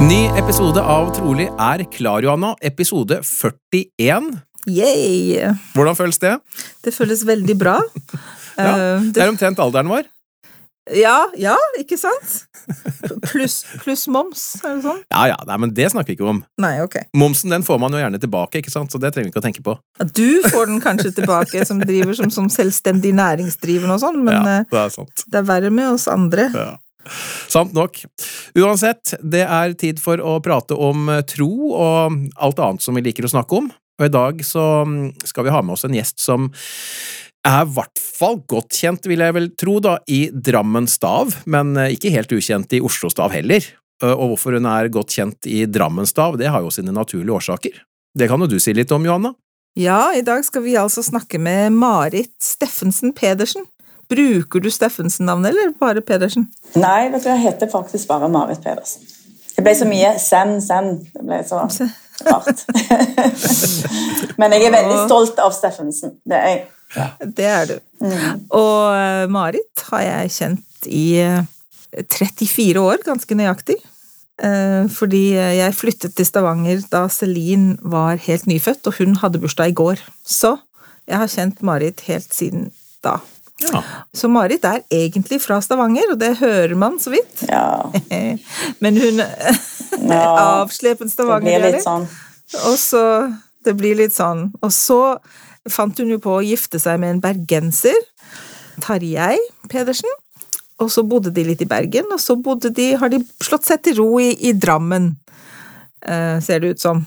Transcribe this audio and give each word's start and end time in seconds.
Ny 0.00 0.26
episode 0.38 0.80
av 0.82 1.08
Trolig 1.16 1.46
er 1.60 1.82
klar, 1.92 2.20
Johanna. 2.24 2.52
Episode 2.64 3.20
41. 3.24 4.28
Yay! 4.68 5.38
Hvordan 5.74 5.96
føles 5.98 6.18
det? 6.22 6.34
Det 6.84 6.92
føles 6.96 7.24
veldig 7.28 7.56
bra. 7.60 7.78
Ja, 8.56 8.70
Eh, 8.72 9.02
Det 9.12 9.20
er 9.20 9.28
omtrent 9.28 9.58
alderen 9.60 9.90
vår. 9.92 10.06
ja, 10.96 11.26
ja, 11.36 11.52
ikke 11.76 11.98
sant? 12.00 12.46
Pluss 13.26 13.58
plus 13.82 14.06
moms, 14.08 14.44
er 14.64 14.78
det 14.78 14.84
sånn? 14.86 15.02
Ja 15.12 15.26
ja, 15.28 15.36
nei, 15.44 15.58
men 15.60 15.74
det 15.76 15.90
snakker 15.92 16.08
vi 16.08 16.16
ikke 16.16 16.30
om. 16.30 16.38
Nei, 16.64 16.78
ok. 16.80 16.96
Momsen 17.20 17.52
den 17.52 17.66
får 17.66 17.76
man 17.82 17.92
jo 17.92 18.00
gjerne 18.00 18.16
tilbake, 18.22 18.62
ikke 18.62 18.72
sant? 18.72 18.88
så 18.88 18.96
det 19.02 19.10
trenger 19.12 19.28
vi 19.28 19.34
ikke 19.34 19.42
å 19.42 19.44
tenke 19.44 19.64
på. 19.66 19.74
Du 20.16 20.40
får 20.48 20.70
den 20.72 20.80
kanskje 20.80 21.12
tilbake, 21.18 21.66
som 21.68 21.82
driver 21.84 22.16
som, 22.16 22.32
som 22.32 22.48
selvstendig 22.48 23.12
næringsdrivende 23.20 23.92
og 23.98 24.00
sånn, 24.06 24.22
men 24.24 24.38
ja, 24.40 24.56
eh, 24.62 24.66
det 24.72 24.80
er 24.86 24.94
sant. 24.96 25.26
det 25.28 25.42
er 25.42 25.46
verre 25.52 25.74
med 25.82 25.90
oss 25.92 26.08
andre. 26.08 26.48
Ja. 26.56 26.70
Sant 27.52 27.74
nok. 27.76 28.02
Uansett, 28.58 29.16
det 29.22 29.44
er 29.46 29.76
tid 29.78 30.00
for 30.02 30.20
å 30.20 30.38
prate 30.44 30.76
om 30.76 31.10
tro 31.28 31.50
og 31.72 32.18
alt 32.36 32.62
annet 32.62 32.84
som 32.84 32.96
vi 32.98 33.04
liker 33.06 33.26
å 33.26 33.32
snakke 33.32 33.62
om. 33.62 33.70
Og 33.96 34.08
i 34.08 34.12
dag 34.12 34.42
så 34.44 34.84
skal 35.24 35.46
vi 35.46 35.54
ha 35.54 35.62
med 35.64 35.76
oss 35.76 35.86
en 35.88 35.96
gjest 35.96 36.20
som 36.20 36.50
er 37.46 37.62
i 37.62 37.72
hvert 37.76 38.00
fall 38.02 38.40
godt 38.50 38.74
kjent, 38.74 39.06
vil 39.06 39.22
jeg 39.22 39.34
vel 39.36 39.50
tro, 39.58 39.78
da, 39.80 39.96
i 40.10 40.26
Drammen 40.34 40.88
Stav, 40.90 41.32
men 41.46 41.76
ikke 41.86 42.10
helt 42.12 42.32
ukjent 42.34 42.74
i 42.74 42.82
Oslo 42.84 43.10
Stav 43.12 43.32
heller. 43.36 43.64
Og 44.04 44.32
hvorfor 44.32 44.58
hun 44.58 44.66
er 44.68 44.90
godt 44.92 45.14
kjent 45.16 45.48
i 45.48 45.62
Drammen 45.70 46.08
Stav, 46.08 46.36
det 46.40 46.50
har 46.52 46.64
jo 46.64 46.72
sine 46.74 46.92
naturlige 46.92 47.38
årsaker. 47.38 47.78
Det 48.16 48.28
kan 48.28 48.42
jo 48.42 48.50
du 48.50 48.58
si 48.60 48.74
litt 48.76 48.92
om, 48.92 49.06
Johanna? 49.06 49.32
Ja, 49.76 50.14
i 50.16 50.24
dag 50.24 50.44
skal 50.44 50.64
vi 50.64 50.76
altså 50.80 51.04
snakke 51.04 51.38
med 51.40 51.74
Marit 51.76 52.32
Steffensen 52.42 53.12
Pedersen. 53.16 53.66
Bruker 54.12 54.62
du 54.62 54.70
Steffensen-navnet, 54.70 55.50
eller 55.50 55.72
bare 55.80 56.02
Pedersen? 56.04 56.46
Nei, 56.78 57.08
vet 57.10 57.24
du, 57.24 57.30
jeg 57.32 57.42
heter 57.42 57.70
faktisk 57.70 58.08
bare 58.10 58.28
Marit 58.30 58.62
Pedersen. 58.62 59.02
Det 59.56 59.64
ble 59.64 59.72
så 59.74 59.88
mye 59.88 60.12
Sen, 60.20 60.58
Sen. 60.62 60.92
Det 61.14 61.24
ble 61.24 61.40
så 61.48 61.62
rart. 61.64 62.62
Men 64.40 64.54
jeg 64.54 64.68
er 64.68 64.74
veldig 64.74 65.02
stolt 65.08 65.40
av 65.42 65.54
Steffensen. 65.56 66.16
Det 66.28 66.38
er 66.38 66.54
jeg. 66.54 66.64
Det 67.36 67.48
er 67.50 67.66
du. 67.68 67.76
Og 68.54 68.94
eh, 68.94 69.26
Marit 69.32 69.84
har 69.90 70.04
jeg 70.04 70.34
kjent 70.36 70.86
i 70.86 71.06
eh, 71.24 71.42
34 71.96 72.80
år, 72.80 73.02
ganske 73.04 73.38
nøyaktig. 73.38 73.76
Eh, 74.44 74.84
Fordi 74.92 75.24
jeg 75.34 75.76
flyttet 75.76 76.14
til 76.16 76.28
Stavanger 76.28 76.84
da 76.92 77.06
Celine 77.12 77.76
var 77.82 78.20
helt 78.28 78.46
nyfødt, 78.46 78.86
og 78.86 79.00
hun 79.00 79.16
hadde 79.22 79.42
bursdag 79.42 79.72
i 79.74 79.76
går. 79.76 80.04
Så 80.22 80.54
jeg 81.08 81.20
har 81.22 81.32
kjent 81.32 81.64
Marit 81.66 82.04
helt 82.06 82.32
siden 82.34 82.70
da. 83.04 83.18
Ja. 83.64 83.80
Så 84.12 84.28
Marit 84.28 84.64
er 84.68 84.82
egentlig 84.92 85.38
fra 85.40 85.56
Stavanger, 85.64 86.10
og 86.12 86.20
det 86.20 86.34
hører 86.42 86.74
man 86.76 86.98
så 87.00 87.14
vidt. 87.14 87.46
Ja, 87.48 87.88
Men 88.84 89.00
hun 89.00 89.22
Ja, 89.22 90.26
Avslepen 90.60 91.08
det 91.08 91.14
Stavanger, 91.14 91.56
blir 91.56 91.72
litt 91.72 91.86
sånn. 91.86 92.04
Og 92.66 92.76
så 92.80 93.02
Det 93.64 93.74
blir 93.74 93.96
litt 93.98 94.14
sånn. 94.14 94.50
Og 94.62 94.70
så 94.70 95.16
fant 95.72 95.98
hun 95.98 96.12
jo 96.12 96.20
på 96.22 96.36
å 96.36 96.44
gifte 96.44 96.78
seg 96.78 97.00
med 97.02 97.16
en 97.16 97.22
bergenser, 97.24 97.96
Tarjei 98.84 99.40
Pedersen. 99.72 100.12
Og 100.78 100.92
så 100.92 101.02
bodde 101.08 101.32
de 101.32 101.42
litt 101.48 101.62
i 101.64 101.68
Bergen, 101.68 102.10
og 102.12 102.20
så 102.20 102.36
bodde 102.36 102.68
de, 102.76 102.90
har 103.00 103.08
de 103.08 103.22
slått 103.42 103.64
seg 103.64 103.80
til 103.82 103.96
ro 103.96 104.10
i, 104.20 104.34
i 104.44 104.52
Drammen, 104.52 105.14
eh, 106.04 106.36
ser 106.44 106.60
det 106.60 106.74
ut 106.76 106.82
som. 106.82 107.00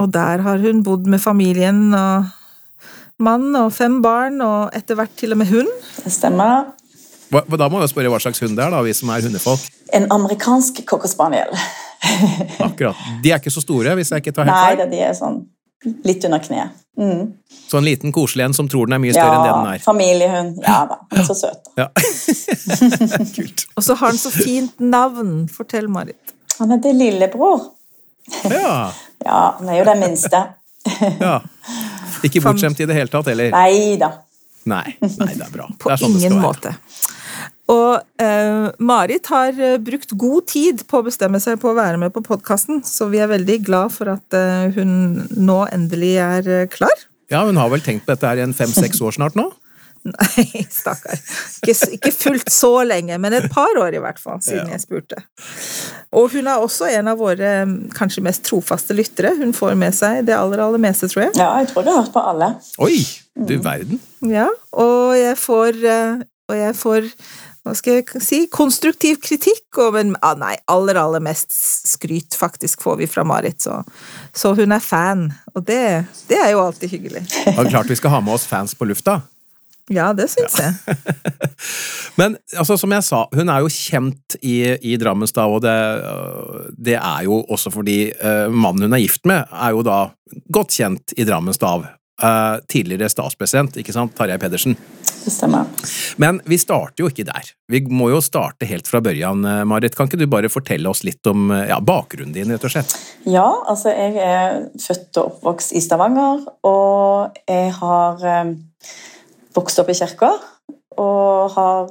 Og 0.00 0.08
der 0.10 0.40
har 0.42 0.62
hun 0.64 0.80
bodd 0.82 1.06
med 1.06 1.20
familien 1.22 1.92
og 1.94 2.32
mann 3.24 3.50
og 3.58 3.72
fem 3.74 4.00
barn, 4.04 4.40
og 4.44 4.74
etter 4.76 4.98
hvert 4.98 5.14
til 5.20 5.32
og 5.34 5.40
med 5.40 5.48
hund. 5.50 5.70
Det 6.04 6.12
stemmer. 6.12 6.68
Hva- 7.32 7.44
Da 7.58 7.68
må 7.72 7.80
vi 7.82 7.88
spørre 7.90 8.12
hva 8.12 8.20
slags 8.22 8.38
hund 8.44 8.54
det 8.58 8.64
er, 8.66 8.70
da, 8.74 8.82
vi 8.84 8.92
som 8.94 9.10
er 9.10 9.24
hundefolk. 9.24 9.64
En 9.96 10.06
amerikansk 10.14 10.84
cocker 10.86 11.08
spaniel. 11.10 11.50
Akkurat. 12.68 12.96
De 13.24 13.32
er 13.32 13.40
ikke 13.40 13.50
så 13.54 13.62
store, 13.64 13.94
hvis 13.98 14.10
jeg 14.12 14.22
ikke 14.24 14.34
tar 14.36 14.44
helt 14.48 14.54
Nei, 14.54 14.64
feil. 14.68 14.78
da, 14.84 14.86
de 14.92 15.02
er 15.08 15.14
sånn 15.18 15.42
litt 16.04 16.24
under 16.24 16.40
kneet. 16.40 16.80
Mm. 16.96 17.24
Så 17.68 17.76
en 17.80 17.84
liten 17.84 18.12
koselig 18.14 18.44
en 18.46 18.54
som 18.56 18.68
tror 18.70 18.86
den 18.86 18.94
er 18.96 19.00
mye 19.02 19.12
større 19.16 19.34
enn 19.34 19.42
det 19.44 19.50
den 19.50 19.66
Ja, 19.66 19.72
er. 19.74 19.82
familiehund. 19.84 20.60
Ja 20.62 20.76
da, 20.92 20.98
så 21.28 21.34
søt. 21.36 21.72
Ja. 21.80 21.88
Kult. 23.36 23.64
Og 23.76 23.82
så 23.84 23.96
har 23.98 24.12
han 24.12 24.20
så 24.20 24.30
fint 24.32 24.78
navn. 24.80 25.34
Fortell, 25.52 25.88
Marit. 25.92 26.34
Han 26.60 26.70
heter 26.76 26.94
Lillebror. 26.96 27.70
Ja. 28.48 28.92
Ja, 29.24 29.40
han 29.58 29.68
er 29.68 29.80
jo 29.80 29.84
den 29.90 30.00
minste. 30.06 30.44
ja. 31.20 31.40
Ikke 32.28 32.42
bortskjemt 32.44 32.80
i 32.80 32.88
det 32.90 32.96
hele 32.96 33.12
tatt 33.12 33.30
heller. 33.32 33.50
Nei 33.54 33.96
da. 34.00 34.12
Nei, 34.64 34.94
nei, 35.00 35.32
det 35.36 35.44
er 35.44 35.52
bra. 35.52 35.66
På 35.80 35.90
det 35.90 35.96
er 35.98 36.02
sånn 36.04 36.14
det 36.16 36.22
ingen 36.24 36.38
skal 36.38 36.44
være. 36.44 36.48
måte. 36.48 36.76
Og 37.72 38.20
eh, 38.20 38.66
Marit 38.84 39.28
har 39.32 39.56
eh, 39.56 39.78
brukt 39.80 40.12
god 40.20 40.46
tid 40.52 40.82
på 40.88 41.00
å 41.00 41.06
bestemme 41.06 41.40
seg 41.40 41.56
på 41.62 41.70
å 41.70 41.76
være 41.76 42.00
med 42.00 42.12
på 42.12 42.20
podkasten, 42.24 42.82
så 42.84 43.08
vi 43.12 43.22
er 43.24 43.30
veldig 43.30 43.58
glad 43.64 43.92
for 43.94 44.12
at 44.12 44.36
eh, 44.36 44.66
hun 44.76 45.22
nå 45.32 45.62
endelig 45.72 46.14
er 46.20 46.50
eh, 46.60 46.66
klar. 46.72 47.06
Ja, 47.32 47.40
Hun 47.48 47.56
har 47.56 47.70
vel 47.72 47.80
tenkt 47.80 48.04
på 48.04 48.12
dette 48.12 48.28
her 48.28 48.40
i 48.42 48.44
en 48.44 48.52
fem-seks 48.56 49.00
år 49.00 49.16
snart 49.16 49.36
nå? 49.38 49.48
Nei, 50.14 50.64
stakkar. 50.68 51.16
Ikke, 51.62 51.74
ikke 51.96 52.10
fullt 52.12 52.50
så 52.52 52.72
lenge, 52.84 53.16
men 53.22 53.32
et 53.38 53.46
par 53.52 53.72
år 53.80 53.96
i 53.96 54.02
hvert 54.04 54.20
fall, 54.20 54.42
siden 54.44 54.66
Ja. 54.68 54.74
jeg 54.76 54.84
spurte. 54.84 55.22
Og 56.14 56.28
hun 56.34 56.46
er 56.50 56.60
også 56.60 56.90
en 56.92 57.08
av 57.08 57.18
våre 57.22 57.52
eh, 57.62 57.72
kanskje 57.96 58.24
mest 58.26 58.44
trofaste 58.46 58.96
lyttere. 58.96 59.32
Hun 59.40 59.54
får 59.56 59.74
med 59.80 59.96
seg 59.96 60.26
det 60.28 60.36
aller, 60.36 60.60
aller 60.66 60.82
meste, 60.82 61.08
tror 61.08 61.26
jeg. 61.28 61.34
Ja, 61.40 61.48
jeg 61.62 61.72
tror 61.72 61.86
du 61.86 61.90
har 61.94 62.02
hørt 62.02 62.12
på 62.14 62.26
alle. 62.34 62.52
Oi! 62.84 62.98
Mm. 63.34 63.48
Du 63.48 63.56
verden. 63.64 63.98
Ja, 64.30 64.46
og 64.78 65.16
jeg 65.18 65.34
får, 65.40 65.80
eh, 65.90 66.22
og 66.52 66.56
jeg 66.60 66.76
får 66.78 67.10
hva 67.64 67.72
skal 67.72 67.94
jeg 67.96 68.20
si, 68.20 68.38
konstruktiv 68.52 69.16
kritikk, 69.24 69.64
og, 69.80 69.94
men 69.96 70.10
ah, 70.20 70.34
nei, 70.36 70.52
aller, 70.68 70.98
aller 71.00 71.22
mest 71.24 71.48
skryt 71.88 72.36
faktisk 72.36 72.82
får 72.84 72.98
vi 73.00 73.06
fra 73.08 73.24
Marit, 73.24 73.64
så, 73.64 73.78
så 74.36 74.52
hun 74.58 74.74
er 74.76 74.84
fan, 74.84 75.30
og 75.56 75.64
det, 75.64 75.78
det 76.28 76.36
er 76.44 76.50
jo 76.52 76.60
alltid 76.60 76.92
hyggelig. 76.92 77.22
Det 77.24 77.54
er 77.56 77.70
klart 77.72 77.88
vi 77.88 77.96
skal 77.96 78.12
ha 78.12 78.20
med 78.20 78.36
oss 78.36 78.44
fans 78.50 78.76
på 78.76 78.84
lufta. 78.90 79.22
Ja, 79.92 80.12
det 80.16 80.30
syns 80.32 80.54
jeg. 80.56 80.96
Men 82.20 82.38
altså, 82.56 82.76
som 82.80 82.92
jeg 82.94 83.04
sa, 83.04 83.24
hun 83.34 83.50
er 83.52 83.64
jo 83.64 83.72
kjent 83.72 84.38
i, 84.40 84.56
i 84.80 84.96
Drammensstad, 85.00 85.50
og 85.50 85.60
det, 85.64 85.74
øh, 85.74 86.70
det 86.88 86.96
er 86.96 87.26
jo 87.26 87.42
også 87.42 87.72
fordi 87.74 87.98
uh, 88.16 88.48
mannen 88.48 88.88
hun 88.88 88.96
er 88.96 89.02
gift 89.04 89.28
med, 89.28 89.44
er 89.52 89.74
jo 89.76 89.84
da 89.84 89.98
godt 90.54 90.72
kjent 90.78 91.16
i 91.18 91.28
Drammensstav. 91.28 91.84
Uh, 92.22 92.62
tidligere 92.70 93.10
statspresident, 93.10 93.74
ikke 93.76 93.92
sant, 93.92 94.12
Tarjei 94.16 94.38
Pedersen. 94.40 94.76
Det 95.24 95.32
stemmer. 95.34 95.66
Men 96.22 96.38
vi 96.48 96.56
starter 96.62 97.02
jo 97.02 97.08
ikke 97.10 97.26
der. 97.26 97.48
Vi 97.68 97.80
må 97.90 98.06
jo 98.12 98.20
starte 98.24 98.68
helt 98.70 98.88
fra 98.88 99.00
børjan, 99.04 99.42
Marit. 99.66 99.96
Kan 99.98 100.06
ikke 100.06 100.20
du 100.20 100.28
bare 100.30 100.52
fortelle 100.52 100.88
oss 100.88 101.02
litt 101.04 101.26
om 101.26 101.48
ja, 101.50 101.80
bakgrunnen 101.82 102.32
din, 102.36 102.52
rett 102.54 102.64
og 102.68 102.72
slett? 102.72 102.94
Ja, 103.26 103.48
altså 103.66 103.92
jeg 103.92 104.20
er 104.20 104.60
født 104.84 105.18
og 105.18 105.32
oppvokst 105.32 105.74
i 105.74 105.82
Stavanger, 105.82 106.44
og 106.68 107.40
jeg 107.48 107.72
har 107.80 108.24
eh, 108.30 108.54
vokst 109.54 109.80
opp 109.82 109.90
i 109.92 109.98
kirka, 109.98 110.34
og 110.98 111.56
har 111.56 111.88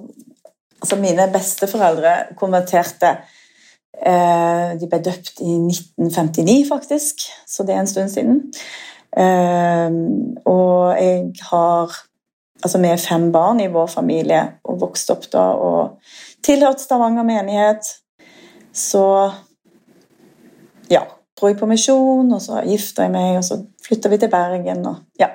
Altså 0.83 0.97
mine 0.99 1.29
besteforeldre 1.31 2.09
konverterte 2.35 3.13
eh, 4.03 4.73
De 4.75 4.89
ble 4.91 4.99
døpt 4.99 5.39
i 5.39 5.53
1959, 5.55 6.65
faktisk, 6.67 7.23
så 7.47 7.63
det 7.63 7.71
er 7.71 7.79
en 7.79 7.87
stund 7.87 8.11
siden. 8.11 8.41
Eh, 9.15 9.95
og 10.43 10.99
jeg 10.99 11.31
har 11.51 11.95
Altså 12.63 12.79
vi 12.79 12.87
er 12.87 13.01
fem 13.01 13.31
barn 13.31 13.59
i 13.59 13.67
vår 13.67 13.89
familie, 13.91 14.41
og 14.63 14.79
vokst 14.79 15.09
opp 15.11 15.25
da 15.33 15.49
og 15.59 15.97
tilhørt 16.47 16.79
Stavanger 16.79 17.25
menighet. 17.27 17.89
Så 18.71 19.03
ja, 20.91 21.01
dro 21.35 21.51
jeg 21.51 21.57
på 21.59 21.67
misjon, 21.67 22.31
og 22.31 22.39
så 22.41 22.61
gifta 22.63 23.03
jeg 23.03 23.11
meg, 23.11 23.41
og 23.41 23.43
så 23.43 23.59
flytta 23.83 24.11
vi 24.13 24.21
til 24.21 24.31
Bergen. 24.31 24.85
og 24.87 24.95
ja. 25.19 25.27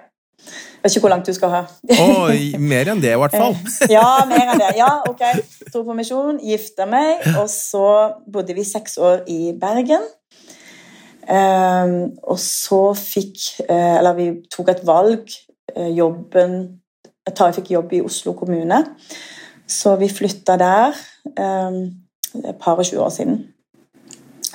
Vet 0.83 0.95
ikke 0.95 1.09
hvor 1.09 1.11
langt 1.11 1.27
du 1.27 1.35
skal 1.35 1.51
ha. 1.51 1.63
Oi, 1.99 2.55
mer 2.63 2.93
enn 2.93 3.01
det, 3.03 3.11
i 3.17 3.19
hvert 3.19 3.35
fall. 3.35 3.57
ja, 3.97 4.07
mer 4.31 4.53
enn 4.53 4.61
det. 4.63 4.71
Ja, 4.79 4.93
ok. 5.09 5.25
Dro 5.73 5.83
på 5.89 5.97
misjon, 5.99 6.39
gifta 6.45 6.87
meg, 6.87 7.25
og 7.35 7.49
så 7.51 7.89
bodde 8.31 8.55
vi 8.55 8.67
seks 8.67 8.99
år 9.03 9.25
i 9.31 9.53
Bergen. 9.59 10.07
Um, 11.29 12.15
og 12.25 12.39
så 12.41 12.95
fikk 12.97 13.43
uh, 13.67 13.99
Eller 13.99 14.15
vi 14.17 14.29
tok 14.49 14.71
et 14.73 14.87
valg. 14.89 15.35
Uh, 15.75 15.91
jobben 15.93 16.55
Tarjei 17.29 17.59
fikk 17.59 17.75
jobb 17.75 17.93
i 17.93 18.01
Oslo 18.01 18.33
kommune, 18.33 18.79
så 19.69 19.99
vi 20.01 20.09
flytta 20.09 20.55
der 20.57 20.97
um, 21.37 21.83
et 22.41 22.57
par 22.57 22.81
og 22.81 22.89
tjue 22.89 23.03
år 23.05 23.13
siden. 23.13 23.43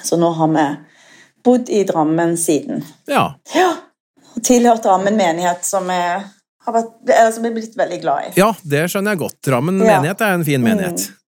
Så 0.01 0.17
nå 0.17 0.31
har 0.33 0.49
vi 0.55 0.65
bodd 1.45 1.69
i 1.69 1.83
Drammen 1.85 2.33
siden. 2.39 2.81
Ja. 3.11 3.35
ja 3.53 3.69
og 4.35 4.43
tilhørt 4.43 4.83
Drammen 4.83 5.17
menighet, 5.17 5.65
som 5.65 5.89
jeg 5.93 6.23
har 6.65 6.73
vært, 6.75 6.93
som 7.35 7.45
er 7.45 7.53
blitt 7.55 7.75
veldig 7.77 7.99
glad 8.01 8.29
i. 8.29 8.31
Ja, 8.39 8.53
det 8.63 8.85
skjønner 8.91 9.15
jeg 9.15 9.23
godt. 9.25 9.39
Drammen 9.45 9.81
Ja. 9.83 9.97
menighet 9.97 10.21
er 10.21 10.37
en 10.39 10.45
fin 10.47 10.63
menighet. 10.63 11.09
Mm. 11.09 11.19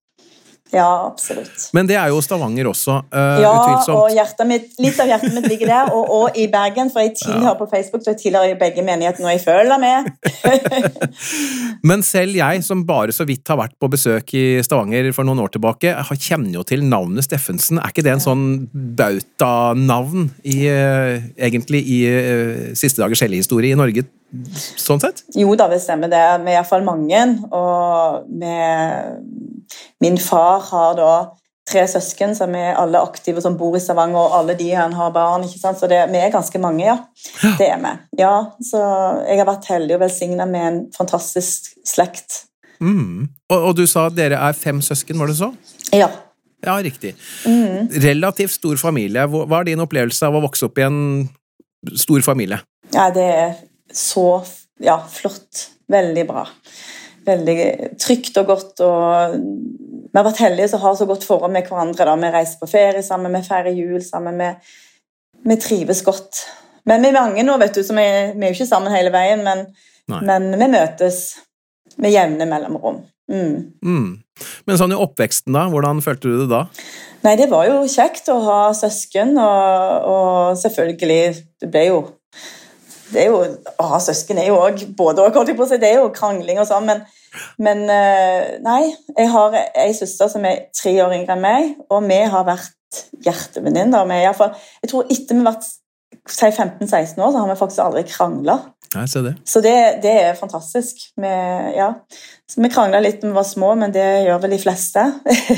Ja, 0.74 1.06
absolutt. 1.12 1.70
Men 1.78 1.86
det 1.88 1.96
er 1.96 2.10
jo 2.10 2.18
Stavanger 2.26 2.66
også, 2.72 2.96
uh, 3.14 3.38
Ja, 3.40 3.52
utvilsomt. 3.54 3.96
og 4.02 4.48
mitt, 4.50 4.72
litt 4.82 4.98
av 5.00 5.08
hjertet 5.08 5.36
mitt 5.36 5.46
ligger 5.48 5.70
der, 5.70 5.92
og, 5.94 6.10
og 6.10 6.38
i 6.42 6.48
Bergen, 6.52 6.90
for 6.92 7.06
jeg 7.06 7.14
tilhører 7.22 7.56
på 7.60 7.68
Facebook, 7.70 8.02
så 8.04 8.16
jeg 8.16 8.24
tilhører 8.26 8.58
begge 8.60 8.82
menighetene, 8.84 9.30
og 9.30 9.36
jeg 9.36 9.44
føler 9.46 9.78
med. 9.80 10.10
Men 11.90 12.04
selv 12.04 12.36
jeg, 12.40 12.64
som 12.66 12.82
bare 12.88 13.14
så 13.16 13.28
vidt 13.30 13.48
har 13.54 13.60
vært 13.62 13.78
på 13.80 13.92
besøk 13.94 14.34
i 14.36 14.44
Stavanger 14.66 15.12
for 15.16 15.28
noen 15.28 15.44
år 15.46 15.54
tilbake, 15.56 15.94
har- 15.94 16.22
kjenner 16.26 16.58
jo 16.58 16.64
til 16.66 16.82
navnet 16.84 17.28
Steffensen. 17.28 17.78
Er 17.80 17.94
ikke 17.94 18.04
det 18.08 18.16
en 18.16 18.26
sånn 18.26 18.46
bautanavn 18.74 20.32
i, 20.44 20.66
eh, 20.72 21.22
egentlig 21.38 21.84
i 21.86 22.00
uh, 22.10 22.74
siste 22.74 23.04
dagers 23.04 23.22
hellighistorie 23.22 23.76
i 23.76 23.80
Norge, 23.80 24.08
sånn 24.56 25.02
sett? 25.04 25.24
Jo 25.36 25.56
da, 25.60 25.68
det 25.72 25.82
stemmer 25.84 26.12
det. 26.12 26.24
Vi 26.44 26.54
er 26.54 26.60
iallfall 26.60 26.86
mange. 26.86 27.24
Og 27.56 28.30
med 28.30 29.20
min 30.04 30.20
far 30.22 30.64
har 30.70 30.96
da 31.00 31.12
tre 31.66 31.86
søsken 31.90 32.36
som 32.38 32.54
er 32.58 32.76
alle 32.78 33.02
aktive, 33.02 33.42
som 33.42 33.56
bor 33.58 33.76
i 33.78 33.82
Stavanger, 33.82 34.20
og 34.22 34.36
alle 34.40 34.56
de 34.58 34.68
han 34.78 34.94
har 34.94 35.14
barn. 35.16 35.48
ikke 35.48 35.62
sant? 35.62 35.80
Så 35.82 35.90
det, 35.90 36.04
vi 36.12 36.22
er 36.22 36.34
ganske 36.34 36.62
mange, 36.62 36.86
ja. 36.86 37.00
Det 37.58 37.70
er 37.70 37.80
vi. 37.82 37.94
Ja, 38.22 38.36
så 38.62 38.82
jeg 39.26 39.42
har 39.42 39.50
vært 39.50 39.72
heldig 39.72 39.98
og 39.98 40.04
velsigna 40.06 40.46
med 40.50 40.68
en 40.68 40.84
fantastisk 40.96 41.72
slekt. 41.88 42.44
Mm. 42.84 43.32
Og, 43.50 43.58
og 43.58 43.74
du 43.80 43.86
sa 43.90 44.08
at 44.10 44.18
dere 44.18 44.38
er 44.38 44.58
fem 44.58 44.82
søsken, 44.84 45.18
var 45.20 45.32
det 45.32 45.40
så? 45.40 45.50
Ja. 45.96 46.12
Ja, 46.66 46.78
riktig. 46.82 47.14
Mm. 47.46 47.90
Relativt 48.04 48.56
stor 48.58 48.78
familie. 48.82 49.26
Hva 49.30 49.62
er 49.62 49.70
din 49.70 49.84
opplevelse 49.84 50.26
av 50.28 50.38
å 50.38 50.44
vokse 50.46 50.66
opp 50.70 50.80
i 50.82 50.86
en 50.86 51.00
stor 51.98 52.22
familie? 52.26 52.62
ja, 52.94 53.10
det 53.14 53.24
er 53.24 53.56
så 53.96 54.44
ja, 54.84 55.00
flott. 55.12 55.70
Veldig 55.92 56.26
bra. 56.28 56.46
Veldig 57.26 57.58
trygt 58.02 58.38
og 58.42 58.50
godt. 58.50 58.82
og 58.86 59.38
Vi 59.38 60.18
har 60.18 60.28
vært 60.28 60.44
heldige 60.44 60.72
som 60.74 60.84
har 60.84 60.98
så 60.98 61.08
godt 61.10 61.26
forhold 61.28 61.54
med 61.54 61.68
hverandre. 61.70 62.06
da. 62.06 62.16
Vi 62.16 62.34
reiser 62.34 62.62
på 62.62 62.70
ferie 62.70 63.04
sammen, 63.04 63.34
vi 63.34 63.48
feirer 63.48 63.74
jul 63.74 64.02
sammen. 64.04 64.42
Vi, 64.42 64.52
vi 65.50 65.58
trives 65.62 66.04
godt. 66.06 66.46
Men 66.86 67.02
vi 67.02 67.10
er 67.10 67.18
mange 67.18 67.44
nå, 67.46 67.58
vet 67.62 67.76
du, 67.76 67.82
så 67.84 67.96
vi, 67.98 68.06
vi 68.36 68.46
er 68.46 68.52
jo 68.52 68.60
ikke 68.60 68.70
sammen 68.70 68.94
hele 68.94 69.14
veien, 69.14 69.42
men, 69.46 69.66
men 70.22 70.52
vi 70.54 70.70
møtes 70.70 71.22
med 72.02 72.14
jevne 72.14 72.46
mellomrom. 72.50 73.02
Mm. 73.32 73.72
Mm. 73.82 74.10
Men 74.68 74.78
sånn 74.78 74.94
i 74.94 75.00
oppveksten, 75.00 75.56
da? 75.56 75.66
Hvordan 75.72 76.04
følte 76.06 76.30
du 76.30 76.44
det 76.44 76.50
da? 76.52 76.66
Nei, 77.26 77.34
det 77.40 77.48
var 77.50 77.66
jo 77.66 77.80
kjekt 77.90 78.30
å 78.30 78.38
ha 78.46 78.60
søsken, 78.78 79.34
og, 79.42 80.10
og 80.12 80.60
selvfølgelig 80.62 81.24
Det 81.64 81.72
ble 81.74 81.88
jo 81.88 81.98
det 83.12 83.22
er 83.26 83.32
jo, 83.32 83.42
Å 83.82 83.88
ha 83.92 84.00
søsken 84.02 84.40
er 84.42 84.50
jo 84.50 84.60
òg 84.62 84.82
både 84.98 85.24
og, 85.24 85.36
holdt 85.38 85.52
jeg 85.52 85.60
på 85.60 85.66
å 85.66 85.70
si. 85.70 85.80
Det 85.82 85.92
er 85.92 86.02
jo 86.02 86.12
krangling 86.16 86.60
og 86.62 86.68
sånn, 86.70 86.88
men, 86.90 87.04
men 87.62 87.86
eh, 87.92 88.56
Nei, 88.66 88.82
jeg 89.14 89.32
har 89.34 89.58
ei 89.58 89.92
søster 89.98 90.32
som 90.32 90.46
er 90.48 90.68
tre 90.76 90.96
år 91.04 91.16
yngre 91.18 91.38
enn 91.38 91.46
meg, 91.46 91.74
og 91.90 92.06
vi 92.10 92.22
har 92.34 92.48
vært 92.48 93.02
hjertevenninner. 93.26 94.08
Er 94.14 94.30
Jeg 94.30 94.92
tror 94.92 95.10
etter 95.12 95.36
vi 95.36 95.44
har 95.44 95.52
vært 95.54 95.74
15-16 96.26 97.20
år, 97.22 97.32
så 97.32 97.42
har 97.42 97.52
vi 97.52 97.60
faktisk 97.60 97.84
aldri 97.84 98.06
krangla. 98.10 98.60
Se 98.96 99.20
det. 99.20 99.34
Så 99.44 99.60
det, 99.62 100.00
det 100.04 100.14
er 100.22 100.38
fantastisk. 100.40 101.02
Vi, 101.20 101.32
ja. 101.76 101.90
vi 102.56 102.70
krangla 102.72 103.02
litt 103.04 103.20
da 103.22 103.28
vi 103.28 103.36
var 103.36 103.48
små, 103.48 103.74
men 103.76 103.92
det 103.94 104.06
gjør 104.24 104.40
vel 104.46 104.56
de 104.56 104.62
fleste. 104.62 105.04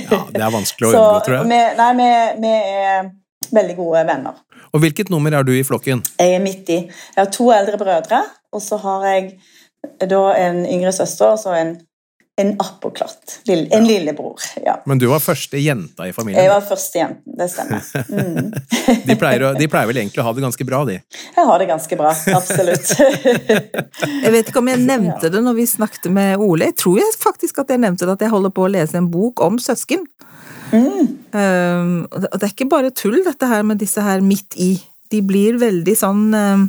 Ja, 0.09 0.23
det 0.31 0.41
er 0.41 0.53
vanskelig 0.53 0.89
å 0.89 0.91
unngå, 0.95 1.21
tror 1.27 1.37
jeg. 1.37 1.49
Vi, 1.51 1.61
nei, 1.77 1.91
vi, 1.99 2.09
vi 2.41 2.53
er 2.81 3.11
veldig 3.53 3.75
gode 3.77 4.05
venner. 4.07 4.39
Og 4.73 4.83
hvilket 4.83 5.11
nummer 5.13 5.33
er 5.33 5.45
du 5.47 5.53
i 5.55 5.65
flokken? 5.65 6.03
Jeg 6.19 6.37
er 6.37 6.43
midt 6.43 6.69
i. 6.73 6.81
Jeg 6.87 7.21
har 7.21 7.31
to 7.33 7.49
eldre 7.55 7.79
brødre, 7.79 8.23
og 8.53 8.63
så 8.63 8.79
har 8.83 9.05
jeg 9.11 9.35
da 10.09 10.23
en 10.35 10.65
yngre 10.65 10.91
søster 10.95 11.33
og 11.33 11.39
så 11.39 11.53
en, 11.57 11.75
en 12.41 12.51
appåklatt. 12.61 13.39
Lille, 13.47 13.67
en 13.75 13.85
lillebror. 13.87 14.41
Ja. 14.65 14.77
Men 14.89 14.99
du 14.99 15.07
var 15.09 15.21
første 15.23 15.61
jenta 15.61 16.07
i 16.09 16.13
familien? 16.13 16.43
Jeg 16.43 16.51
var 16.51 16.65
første 16.67 16.99
jenten, 16.99 17.37
det 17.39 17.47
stemmer. 17.53 17.87
Mm. 18.09 18.51
De 19.07 19.15
pleier, 19.19 19.45
å, 19.47 19.53
de 19.57 19.69
pleier 19.71 19.89
vel 19.89 20.01
egentlig 20.01 20.21
å 20.23 20.27
ha 20.27 20.33
det 20.35 20.43
ganske 20.43 20.67
bra, 20.67 20.83
de. 20.87 20.97
Jeg 21.37 21.47
har 21.49 21.61
det 21.61 21.67
ganske 21.69 21.99
bra, 21.99 22.11
absolutt. 22.35 22.93
Jeg 24.23 24.33
vet 24.33 24.51
ikke 24.51 24.61
om 24.61 24.69
jeg 24.71 24.83
nevnte 24.83 25.31
det 25.31 25.41
når 25.43 25.55
vi 25.57 25.65
snakket 25.69 26.09
med 26.13 26.43
Ole. 26.43 26.69
Jeg 26.71 26.77
tror 26.83 26.99
jeg 26.99 27.15
faktisk 27.19 27.63
at 27.63 27.71
jeg 27.73 27.81
nevnte 27.83 28.05
det, 28.05 28.17
at 28.17 28.23
jeg 28.25 28.33
holder 28.33 28.53
på 28.53 28.65
å 28.67 28.71
lese 28.71 28.99
en 28.99 29.09
bok 29.11 29.41
om 29.43 29.59
søsken. 29.61 30.05
Um, 30.71 32.07
og 32.11 32.35
det 32.39 32.43
er 32.43 32.53
ikke 32.53 32.69
bare 32.71 32.91
tull, 32.95 33.19
dette 33.25 33.47
her 33.49 33.63
med 33.67 33.79
disse 33.81 34.01
her 34.03 34.23
midt 34.25 34.57
i. 34.59 34.73
De 35.11 35.21
blir 35.23 35.59
veldig 35.61 35.95
sånn 35.95 36.25
um, 36.33 36.65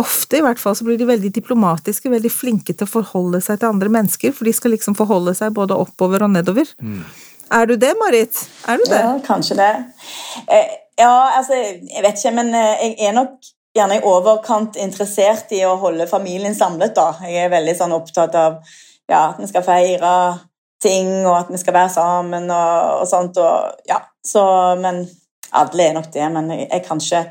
Ofte 0.00 0.38
i 0.38 0.42
hvert 0.44 0.60
fall 0.62 0.72
så 0.78 0.86
blir 0.86 0.96
de 0.96 1.04
veldig 1.04 1.28
diplomatiske, 1.34 2.08
veldig 2.08 2.30
flinke 2.32 2.72
til 2.72 2.86
å 2.86 2.88
forholde 2.88 3.40
seg 3.44 3.58
til 3.60 3.68
andre 3.68 3.90
mennesker, 3.92 4.32
for 4.32 4.48
de 4.48 4.54
skal 4.56 4.72
liksom 4.72 4.94
forholde 4.96 5.34
seg 5.36 5.52
både 5.52 5.76
oppover 5.76 6.24
og 6.24 6.30
nedover. 6.32 6.70
Er 7.52 7.66
du 7.68 7.74
det, 7.76 7.90
Marit? 8.00 8.38
Er 8.70 8.80
du 8.80 8.86
det? 8.86 9.00
Ja, 9.02 9.10
kanskje 9.26 9.58
det. 9.58 9.72
Eh, 10.46 10.70
Ja, 11.00 11.36
altså, 11.38 11.56
jeg 11.56 12.02
vet 12.04 12.18
ikke, 12.18 12.34
men 12.36 12.54
eh, 12.54 12.82
jeg 13.00 13.08
er 13.08 13.14
nok 13.16 13.38
gjerne 13.76 13.96
i 13.96 14.04
overkant 14.04 14.76
interessert 14.80 15.52
i 15.56 15.62
å 15.64 15.78
holde 15.80 16.08
familien 16.10 16.54
samlet, 16.56 16.92
da. 16.96 17.14
Jeg 17.24 17.46
er 17.46 17.52
veldig 17.52 17.76
sånn 17.78 17.94
opptatt 17.96 18.36
av 18.36 18.58
ja, 19.08 19.30
at 19.30 19.40
vi 19.40 19.48
skal 19.48 19.64
feire 19.64 20.10
ting, 20.82 21.08
og 21.26 21.34
at 21.38 21.50
vi 21.52 21.58
skal 21.60 21.74
være 21.76 21.92
sammen 21.94 22.50
og, 22.50 23.00
og 23.02 23.08
sånt, 23.08 23.36
og 23.40 23.88
ja. 23.88 24.00
Så, 24.26 24.42
men 24.80 25.02
alle 25.56 25.86
er 25.86 25.94
nok 25.96 26.10
det, 26.12 26.26
men 26.32 26.50
jeg, 26.52 26.68
jeg 26.70 26.84
kan 26.84 27.00
ikke 27.00 27.24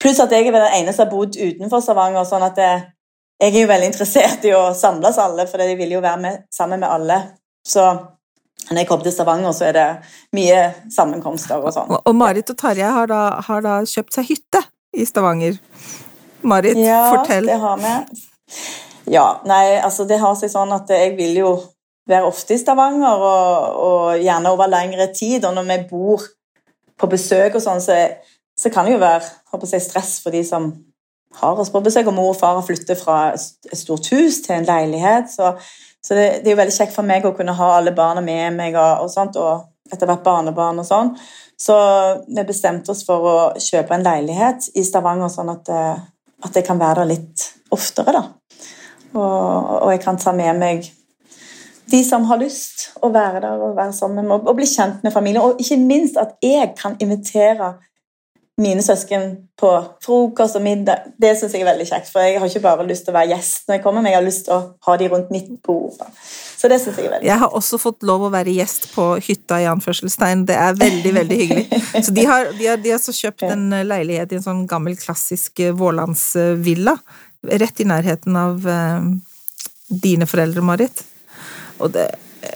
Pluss 0.00 0.20
at 0.22 0.30
jeg 0.32 0.46
er 0.48 0.54
den 0.54 0.76
eneste 0.78 1.02
som 1.02 1.10
har 1.10 1.10
bodd 1.12 1.34
utenfor 1.36 1.82
Stavanger, 1.84 2.24
sånn 2.24 2.44
at 2.46 2.56
jeg, 2.56 2.84
jeg 3.42 3.52
er 3.52 3.58
jo 3.60 3.68
veldig 3.68 3.88
interessert 3.90 4.46
i 4.48 4.54
å 4.56 4.62
samles 4.72 5.18
alle, 5.20 5.44
for 5.50 5.60
jeg 5.60 5.76
vil 5.76 5.92
jo 5.92 6.00
være 6.00 6.20
med, 6.22 6.38
sammen 6.54 6.80
med 6.80 6.88
alle. 6.88 7.18
Så 7.68 7.82
når 8.70 8.78
jeg 8.80 8.88
kommer 8.88 9.04
til 9.04 9.12
Stavanger, 9.12 9.52
så 9.52 9.66
er 9.68 9.76
det 9.76 9.84
mye 10.38 10.62
sammenkomster 10.94 11.60
og 11.60 11.74
sånn. 11.76 11.92
Og 11.92 12.08
og 12.08 12.16
Marit 12.16 12.48
og 12.48 12.56
Tarjei 12.62 12.88
har, 12.96 13.12
har 13.44 13.66
da 13.66 13.74
kjøpt 13.84 14.16
seg 14.16 14.30
hytte 14.30 14.62
i 14.96 15.04
Stavanger. 15.04 15.60
Marit, 16.48 16.80
Ja, 16.80 17.02
fortell. 17.18 17.50
det 17.52 17.60
har 17.60 17.76
vi. 17.84 17.92
Ja, 19.12 19.26
nei, 19.44 19.64
altså 19.84 20.08
det 20.08 20.20
har 20.22 20.32
seg 20.40 20.52
sånn 20.52 20.72
at 20.72 20.88
jeg 20.88 21.12
vil 21.18 21.36
jo 21.42 21.52
være 22.10 22.28
ofte 22.28 22.54
i 22.54 22.60
Stavanger, 22.60 23.24
og, 23.30 23.80
og 23.86 24.20
gjerne 24.20 24.52
over 24.52 24.70
lengre 24.70 25.08
tid. 25.14 25.44
Og 25.46 25.54
når 25.56 25.68
vi 25.70 25.78
bor 25.90 26.26
på 27.00 27.08
besøk 27.10 27.56
og 27.56 27.64
sånn, 27.64 27.82
så, 27.82 27.96
så 28.58 28.72
kan 28.72 28.86
det 28.86 28.96
jo 28.96 29.02
være 29.02 29.64
jeg, 29.64 29.84
stress 29.84 30.18
for 30.22 30.34
de 30.34 30.44
som 30.46 30.70
har 31.40 31.60
oss 31.60 31.72
på 31.72 31.82
besøk. 31.84 32.10
Og 32.10 32.16
mor 32.16 32.32
og 32.34 32.38
far 32.40 32.58
har 32.58 32.66
flyttet 32.66 33.00
fra 33.00 33.20
et 33.34 33.78
stort 33.78 34.10
hus 34.14 34.42
til 34.44 34.58
en 34.58 34.68
leilighet. 34.68 35.30
Så, 35.32 35.54
så 36.02 36.16
det, 36.18 36.28
det 36.42 36.50
er 36.50 36.56
jo 36.56 36.62
veldig 36.62 36.78
kjekt 36.78 36.96
for 36.96 37.06
meg 37.06 37.26
å 37.26 37.34
kunne 37.36 37.56
ha 37.56 37.74
alle 37.78 37.94
barna 37.96 38.24
med 38.24 38.58
meg, 38.58 38.78
og, 38.78 39.06
og, 39.06 39.12
sånt, 39.12 39.38
og 39.40 39.92
etter 39.92 40.10
hvert 40.10 40.26
barnebarn 40.26 40.82
og 40.82 40.88
sånn. 40.88 41.14
Så 41.60 41.76
vi 42.28 42.44
bestemte 42.48 42.94
oss 42.94 43.02
for 43.04 43.26
å 43.28 43.38
kjøpe 43.60 43.92
en 43.96 44.04
leilighet 44.06 44.70
i 44.80 44.84
Stavanger, 44.86 45.28
sånn 45.32 45.50
at, 45.52 45.68
eh, 45.68 46.06
at 46.46 46.56
jeg 46.56 46.64
kan 46.64 46.80
være 46.80 47.02
der 47.02 47.10
litt 47.10 47.50
oftere. 47.74 48.14
da. 48.16 48.22
Og, 49.10 49.82
og 49.82 49.90
jeg 49.92 50.00
kan 50.04 50.18
ta 50.20 50.32
med 50.32 50.56
meg 50.60 50.88
de 51.90 52.00
som 52.06 52.24
har 52.28 52.40
lyst 52.40 52.90
å 53.02 53.10
være 53.12 53.42
der 53.44 53.60
og 53.60 53.76
være 53.78 53.94
sammen 53.96 54.26
med 54.28 54.48
og 54.48 54.56
bli 54.58 54.68
kjent 54.68 55.04
med 55.06 55.14
familien. 55.14 55.42
Og 55.44 55.62
ikke 55.62 55.78
minst 55.80 56.18
at 56.20 56.36
jeg 56.44 56.72
kan 56.78 56.98
invitere 57.02 57.74
mine 58.60 58.82
søsken 58.84 59.30
på 59.60 59.70
frokost 60.04 60.58
og 60.58 60.64
middag. 60.64 61.12
Det 61.20 61.32
syns 61.38 61.54
jeg 61.56 61.64
er 61.64 61.70
veldig 61.70 61.86
kjekt, 61.88 62.10
for 62.12 62.24
jeg 62.24 62.40
har 62.40 62.50
ikke 62.50 62.62
bare 62.64 62.86
lyst 62.88 63.06
til 63.06 63.14
å 63.14 63.16
være 63.16 63.32
gjest 63.32 63.68
når 63.68 63.78
jeg 63.78 63.84
kommer, 63.84 64.04
men 64.04 64.12
jeg 64.12 64.20
har 64.20 64.26
lyst 64.26 64.46
til 64.48 64.56
å 64.56 64.60
ha 64.86 64.96
de 65.00 65.08
rundt 65.12 65.32
mitt 65.32 65.48
bord. 65.64 65.96
Så 66.60 66.68
det 66.68 66.80
syns 66.82 67.00
jeg 67.00 67.08
er 67.08 67.14
veldig 67.14 67.28
Jeg 67.30 67.40
har 67.40 67.56
også 67.56 67.80
fått 67.80 68.04
lov 68.06 68.26
å 68.28 68.32
være 68.32 68.54
gjest 68.58 68.90
på 68.92 69.06
hytta 69.24 69.62
i 69.64 69.68
anførselstegn. 69.70 70.44
Det 70.50 70.58
er 70.60 70.76
veldig, 70.80 71.14
veldig 71.20 71.40
hyggelig. 71.42 71.82
Så 72.04 72.14
de 72.16 72.26
har, 72.28 72.52
de 72.58 72.68
har, 72.68 72.80
de 72.84 72.94
har 72.94 73.02
så 73.02 73.16
kjøpt 73.16 73.46
en 73.48 73.66
leilighet 73.88 74.34
i 74.34 74.40
en 74.40 74.46
sånn 74.50 74.64
gammel, 74.70 74.98
klassisk 75.00 75.64
eh, 75.64 75.74
vårlandsvilla. 75.76 76.98
Rett 77.64 77.80
i 77.80 77.88
nærheten 77.88 78.36
av 78.36 78.68
eh, 78.68 79.08
dine 80.04 80.28
foreldre, 80.28 80.64
Marit. 80.64 81.04
Og 81.80 81.92
det, 81.92 82.08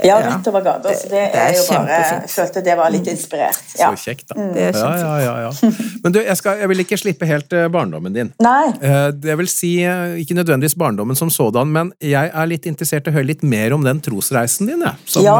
Ja, 0.02 0.14
rett 0.16 0.46
over 0.48 0.62
gata. 0.64 0.88
Så 0.96 1.10
det, 1.10 1.18
Det- 1.32 1.36
er 1.36 1.50
jo 1.58 1.62
bare. 1.68 1.96
Jeg 2.22 2.28
følte 2.32 2.60
det 2.64 2.74
var 2.78 2.88
litt 2.90 3.06
inspirert. 3.12 3.58
Ja. 3.78 3.90
Så 3.92 3.98
kjekt, 4.08 4.30
da. 4.30 4.34
Det 4.54 4.62
er 4.70 4.78
Ja, 4.78 4.92
ja, 4.96 5.18
ja, 5.20 5.34
ja. 5.44 5.70
Men 6.02 6.12
du, 6.14 6.20
jeg, 6.24 6.36
skal, 6.40 6.56
jeg 6.62 6.68
vil 6.70 6.80
ikke 6.80 6.96
slippe 6.96 7.26
helt 7.28 7.52
eh, 7.52 7.66
barndommen 7.68 8.14
din. 8.16 8.30
Nei. 8.40 8.70
Eh, 8.80 9.10
Det 9.12 9.36
vil 9.36 9.46
si, 9.52 9.74
eh, 9.84 10.14
ikke 10.22 10.38
nødvendigvis 10.38 10.74
barndommen 10.80 11.16
som 11.20 11.28
sådan, 11.30 11.68
men 11.68 11.92
jeg 12.00 12.30
er 12.32 12.46
litt 12.48 12.64
interessert 12.66 13.06
i 13.06 13.12
å 13.12 13.14
høre 13.18 13.26
litt 13.28 13.42
mer 13.44 13.74
om 13.76 13.84
den 13.84 14.00
trosreisen 14.00 14.66
din, 14.72 14.80
jeg. 14.86 14.96
Som 15.04 15.22
Ja, 15.28 15.36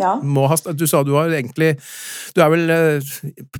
ja. 0.00 0.14
må 0.24 0.48
ha 0.48 0.56
Du 0.72 0.86
sa 0.88 1.02
du 1.04 1.12
har 1.18 1.28
egentlig 1.28 1.76
Du 2.34 2.40
er 2.40 2.48
vel 2.48 3.02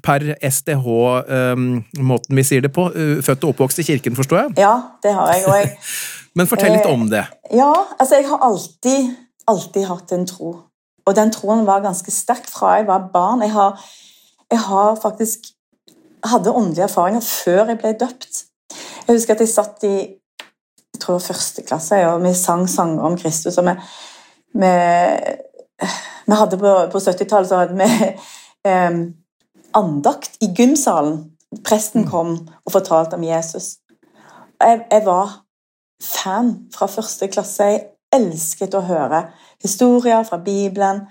per 0.02 0.24
SDH, 0.40 0.86
eh, 1.28 1.54
måten 2.00 2.36
vi 2.40 2.42
sier 2.42 2.62
det 2.64 2.72
på, 2.72 2.88
født 3.22 3.44
og 3.44 3.52
oppvokst 3.52 3.78
i 3.84 3.86
kirken, 3.92 4.16
forstår 4.16 4.46
jeg? 4.46 4.56
Ja, 4.64 4.78
det 5.04 5.12
har 5.12 5.28
jeg. 5.34 5.44
Og 5.46 5.54
jeg 5.60 5.76
Men 6.40 6.46
fortell 6.48 6.72
litt 6.72 6.86
om 6.88 7.04
det. 7.12 7.26
Ja, 7.52 7.68
altså 8.00 8.16
jeg 8.16 8.24
har 8.30 8.38
alltid, 8.40 9.10
alltid 9.50 9.88
hatt 9.88 10.12
en 10.12 10.26
tro. 10.26 10.52
Og 11.06 11.16
den 11.16 11.32
troen 11.34 11.66
var 11.66 11.82
ganske 11.82 12.10
sterk 12.14 12.46
fra 12.50 12.76
jeg 12.78 12.86
var 12.86 13.08
barn. 13.12 13.42
Jeg 13.42 13.52
har, 13.54 13.80
jeg 14.50 14.60
har 14.60 14.94
faktisk 15.02 15.50
hadde 16.24 16.54
åndelige 16.54 16.86
erfaringer 16.86 17.20
før 17.20 17.72
jeg 17.72 17.78
ble 17.78 17.94
døpt. 18.00 18.44
Jeg 19.06 19.16
husker 19.16 19.34
at 19.34 19.40
jeg 19.40 19.50
satt 19.50 19.86
i 19.88 19.96
jeg 20.92 21.00
tror 21.00 21.18
første 21.18 21.62
klasse, 21.66 21.96
og 22.06 22.20
vi 22.22 22.34
sang 22.36 22.68
sanger 22.70 23.02
om 23.02 23.16
Kristus. 23.18 23.58
og 23.58 23.64
vi, 23.66 23.72
vi, 24.54 24.72
vi 26.26 26.38
hadde 26.38 26.58
På, 26.58 26.74
på 26.92 26.98
70-tallet 26.98 27.48
så 27.48 27.56
hadde 27.56 27.74
vi 27.74 27.88
eh, 28.70 28.98
andakt 29.74 30.36
i 30.40 30.52
gymsalen. 30.54 31.24
Presten 31.64 32.06
kom 32.08 32.36
og 32.64 32.72
fortalte 32.72 33.18
om 33.18 33.24
Jesus. 33.24 33.80
Jeg, 34.60 34.84
jeg 34.90 35.02
var 35.06 35.42
fan 36.02 36.54
fra 36.74 36.86
første 36.86 37.28
klasse. 37.28 37.64
Jeg 37.64 37.82
elsket 38.14 38.74
å 38.76 38.84
høre 38.86 39.24
historier 39.62 40.24
fra 40.28 40.38
Bibelen. 40.42 41.06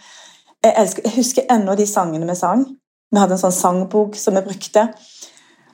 Jeg, 0.61 0.75
elsket, 0.75 1.07
jeg 1.07 1.17
husker 1.17 1.49
ennå 1.53 1.75
de 1.77 1.87
sangene 1.89 2.29
vi 2.29 2.37
sang. 2.37 2.65
Vi 3.11 3.19
hadde 3.19 3.35
en 3.35 3.41
sånn 3.41 3.55
sangbok 3.55 4.15
som 4.19 4.37
vi 4.37 4.45
brukte. 4.45 4.87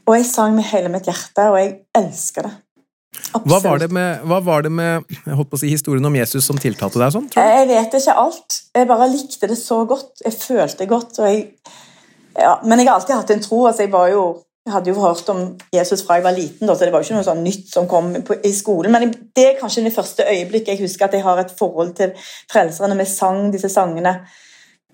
Og 0.07 0.15
jeg 0.15 0.29
sang 0.29 0.55
med 0.55 0.65
hele 0.69 0.89
mitt 0.93 1.09
hjerte, 1.09 1.49
og 1.51 1.59
jeg 1.59 1.73
elsker 1.97 2.47
det. 2.47 2.53
Hva 3.47 3.59
var 3.63 3.79
det 3.81 3.89
med, 3.93 4.23
var 4.23 4.63
det 4.63 4.71
med 4.71 5.03
si, 5.57 5.69
historien 5.71 6.05
om 6.05 6.15
Jesus 6.15 6.45
som 6.47 6.59
tiltalte 6.61 6.99
deg 7.01 7.13
sånn? 7.15 7.27
Jeg 7.35 7.67
vet 7.69 7.95
ikke 7.99 8.15
alt. 8.21 8.59
Jeg 8.75 8.87
bare 8.89 9.09
likte 9.11 9.49
det 9.51 9.57
så 9.59 9.81
godt. 9.89 10.21
Jeg 10.25 10.35
følte 10.37 10.87
godt. 10.89 11.19
Og 11.21 11.29
jeg, 11.29 11.47
ja, 12.37 12.57
men 12.63 12.79
jeg 12.79 12.89
har 12.89 12.99
alltid 12.99 13.17
hatt 13.17 13.33
en 13.35 13.43
tro. 13.43 13.65
altså 13.67 13.85
jeg 13.85 13.93
var 13.93 14.11
jo 14.13 14.23
jeg 14.67 14.73
hadde 14.73 14.91
jo 14.91 14.99
hørt 14.99 15.29
om 15.31 15.37
Jesus 15.71 16.01
fra 16.03 16.17
jeg 16.17 16.25
var 16.25 16.35
liten, 16.35 16.67
så 16.67 16.85
det 16.85 16.91
var 16.91 16.99
jo 16.99 17.07
ikke 17.07 17.15
noe 17.15 17.27
sånn 17.27 17.45
nytt 17.45 17.69
som 17.71 17.85
kom 17.87 18.09
i 18.19 18.51
skolen. 18.51 18.91
Men 18.91 19.13
det 19.35 19.45
er 19.45 19.59
kanskje 19.61 19.85
det 19.85 19.93
første 19.95 20.25
øyeblikket 20.27 20.73
jeg 20.73 20.81
husker 20.81 21.07
at 21.07 21.15
jeg 21.15 21.23
har 21.23 21.39
et 21.39 21.53
forhold 21.55 21.93
til 21.95 22.11
frelserne 22.51 22.97
vi 22.99 23.05
sang 23.07 23.47
disse 23.53 23.71
sangene. 23.71 24.17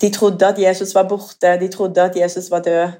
De 0.01 0.11
trodde 0.13 0.45
at 0.45 0.61
Jesus 0.61 0.93
var 0.93 1.07
borte, 1.09 1.55
de 1.57 1.71
trodde 1.73 2.05
at 2.05 2.19
Jesus 2.19 2.51
var 2.53 2.61
død. 2.67 2.93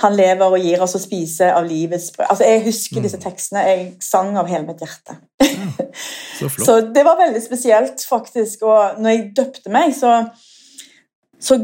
Han 0.00 0.16
lever 0.16 0.56
og 0.56 0.64
gir 0.64 0.80
oss 0.84 0.96
å 0.96 1.00
spise 1.00 1.50
av 1.52 1.68
livets 1.68 2.10
brød. 2.16 2.30
Altså, 2.30 2.44
Jeg 2.44 2.64
husker 2.64 3.04
disse 3.04 3.20
tekstene. 3.20 3.64
Jeg 3.68 3.86
sang 4.04 4.36
av 4.36 4.48
hele 4.48 4.66
mitt 4.68 4.80
hjerte. 4.84 5.16
Så. 6.38 6.48
Så 6.66 6.80
det 6.96 7.04
var 7.04 7.20
veldig 7.20 7.42
spesielt, 7.44 8.04
faktisk. 8.08 8.64
Og 8.68 9.00
når 9.00 9.10
jeg 9.10 9.30
døpte 9.36 9.72
meg, 9.72 9.94
så, 9.96 10.18
så 11.40 11.60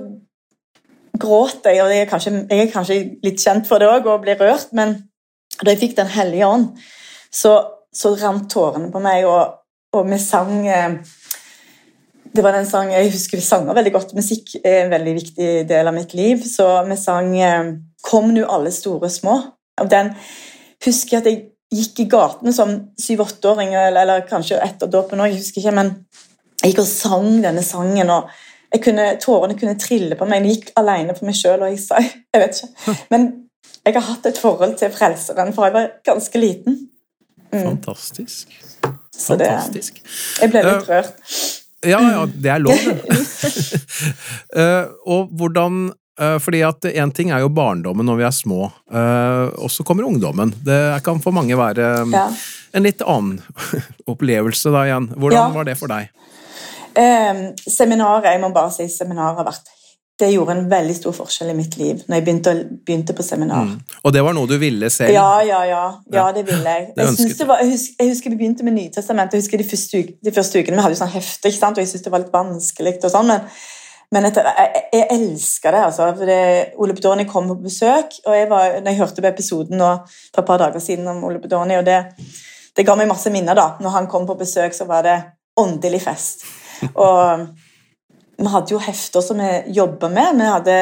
gråt 1.21 1.66
jeg, 1.69 1.81
og 1.83 1.92
jeg 1.92 2.04
er, 2.04 2.11
kanskje, 2.11 2.33
jeg 2.49 2.66
er 2.66 2.73
kanskje 2.73 2.99
litt 3.25 3.40
kjent 3.42 3.69
for 3.69 3.83
det 3.83 3.90
òg, 3.90 4.09
og 4.09 4.23
blir 4.25 4.38
rørt, 4.40 4.73
men 4.76 4.97
da 5.61 5.73
jeg 5.73 5.83
fikk 5.83 5.97
Den 5.99 6.11
hellige 6.11 6.49
ånd, 6.49 6.71
så, 7.33 7.57
så 7.92 8.14
rant 8.19 8.49
tårene 8.50 8.90
på 8.92 9.02
meg, 9.04 9.26
og, 9.28 9.61
og 9.92 10.09
vi 10.09 10.19
sang 10.21 10.66
eh, 10.66 10.97
Det 12.33 12.45
var 12.45 12.57
den 12.57 12.66
sang 12.69 12.90
Jeg 12.92 13.12
husker 13.12 13.37
vi 13.37 13.45
sanger 13.45 13.76
veldig 13.76 13.92
godt. 13.92 14.14
Musikk 14.16 14.54
er 14.64 14.85
en 14.85 14.92
veldig 14.95 15.14
viktig 15.19 15.50
del 15.69 15.88
av 15.88 15.95
mitt 15.97 16.14
liv, 16.16 16.42
så 16.49 16.81
vi 16.88 16.97
sang 17.00 17.35
eh, 17.37 17.75
Kom 18.02 18.33
nu 18.35 18.42
alle 18.42 18.73
store 18.75 19.11
små. 19.12 19.37
Og 19.81 19.90
den 19.90 20.11
husker 20.83 21.19
jeg 21.19 21.21
at 21.21 21.28
jeg 21.31 21.42
gikk 21.73 22.00
i 22.02 22.09
gatene 22.11 22.52
som 22.52 22.73
syv-åtteåring, 23.00 23.76
eller, 23.76 24.02
eller 24.02 24.25
kanskje 24.28 24.59
etter 24.64 24.90
dåpen 24.90 25.23
òg, 25.23 25.31
jeg 25.31 25.40
husker 25.40 25.62
ikke, 25.62 25.76
men 25.76 25.92
jeg 26.62 26.73
gikk 26.73 26.83
og 26.83 26.88
sang 26.90 27.28
denne 27.45 27.62
sangen, 27.64 28.11
og 28.11 28.33
kunne, 28.80 29.16
tårene 29.20 29.54
kunne 29.60 29.76
trille 29.78 30.16
på 30.16 30.24
meg. 30.24 30.46
Jeg 30.46 30.56
gikk 30.56 30.70
alene 30.80 31.14
for 31.18 31.26
meg 31.28 31.34
sjøl, 31.36 31.60
og 31.60 31.68
jeg 31.74 31.78
sa 31.84 31.98
Jeg 32.32 32.40
vet 32.40 32.60
ikke. 32.62 32.96
Men 33.12 33.28
jeg 33.84 33.94
har 33.98 34.06
hatt 34.06 34.26
et 34.26 34.38
forhold 34.38 34.76
til 34.78 34.90
Frelseren 34.94 35.52
fra 35.52 35.68
jeg 35.68 35.74
var 35.74 35.90
ganske 36.06 36.38
liten. 36.40 36.78
Fantastisk. 37.52 38.48
Så 39.12 39.36
det, 39.36 39.46
Fantastisk. 39.50 39.98
jeg 40.40 40.50
ble 40.54 40.62
litt 40.64 40.88
rørt. 40.88 41.18
Ja, 41.84 41.98
ja, 41.98 42.22
det 42.30 42.50
er 42.54 42.62
lov, 42.62 42.78
det. 42.78 43.02
Eh, 44.56 44.86
og 45.08 45.30
hvordan 45.38 45.90
eh, 46.20 46.36
fordi 46.42 46.60
at 46.66 46.84
én 46.92 47.10
ting 47.14 47.30
er 47.32 47.40
jo 47.42 47.48
barndommen 47.52 48.06
når 48.06 48.18
vi 48.20 48.24
er 48.28 48.34
små, 48.36 48.66
eh, 48.92 49.46
og 49.58 49.70
så 49.72 49.84
kommer 49.86 50.06
ungdommen. 50.06 50.52
Det 50.64 50.78
kan 51.06 51.20
for 51.24 51.32
mange 51.34 51.56
være 51.58 51.90
Ja. 52.12 52.26
en 52.74 52.82
litt 52.86 53.02
annen 53.02 53.40
opplevelse 54.10 54.70
da 54.74 54.84
igjen. 54.88 55.08
Hvordan 55.16 55.38
Ja. 55.38 55.48
var 55.56 55.64
det 55.68 55.76
for 55.80 55.88
deg? 55.92 56.10
Eh, 56.96 57.38
seminaret, 57.68 58.25
jeg 58.32 58.40
må 58.42 58.49
bare 58.52 58.70
si 58.75 58.88
seminaret 58.92 59.37
har 59.38 59.46
vært 59.46 59.70
Det 60.20 60.28
gjorde 60.34 60.52
en 60.54 60.66
veldig 60.70 60.94
stor 60.94 61.14
forskjell 61.16 61.50
i 61.50 61.54
mitt 61.56 61.76
liv 61.80 62.02
når 62.06 62.14
jeg 62.18 62.25
begynte, 62.26 62.52
begynte 62.87 63.14
på 63.16 63.25
seminar. 63.26 63.70
Og 64.04 64.12
det 64.14 64.20
var 64.22 64.34
noe 64.37 64.46
du 64.46 64.54
ville 64.61 64.90
selv? 64.92 65.11
Ja, 65.14 65.40
ja, 65.42 65.62
ja. 65.66 65.80
Ja, 66.12 66.26
det 66.37 66.44
ville 66.46 66.62
jeg. 66.76 66.90
Det 66.96 67.06
Jeg, 67.18 67.38
det 67.38 67.46
var, 67.49 67.58
jeg, 67.64 67.70
husker, 67.72 67.94
jeg 68.04 68.11
husker 68.12 68.30
vi 68.30 68.37
begynte 68.42 68.62
med 68.64 68.76
Nytestamentet. 68.76 69.34
Jeg 69.34 69.42
husker 69.42 69.58
de 69.58 69.68
første, 69.70 69.99
uke- 70.04 70.18
de 70.28 70.32
første 70.37 70.61
ukene 70.61 70.76
vi 70.76 70.82
hadde 70.84 70.94
jo 70.94 71.00
sånn 71.00 71.14
hefte, 71.16 71.49
ikke 71.49 71.58
sant? 71.58 71.78
og 71.80 71.82
jeg 71.82 71.88
syntes 71.94 72.04
det 72.06 72.12
var 72.12 72.22
litt 72.22 72.32
vanskelig. 72.37 72.94
og 73.02 73.11
sånn, 73.16 73.26
Men, 73.32 73.49
men 74.12 74.28
etter, 74.30 74.46
jeg, 74.61 74.84
jeg 74.92 75.06
elsker 75.16 75.72
det. 75.78 75.82
altså, 75.88 76.12
for 76.20 76.26
det, 76.34 76.40
Ole 76.78 76.94
Bedoni 77.00 77.25
kom 77.25 77.49
på 77.49 77.58
besøk, 77.64 78.20
og 78.28 78.37
jeg 78.37 78.49
var, 78.52 78.78
når 78.84 78.92
jeg 78.92 79.00
hørte 79.02 79.22
på 79.26 79.32
episoden 79.32 79.78
nå, 79.80 79.90
for 80.34 80.44
et 80.44 80.50
par 80.52 80.58
dager 80.62 80.78
siden 80.84 81.08
om 81.08 81.25
Ole 81.25 81.40
Bedoni, 81.42 81.80
og 81.80 81.87
det, 81.88 81.99
det 82.76 82.87
ga 82.87 82.94
meg 83.00 83.08
masse 83.11 83.32
minner. 83.32 83.54
da. 83.58 83.70
Når 83.80 83.90
han 83.99 84.06
kom 84.12 84.26
på 84.28 84.38
besøk, 84.38 84.76
så 84.76 84.84
var 84.87 85.02
det 85.08 85.18
åndelig 85.58 86.02
fest. 86.04 86.44
Og 86.92 87.46
vi 88.42 88.52
hadde 88.52 88.74
jo 88.74 88.82
hefter 88.82 89.24
som 89.24 89.40
vi 89.42 89.74
jobba 89.78 90.10
med. 90.12 90.38
Vi 90.40 90.52
hadde 90.54 90.78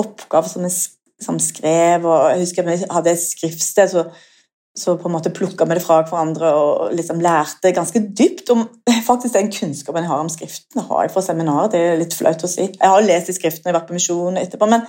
oppgaver 0.00 0.48
som 0.48 0.64
vi 0.66 0.72
som 1.20 1.38
skrev, 1.42 2.06
og 2.08 2.30
jeg 2.32 2.44
husker 2.44 2.66
vi 2.66 2.76
hadde 2.90 3.12
et 3.12 3.22
skriftsted, 3.22 3.92
så, 3.92 4.04
så 4.76 4.94
på 4.96 5.08
en 5.08 5.14
måte 5.16 5.32
plukka 5.34 5.66
vi 5.68 5.76
det 5.76 5.84
fra 5.84 6.00
hverandre 6.06 6.52
og 6.56 6.94
liksom 6.96 7.20
lærte 7.20 7.74
ganske 7.76 8.02
dypt 8.16 8.52
om 8.54 8.64
faktisk 9.10 9.36
den 9.36 9.52
kunnskapen 9.52 10.06
jeg 10.06 10.12
har 10.12 10.24
om 10.24 10.32
Skriften. 10.32 10.78
Det 10.78 10.86
har 10.88 11.04
jeg 11.04 11.14
fra 11.14 11.24
seminaret, 11.26 11.74
det 11.74 11.82
er 11.84 12.00
litt 12.00 12.16
flaut 12.16 12.46
å 12.46 12.50
si. 12.50 12.70
Jeg 12.70 12.94
har 12.94 13.04
lest 13.04 13.32
i 13.32 13.36
Skriften, 13.36 13.68
har 13.68 13.80
vært 13.80 13.90
på 13.90 13.98
misjon 13.98 14.40
etterpå, 14.40 14.70
men 14.70 14.86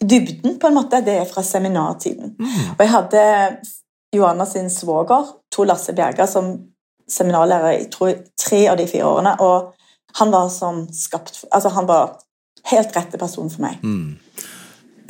dybden 0.00 0.56
på 0.60 0.70
en 0.70 0.78
måte, 0.78 1.02
det 1.04 1.18
er 1.20 1.28
fra 1.28 1.44
seminartiden. 1.44 2.36
Og 2.40 2.80
jeg 2.80 2.92
hadde 2.94 3.24
Joanna 4.16 4.46
sin 4.48 4.70
svoger, 4.72 5.28
Tor 5.52 5.68
Lasse 5.68 5.92
Bjerga, 5.94 6.26
som 6.30 6.54
seminarlærer 7.10 7.78
i 7.78 7.86
tror 7.92 8.16
tre 8.38 8.64
av 8.70 8.78
de 8.80 8.86
fire 8.90 9.08
årene. 9.10 9.36
og 9.40 9.74
han 10.18 10.30
var 10.30 10.48
som 10.48 10.86
skapt 10.92 11.44
Altså, 11.50 11.68
han 11.68 11.86
var 11.86 12.18
helt 12.70 12.96
rette 12.96 13.18
person 13.18 13.50
for 13.50 13.62
meg. 13.62 13.78
Mm. 13.82 14.18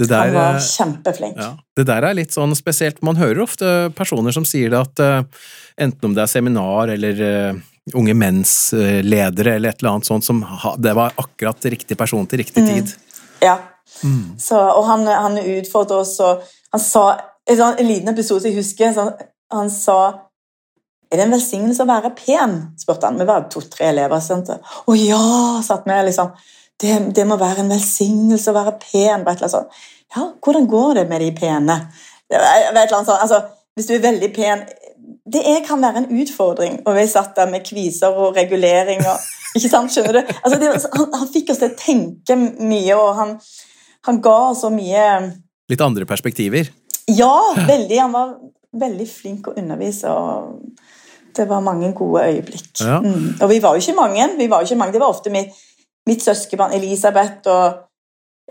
Det 0.00 0.09
der, 0.09 0.30
Han 0.30 0.35
var 0.35 0.54
eh, 0.54 0.61
kjempeflink. 0.64 1.37
ja, 1.37 1.57
det 1.76 1.85
der 1.88 2.04
er 2.09 2.14
litt 2.16 2.33
sånn 2.33 2.54
spesielt. 2.57 3.02
Man 3.04 3.19
hører 3.21 3.42
ofte 3.45 3.90
personer 3.97 4.33
som 4.33 4.47
sier 4.49 4.73
det 4.73 4.78
at 4.80 5.02
eh, 5.04 5.42
enten 5.85 6.09
om 6.09 6.14
det 6.16 6.25
er 6.25 6.30
seminar 6.30 6.92
eller 6.95 7.21
eh, 7.26 7.59
unge 7.97 8.14
menns 8.14 8.73
ledere 8.73 9.57
eller 9.57 9.73
et 9.73 9.83
eller 9.83 9.97
annet 9.97 10.09
sånt, 10.09 10.25
som 10.25 10.40
det 10.78 10.92
var 10.95 11.16
akkurat 11.19 11.64
riktig 11.73 11.99
person 11.99 12.26
til 12.28 12.40
riktig 12.40 12.64
tid. 12.69 12.92
Ja. 13.42 13.57
Så, 14.38 14.57
og 14.57 14.85
han, 14.87 15.07
han 15.09 15.38
utfordret 15.40 16.04
oss, 16.04 16.14
og 16.23 16.45
han 16.71 16.83
sa 16.85 17.04
En, 17.50 17.57
sånn, 17.57 17.80
liten 17.83 18.12
episode 18.12 18.47
jeg 18.47 18.54
husker, 18.61 18.92
sånn, 18.95 19.09
han 19.50 19.71
sa 19.75 19.97
er 21.10 21.18
det 21.18 21.26
en 21.26 21.34
velsignelse 21.34 21.82
å 21.82 21.90
være 21.90 22.12
pen? 22.14 22.56
spurte 22.78 23.08
han. 23.08 23.18
Vi 23.18 23.26
var 23.26 23.48
to-tre 23.50 23.88
elever. 23.90 24.20
Sant? 24.22 24.50
Å 24.50 24.94
ja, 24.94 25.22
satt 25.66 25.88
vi 25.88 25.96
liksom. 26.06 26.30
Det, 26.80 26.98
det 27.16 27.24
må 27.28 27.36
være 27.40 27.64
en 27.64 27.72
velsignelse 27.74 28.52
å 28.52 28.56
være 28.56 28.76
pen. 28.78 29.24
Bare 29.26 29.34
et 29.34 29.42
eller 29.42 29.48
annet 29.48 29.56
sånt. 29.56 29.80
Ja, 30.14 30.28
hvordan 30.42 30.68
går 30.70 31.00
det 31.00 31.08
med 31.10 31.22
de 31.22 31.32
pene? 31.34 31.76
Det 32.30 32.38
var 32.38 32.62
et 32.62 32.70
eller 32.70 33.00
annet 33.00 33.10
sånt. 33.10 33.24
Altså, 33.24 33.42
hvis 33.74 33.90
du 33.90 33.96
er 33.96 34.06
veldig 34.06 34.30
pen 34.34 34.64
Det 35.30 35.60
kan 35.66 35.82
være 35.82 36.04
en 36.04 36.22
utfordring. 36.22 36.80
Og 36.86 36.96
vi 36.96 37.04
satt 37.10 37.34
der 37.36 37.50
med 37.50 37.66
kviser 37.66 38.14
og 38.14 38.38
regulering 38.38 39.02
og 39.06 39.28
Ikke 39.58 39.70
sant, 39.70 39.90
skjønner 39.90 40.20
du? 40.20 40.34
Altså, 40.44 40.58
det, 40.62 40.70
han, 40.94 41.06
han 41.18 41.30
fikk 41.32 41.50
oss 41.50 41.58
til 41.58 41.72
å 41.72 41.78
tenke 41.78 42.36
mye, 42.38 42.94
og 42.94 43.16
han, 43.18 43.32
han 44.06 44.20
ga 44.22 44.36
oss 44.52 44.62
så 44.62 44.70
mye 44.70 45.06
Litt 45.70 45.82
andre 45.82 46.06
perspektiver. 46.06 46.70
Ja, 47.10 47.34
veldig. 47.66 47.98
Han 47.98 48.14
var 48.14 48.30
veldig 48.78 49.06
flink 49.10 49.50
å 49.50 49.54
undervise. 49.58 50.10
og 50.10 50.69
Det 51.37 51.46
var 51.49 51.60
mange 51.64 51.92
gode 51.96 52.25
øyeblikk. 52.26 52.72
Ja. 52.80 53.00
Mm. 53.00 53.34
Og 53.40 53.49
vi 53.50 53.62
var 53.62 53.76
jo 53.76 53.82
ikke 53.82 53.96
mange. 53.99 54.28
vi 54.38 54.50
var 54.50 54.60
jo 54.60 54.68
ikke 54.68 54.78
mange. 54.80 54.92
Det 54.92 55.00
var 55.00 55.14
ofte 55.14 55.30
mitt, 55.30 55.56
mitt 56.08 56.22
søskenbarn 56.22 56.76
Elisabeth 56.76 57.49
og 57.50 57.66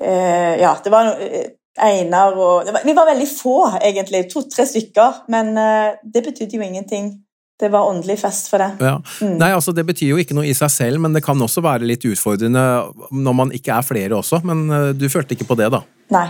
eh, 0.02 0.60
Ja, 0.62 0.76
det 0.84 0.92
var 0.94 1.14
eh, 1.20 1.56
Einar 1.80 2.36
og 2.36 2.68
var, 2.74 2.84
Vi 2.86 2.94
var 2.94 3.10
veldig 3.12 3.28
få, 3.32 3.58
egentlig. 3.82 4.26
To-tre 4.32 4.66
stykker. 4.68 5.26
Men 5.28 5.58
eh, 5.58 5.98
det 6.04 6.24
betydde 6.26 6.58
jo 6.58 6.64
ingenting 6.64 7.12
Det 7.60 7.68
var 7.72 7.90
åndelig 7.90 8.20
fest 8.22 8.48
for 8.48 8.62
det. 8.64 8.70
Ja. 8.80 8.96
Nei, 9.28 9.52
altså 9.52 9.74
Det 9.76 9.84
betyr 9.86 10.14
jo 10.14 10.22
ikke 10.22 10.38
noe 10.38 10.48
i 10.48 10.56
seg 10.56 10.72
selv, 10.72 11.02
men 11.04 11.14
det 11.14 11.26
kan 11.26 11.42
også 11.42 11.64
være 11.66 11.88
litt 11.90 12.06
utfordrende 12.08 12.64
når 13.12 13.36
man 13.36 13.52
ikke 13.52 13.76
er 13.76 13.84
flere 13.84 14.16
også. 14.16 14.42
Men 14.48 14.70
eh, 14.72 14.90
du 14.96 15.10
følte 15.12 15.36
ikke 15.36 15.50
på 15.52 15.60
det, 15.60 15.68
da? 15.76 15.84
Nei, 16.16 16.28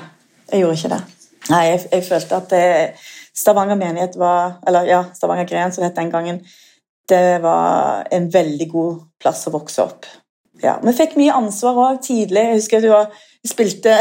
jeg 0.50 0.66
gjorde 0.66 0.80
ikke 0.82 0.94
det. 0.96 1.02
Nei, 1.50 1.64
jeg, 1.66 1.86
jeg 1.92 2.06
følte 2.06 2.42
at 2.42 2.52
det, 2.54 2.64
Stavanger 3.40 3.80
menighet 3.80 4.18
var 4.20 4.60
Eller 4.68 4.90
ja, 4.90 5.04
Stavanger 5.16 5.48
gren, 5.48 5.72
som 5.72 5.84
det 5.84 5.92
het 5.92 6.02
den 6.02 6.12
gangen. 6.14 6.42
Det 7.10 7.40
var 7.42 8.08
en 8.12 8.30
veldig 8.30 8.68
god 8.70 9.00
plass 9.22 9.48
å 9.50 9.54
vokse 9.56 9.82
opp. 9.82 10.06
Ja, 10.62 10.78
Vi 10.84 10.94
fikk 10.94 11.16
mye 11.18 11.34
ansvar 11.34 11.78
òg 11.86 12.02
tidlig. 12.06 12.44
Jeg 12.50 12.60
husker 12.60 12.82
at 12.82 12.86
du 12.86 12.92
var 12.92 13.14
jeg 13.46 13.52
spilte, 13.54 13.94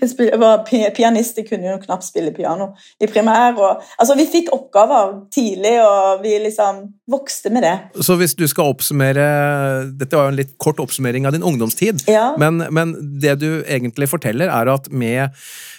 jeg 0.00 0.08
spilte 0.10 0.32
jeg 0.32 0.40
var 0.42 0.64
pianist, 0.66 1.36
jeg 1.38 1.46
kunne 1.46 1.68
jo 1.70 1.76
knapt 1.84 2.06
spille 2.08 2.32
piano 2.34 2.72
i 2.98 3.06
primær. 3.06 3.54
Og, 3.54 3.84
altså, 4.02 4.16
vi 4.18 4.26
fikk 4.26 4.50
oppgaver 4.54 5.12
tidlig, 5.34 5.76
og 5.84 6.24
vi 6.24 6.32
liksom 6.42 6.80
vokste 7.08 7.52
med 7.54 7.62
det. 7.62 7.74
Så 8.04 8.16
hvis 8.18 8.34
du 8.36 8.42
skal 8.50 8.72
oppsummere 8.74 9.28
Dette 9.98 10.18
var 10.18 10.26
jo 10.28 10.32
en 10.34 10.40
litt 10.40 10.56
kort 10.60 10.82
oppsummering 10.82 11.28
av 11.28 11.36
din 11.36 11.46
ungdomstid, 11.46 12.02
Ja. 12.10 12.32
men, 12.40 12.64
men 12.74 12.96
det 13.22 13.38
du 13.40 13.62
egentlig 13.62 14.10
forteller, 14.10 14.50
er 14.50 14.72
at 14.74 14.90
med 14.90 15.30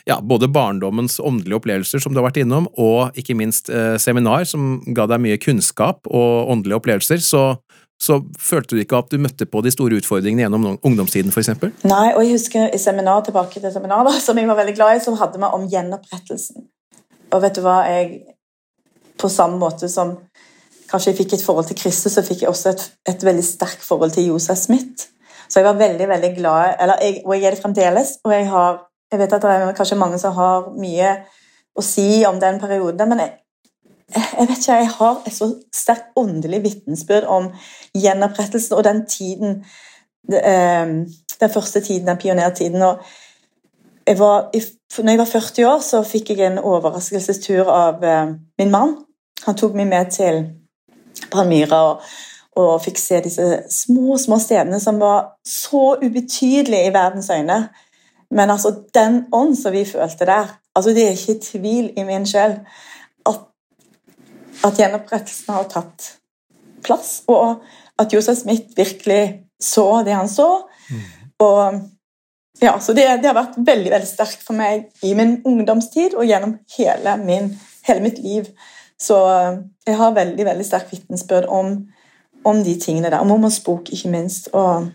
ja, 0.07 0.17
både 0.23 0.47
barndommens 0.49 1.19
åndelige 1.19 1.59
opplevelser, 1.59 1.99
som 2.01 2.15
du 2.15 2.21
har 2.21 2.29
vært 2.29 2.39
innom, 2.41 2.69
og 2.79 3.17
ikke 3.19 3.35
minst 3.37 3.69
eh, 3.69 3.97
seminar, 4.01 4.47
som 4.49 4.79
ga 4.95 5.05
deg 5.11 5.21
mye 5.21 5.37
kunnskap 5.41 6.07
og 6.07 6.49
åndelige 6.55 6.79
opplevelser, 6.79 7.21
så 7.21 7.43
så 7.99 8.21
følte 8.39 8.75
du 8.77 8.81
ikke 8.81 9.01
at 9.01 9.11
du 9.11 9.19
møtte 9.19 9.47
på 9.49 9.61
de 9.65 9.71
store 9.73 9.99
utfordringene 9.99 10.45
gjennom 10.45 10.67
ungdomstiden, 10.87 11.33
f.eks.? 11.35 11.51
Nei, 11.83 12.13
og 12.13 12.23
jeg 12.23 12.37
husker 12.37 12.71
i 12.71 12.79
seminar 12.79 13.25
tilbake 13.27 13.59
til 13.59 13.73
seminar 13.73 14.05
da, 14.07 14.13
som 14.25 14.39
jeg 14.39 14.47
var 14.47 14.59
veldig 14.61 14.75
glad 14.77 14.97
i, 14.97 15.03
så 15.03 15.15
hadde 15.19 15.41
vi 15.41 15.49
om 15.59 15.67
gjenopprettelsen. 15.71 16.67
Og 17.35 17.43
vet 17.43 17.59
du 17.59 17.63
hva, 17.65 17.81
jeg 17.91 18.35
På 19.19 19.27
samme 19.27 19.57
måte 19.59 19.89
som 19.91 20.13
kanskje 20.89 21.11
jeg 21.11 21.17
fikk 21.17 21.33
et 21.35 21.41
forhold 21.43 21.65
til 21.67 21.75
Kristus, 21.75 22.13
så 22.15 22.21
fikk 22.23 22.45
jeg 22.45 22.49
også 22.49 22.69
et, 22.71 22.83
et 23.11 23.23
veldig 23.27 23.43
sterkt 23.43 23.83
forhold 23.83 24.13
til 24.15 24.29
Josef 24.29 24.57
Smith. 24.57 25.09
Så 25.49 25.59
jeg 25.59 25.65
var 25.67 25.75
veldig, 25.75 26.07
veldig 26.07 26.29
glad 26.37 26.79
eller 26.79 27.01
jeg, 27.03 27.19
Og 27.25 27.33
jeg 27.35 27.43
er 27.43 27.55
det 27.55 27.61
fremdeles. 27.61 28.13
Og 28.23 28.33
jeg 28.33 28.47
har 28.47 28.85
Jeg 29.11 29.19
vet 29.19 29.33
at 29.33 29.41
det 29.41 29.49
er 29.49 29.71
kanskje 29.73 29.97
mange 29.97 30.19
som 30.21 30.35
har 30.37 30.67
mye 30.77 31.13
å 31.73 31.81
si 31.81 32.23
om 32.29 32.37
den 32.39 32.59
perioden, 32.61 33.09
men 33.09 33.23
jeg, 33.23 33.31
jeg 34.15 34.47
vet 34.47 34.57
ikke, 34.57 34.73
jeg 34.73 34.89
har 34.89 35.23
et 35.27 35.33
så 35.33 35.49
sterkt 35.75 36.17
åndelig 36.17 36.63
vitnesbyrd 36.63 37.27
om 37.29 37.49
gjenopprettelsen 37.93 38.77
og 38.77 38.83
den 38.83 39.05
tiden 39.05 39.63
eh, 40.33 40.95
Den 41.39 41.49
første 41.53 41.81
tiden, 41.81 42.07
den 42.07 42.17
pionertiden. 42.17 42.81
og 42.81 42.97
jeg 44.07 44.19
var, 44.19 44.49
når 45.01 45.11
jeg 45.11 45.19
var 45.19 45.25
40 45.25 45.67
år, 45.67 45.79
så 45.79 46.01
fikk 46.03 46.29
jeg 46.29 46.47
en 46.47 46.59
overraskelsestur 46.59 47.69
av 47.69 48.03
eh, 48.03 48.33
min 48.57 48.71
mann. 48.71 48.95
Han 49.45 49.55
tok 49.55 49.75
meg 49.77 49.87
med 49.87 50.09
til 50.11 50.41
Palmyra 51.31 51.81
og, 51.91 52.01
og 52.57 52.81
fikk 52.81 52.97
se 52.97 53.21
disse 53.23 53.47
små 53.71 54.17
små 54.17 54.39
stedene 54.41 54.79
som 54.79 54.99
var 54.99 55.35
så 55.47 55.95
ubetydelige 56.01 56.89
i 56.89 56.93
verdens 56.93 57.29
øyne. 57.29 57.67
Men 58.31 58.49
altså, 58.49 58.73
den 58.93 59.25
ånd 59.31 59.55
som 59.57 59.73
vi 59.73 59.85
følte 59.85 60.25
der 60.25 60.55
altså 60.75 60.91
Det 60.93 61.05
er 61.05 61.11
ikke 61.11 61.41
tvil 61.43 61.93
i 61.97 62.03
min 62.03 62.25
sjel 62.25 62.59
at 64.65 64.79
gjenopprettelsen 64.79 65.53
har 65.55 65.69
tatt 65.71 66.09
plass, 66.83 67.21
og 67.31 67.61
at 67.99 68.13
Josef 68.13 68.41
Smith 68.41 68.75
virkelig 68.77 69.45
så 69.59 70.01
det 70.07 70.15
han 70.15 70.29
så. 70.31 70.49
Og 71.43 71.79
ja, 72.59 72.79
så 72.79 72.93
det, 72.93 73.05
det, 73.21 73.29
har 73.29 73.37
vært 73.37 73.59
veldig 73.67 73.91
veldig 73.93 74.09
sterkt 74.09 74.43
for 74.43 74.57
meg 74.57 74.89
i 75.05 75.13
min 75.15 75.37
ungdomstid 75.47 76.15
og 76.17 76.27
gjennom 76.27 76.57
hele, 76.75 77.15
min, 77.23 77.53
hele 77.87 78.03
mitt 78.03 78.19
liv. 78.23 78.49
Så 78.99 79.19
eh, 79.31 79.59
jeg 79.87 79.95
har 79.99 80.15
veldig 80.15 80.45
veldig 80.45 80.65
sterk 80.67 80.91
vitnesbyrd 80.91 81.47
om, 81.55 81.75
om, 82.43 82.63
de 82.63 82.75
tingene 82.79 83.07
der. 83.07 83.21
Om 83.23 83.31
mormors 83.31 83.61
bok, 83.63 83.91
ikke 83.95 84.11
minst. 84.11 84.49
Og 84.51 84.89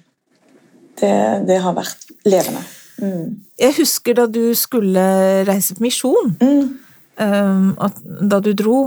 det, 1.00 1.14
det 1.49 1.61
har 1.64 1.76
vært 1.76 2.04
levende. 2.28 2.61
Mm. 3.00 3.40
Jeg 3.59 3.77
husker 3.79 4.18
da 4.20 4.27
du 4.29 4.53
skulle 4.59 5.07
reise 5.48 5.77
på 5.77 5.87
misjon, 5.87 6.37
Mm. 6.40 6.77
um, 7.18 7.72
at, 7.81 7.96
da 8.05 8.42
du 8.44 8.53
dro. 8.53 8.79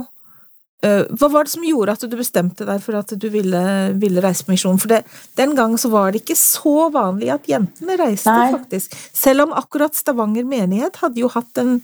Uh, 0.86 1.08
hva 1.18 1.28
var 1.34 1.48
det 1.48 1.56
som 1.56 1.63
gjorde 1.66 1.96
at 1.96 2.04
du 2.06 2.13
bestemte 2.20 2.66
deg 2.68 2.82
for 2.84 3.00
at 3.00 3.10
du 3.18 3.26
ville, 3.34 3.62
ville 3.98 4.22
reise 4.22 4.46
på 4.46 4.54
misjon? 4.54 4.78
For 4.78 4.92
det, 4.92 5.00
den 5.40 5.56
gang 5.58 5.74
så 5.82 5.90
var 5.90 6.13
det 6.13 6.22
ikke 6.22 6.38
så 6.38 6.92
vanlig 6.94 7.32
at 7.34 7.50
jentene 7.50 7.96
reiste, 7.98 8.30
Nei. 8.30 8.52
faktisk. 8.54 8.94
Selv 9.16 9.48
om 9.48 9.56
akkurat 9.58 9.98
Stavanger 9.98 10.46
menighet 10.46 11.00
hadde 11.02 11.24
jo 11.24 11.32
hatt 11.34 11.63
en, 11.63 11.80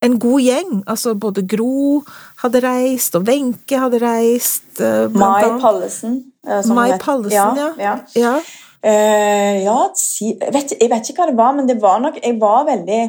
en 0.00 0.16
god 0.22 0.40
gjeng. 0.46 0.80
Altså 0.88 1.12
både 1.12 1.44
Gro 1.50 2.00
hadde 2.40 2.64
reist, 2.64 3.20
og 3.20 3.28
Wenche 3.28 3.82
hadde 3.84 4.00
reist. 4.00 4.70
uh, 4.80 5.12
Mai. 5.12 5.44
Pallesen. 5.60 6.18
eh, 6.48 6.72
Mai. 6.72 6.96
Pallesen, 7.04 7.60
ja. 7.60 7.70
ja. 7.76 7.94
Ja. 8.16 8.34
Uh, 8.80 9.56
ja 9.60 9.78
jeg, 9.92 10.38
vet, 10.54 10.72
jeg 10.80 10.88
vet 10.88 11.12
ikke 11.12 11.20
hva 11.20 11.32
det 11.34 11.40
var, 11.40 11.52
men 11.52 11.68
det 11.68 11.82
var 11.82 12.00
nok 12.00 12.16
Jeg 12.22 12.40
var 12.40 12.64
veldig 12.64 13.02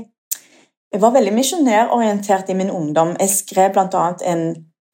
jeg 0.89 1.01
var 1.03 1.11
veldig 1.13 1.31
misjonærorientert 1.35 2.47
i 2.49 2.55
min 2.57 2.71
ungdom. 2.73 3.11
Jeg 3.19 3.29
skrev 3.29 3.75
blant 3.75 3.93
annet 3.93 4.23
en 4.25 4.41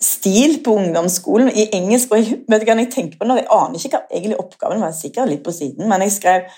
stil 0.01 0.59
på 0.63 0.75
ungdomsskolen 0.75 1.49
i 1.55 1.69
engelsk. 1.73 2.11
og 2.11 2.19
jeg, 2.19 2.39
vet 2.49 2.63
ikke 2.63 2.77
jeg 2.81 2.91
tenker 2.91 3.19
på 3.19 3.27
nå, 3.27 3.39
jeg 3.39 3.51
aner 3.51 3.79
ikke 3.79 3.97
hva 3.97 4.05
egentlig 4.11 4.39
oppgaven 4.41 4.81
var, 4.83 4.95
sikkert 4.95 5.31
litt 5.31 5.43
på 5.45 5.53
siden, 5.55 5.87
men 5.89 6.03
jeg 6.05 6.15
skrev 6.17 6.49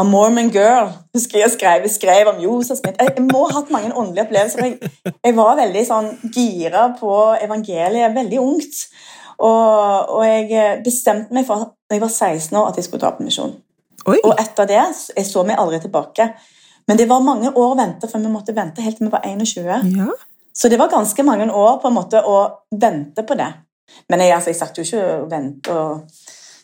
A 0.00 0.02
Mormon 0.08 0.48
Girl. 0.48 0.88
Husker 1.12 1.42
jeg 1.42 1.52
skrev, 1.52 1.88
skrev 1.92 2.30
om 2.30 2.38
Josef 2.40 2.78
Smith. 2.78 2.96
Jeg, 2.96 3.12
jeg 3.18 3.26
må 3.26 3.42
ha 3.44 3.58
hatt 3.58 3.72
mange 3.74 3.92
åndelige 3.92 4.24
opplevelser. 4.24 4.64
Jeg, 4.64 4.92
jeg 5.26 5.36
var 5.36 5.58
veldig 5.58 5.82
sånn 5.84 6.08
gira 6.32 6.86
på 6.96 7.12
evangeliet 7.44 8.14
veldig 8.16 8.40
ungt. 8.40 8.80
Og, 9.36 10.16
og 10.16 10.24
jeg 10.24 10.80
bestemte 10.86 11.36
meg 11.36 11.44
for 11.44 11.74
da 11.90 11.98
jeg 11.98 12.04
var 12.06 12.14
16 12.14 12.56
år 12.56 12.70
at 12.70 12.80
jeg 12.80 12.88
skulle 12.88 13.04
ta 13.04 13.12
på 13.12 13.26
misjon. 13.26 13.52
Oi! 14.08 14.16
Og 14.24 14.32
etter 14.40 14.70
det 14.70 14.80
jeg 14.80 15.26
så 15.28 15.44
meg 15.44 15.60
aldri 15.60 15.82
tilbake. 15.82 16.30
Men 16.88 16.98
det 16.98 17.06
var 17.10 17.22
mange 17.24 17.52
år 17.52 17.74
å 17.74 17.78
vente, 17.78 18.08
for 18.10 18.22
vi 18.22 18.32
måtte 18.32 18.56
vente 18.56 18.82
helt 18.82 18.96
til 18.98 19.10
vi 19.10 19.12
var 19.12 19.28
21. 19.28 19.92
Ja. 19.98 20.08
Så 20.54 20.68
det 20.68 20.78
var 20.78 20.90
ganske 20.92 21.22
mange 21.22 21.48
år 21.52 21.78
på 21.82 21.88
en 21.88 21.96
måte 21.96 22.20
å 22.28 22.38
vente 22.80 23.22
på 23.24 23.34
det. 23.38 23.50
Men 24.08 24.20
jeg, 24.20 24.32
altså, 24.36 24.50
jeg 24.52 24.58
satt 24.58 24.78
jo 24.78 24.84
ikke 24.86 25.04
og 25.22 25.30
ventet 25.30 25.72
og 25.72 26.02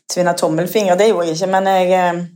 tvinna 0.08 0.32
tommelfinger, 0.36 0.96
det 0.96 1.10
gjorde 1.10 1.26
jeg 1.28 1.36
ikke. 1.38 1.52
Men 1.52 1.66
jeg 1.72 1.94
eh, 1.96 2.26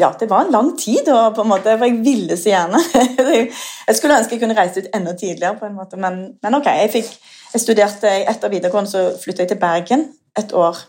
Ja, 0.00 0.08
det 0.18 0.26
var 0.30 0.42
en 0.42 0.50
lang 0.50 0.72
tid, 0.78 1.06
og 1.08 1.36
på 1.36 1.42
en 1.44 1.48
måte, 1.52 1.76
for 1.78 1.86
jeg 1.86 2.00
ville 2.02 2.36
så 2.36 2.48
gjerne. 2.50 2.80
Jeg 3.86 3.94
skulle 3.94 4.16
ønske 4.18 4.34
jeg 4.34 4.40
kunne 4.40 4.56
reist 4.58 4.78
ut 4.80 4.88
enda 4.94 5.12
tidligere, 5.14 5.54
på 5.60 5.66
en 5.68 5.76
måte, 5.76 5.96
men, 5.96 6.16
men 6.42 6.54
ok. 6.58 6.66
Jeg, 6.66 6.90
fikk, 6.90 7.12
jeg 7.52 7.62
studerte 7.62 8.10
Etter 8.32 8.50
videregående 8.50 8.90
så 8.90 9.02
flytta 9.22 9.44
jeg 9.44 9.52
til 9.52 9.60
Bergen 9.62 10.02
et 10.38 10.52
år. 10.52 10.80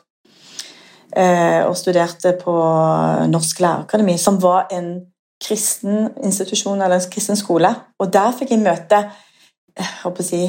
eh, 1.15 1.61
Og 1.67 1.77
studerte 1.77 2.33
på 2.41 2.55
Norsk 3.29 3.59
Lærerakademi, 3.61 4.17
som 4.17 4.41
var 4.41 4.67
en 4.73 4.89
kristen 5.43 6.09
institusjon 6.23 6.81
eller 6.81 6.95
en 6.97 7.11
kristen 7.11 7.37
skole. 7.37 7.75
Og 7.99 8.13
der 8.13 8.33
fikk 8.39 8.55
jeg 8.55 8.63
møte 8.65 9.03
håper 10.03 10.23
å 10.23 10.27
si, 10.27 10.41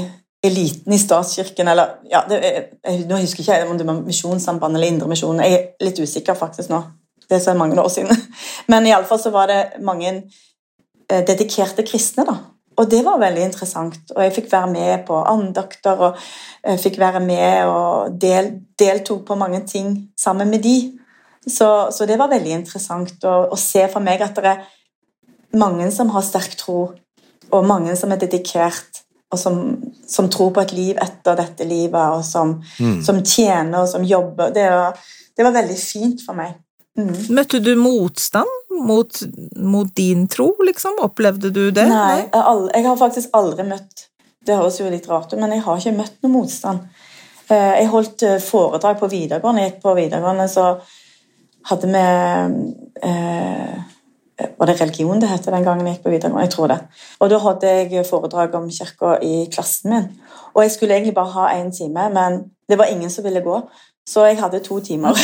eliten 0.47 0.93
i 0.93 0.99
statskirken, 1.01 1.69
eller 1.73 1.97
ja, 2.11 2.23
det, 2.29 2.39
jeg, 2.45 3.05
Nå 3.09 3.19
husker 3.19 3.43
jeg 3.43 3.65
ikke 3.65 3.73
om 3.73 3.79
det 3.81 3.87
var 3.89 4.03
Misjonssambandet 4.07 4.79
eller 4.79 4.95
Indremisjonen. 4.95 5.43
Jeg 5.43 5.57
er 5.57 5.87
litt 5.89 5.99
usikker 5.99 6.39
faktisk 6.39 6.71
nå. 6.71 6.83
Det 7.27 7.39
er 7.39 7.43
så 7.43 7.57
mange 7.59 7.81
år 7.83 7.89
siden. 7.91 8.21
Men 8.71 8.87
iallfall 8.87 9.19
så 9.23 9.33
var 9.35 9.51
det 9.51 9.81
mange 9.83 10.13
eh, 10.13 11.25
dedikerte 11.27 11.87
kristne, 11.87 12.27
da. 12.29 12.37
Og 12.77 12.91
det 12.93 13.01
var 13.07 13.19
veldig 13.19 13.43
interessant. 13.43 14.13
Og 14.15 14.21
jeg 14.23 14.35
fikk 14.37 14.51
være 14.53 14.69
med 14.71 15.07
på 15.09 15.17
andakter 15.25 16.03
og 16.11 16.21
jeg 16.61 16.83
fikk 16.83 16.99
være 17.01 17.23
med 17.25 17.71
og 17.73 18.19
del, 18.21 18.53
deltok 18.79 19.25
på 19.27 19.39
mange 19.41 19.63
ting 19.67 19.95
sammen 20.19 20.53
med 20.53 20.63
de. 20.67 20.77
Så, 21.47 21.89
så 21.95 22.07
det 22.07 22.19
var 22.19 22.31
veldig 22.31 22.53
interessant 22.53 23.25
å, 23.25 23.37
å 23.55 23.59
se 23.59 23.87
for 23.89 24.05
meg 24.05 24.23
at 24.27 24.37
det 24.37 24.51
er 24.51 24.65
mange 25.57 25.89
som 25.95 26.11
har 26.13 26.25
sterk 26.27 26.57
tro, 26.59 26.81
og 27.55 27.67
mange 27.67 27.95
som 27.97 28.13
er 28.13 28.21
dedikert, 28.21 28.96
og 29.33 29.39
som, 29.39 29.57
som 30.07 30.29
tror 30.31 30.53
på 30.55 30.63
et 30.63 30.73
liv 30.77 30.99
etter 31.03 31.37
dette 31.37 31.65
livet, 31.67 32.13
og 32.15 32.25
som, 32.25 32.57
Mm. 32.79 33.01
som 33.05 33.23
tjener 33.25 33.81
og 33.83 33.89
som 33.91 34.05
jobber. 34.07 34.53
Det 34.55 34.69
var, 34.71 34.99
det 35.37 35.45
var 35.45 35.53
veldig 35.57 35.79
fint 35.81 36.23
for 36.27 36.39
meg. 36.39 36.55
Mm. 36.97 37.11
Møtte 37.37 37.59
du 37.61 37.75
motstand 37.77 38.49
mot, 38.87 39.19
mot 39.57 39.91
din 39.99 40.27
tro, 40.33 40.55
liksom? 40.65 40.95
Opplevde 41.05 41.51
du 41.53 41.71
det? 41.71 41.89
Nei, 41.91 42.21
jeg, 42.23 42.31
har 42.33 42.47
aldri, 42.53 42.71
jeg 42.79 42.87
har 42.87 42.97
faktisk 42.97 43.35
aldri 43.37 43.67
møtt 43.69 44.07
Det 44.47 44.55
høres 44.57 44.79
jo 44.81 44.87
litt 44.89 45.09
rart 45.11 45.33
ut, 45.35 45.41
men 45.43 45.51
jeg 45.53 45.65
har 45.67 45.77
ikke 45.83 45.97
møtt 45.99 46.17
noe 46.23 46.33
motstand. 46.33 46.87
Eh, 47.51 47.73
Jeg 47.83 47.89
holdt 47.91 48.23
eh, 48.23 48.39
foredrag 48.41 49.01
på 49.01 49.09
videregående. 49.11 49.63
Jeg 49.65 49.73
gikk 49.73 49.83
på 49.83 49.95
videregående, 49.99 50.47
så 50.49 50.69
hadde 51.67 51.91
vi 51.91 52.05
eh, 53.03 53.77
Var 54.37 54.69
det 54.69 54.81
religion 54.81 55.21
det 55.21 55.31
het 55.31 55.47
den 55.49 55.65
gangen 55.65 55.87
jeg 55.89 55.97
gikk 55.97 56.05
på 56.05 56.13
videregående? 56.13 56.45
Jeg 56.45 56.53
tror 56.53 56.69
det. 56.69 56.79
Og 57.25 57.31
da 57.33 57.39
hadde 57.41 57.73
jeg 57.73 58.05
foredrag 58.05 58.55
om 58.59 58.69
kirka 58.69 59.15
i 59.25 59.47
klassen 59.53 59.95
min. 59.95 60.09
Og 60.53 60.63
jeg 60.63 60.75
skulle 60.75 60.97
egentlig 60.99 61.15
bare 61.17 61.33
ha 61.33 61.47
én 61.57 61.71
time, 61.73 62.09
men 62.13 62.43
det 62.69 62.77
var 62.79 62.93
ingen 62.93 63.11
som 63.11 63.25
ville 63.25 63.41
gå. 63.41 63.61
Så 64.07 64.27
jeg 64.29 64.39
hadde 64.39 64.61
to 64.63 64.79
timer 64.81 65.17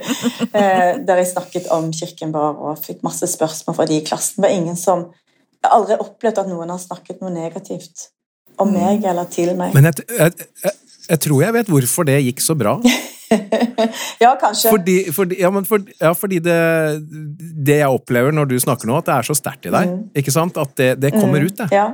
eh, 0.58 0.98
der 1.06 1.22
jeg 1.22 1.30
snakket 1.30 1.70
om 1.72 1.88
kirken 1.94 2.34
vår 2.34 2.58
og 2.68 2.82
fikk 2.82 3.00
masse 3.06 3.26
spørsmål 3.32 3.76
fra 3.78 3.86
de 3.88 4.00
i 4.00 4.04
klassen. 4.04 4.42
Det 4.42 4.48
var 4.48 4.56
ingen 4.56 4.76
som 4.76 5.06
Jeg 5.56 5.70
har 5.70 5.80
aldri 5.80 5.96
opplevd 5.98 6.38
at 6.42 6.48
noen 6.50 6.68
har 6.70 6.78
snakket 6.78 7.22
noe 7.22 7.32
negativt 7.32 8.10
om 8.60 8.68
meg 8.70 9.06
eller 9.08 9.24
til 9.32 9.54
meg. 9.56 9.72
Men 9.74 9.88
jeg, 9.88 10.04
jeg, 10.18 10.46
jeg, 10.62 10.76
Jeg 11.08 11.20
tror 11.22 11.42
jeg 11.42 11.54
vet 11.54 11.70
hvorfor 11.70 12.06
det 12.06 12.18
gikk 12.22 12.42
så 12.44 12.54
bra. 12.58 12.76
Ja, 14.24 14.32
kanskje. 14.40 14.70
Fordi, 14.72 14.96
fordi, 15.12 15.40
ja, 15.42 15.50
men 15.52 15.66
for, 15.68 15.82
ja, 16.00 16.12
fordi 16.16 16.40
det, 16.42 16.56
det 17.66 17.80
jeg 17.82 17.92
opplever 17.92 18.34
når 18.34 18.50
du 18.50 18.56
snakker 18.62 18.88
nå, 18.88 18.98
at 19.00 19.08
det 19.08 19.14
er 19.18 19.28
så 19.28 19.36
sterkt 19.36 19.68
i 19.68 19.74
deg. 19.74 19.94
Ikke 20.22 20.34
sant? 20.34 20.58
At 20.60 20.74
det, 20.78 20.94
det 21.02 21.14
kommer 21.18 21.44
ut, 21.44 21.56
det. 21.58 21.70
Ja. 21.74 21.92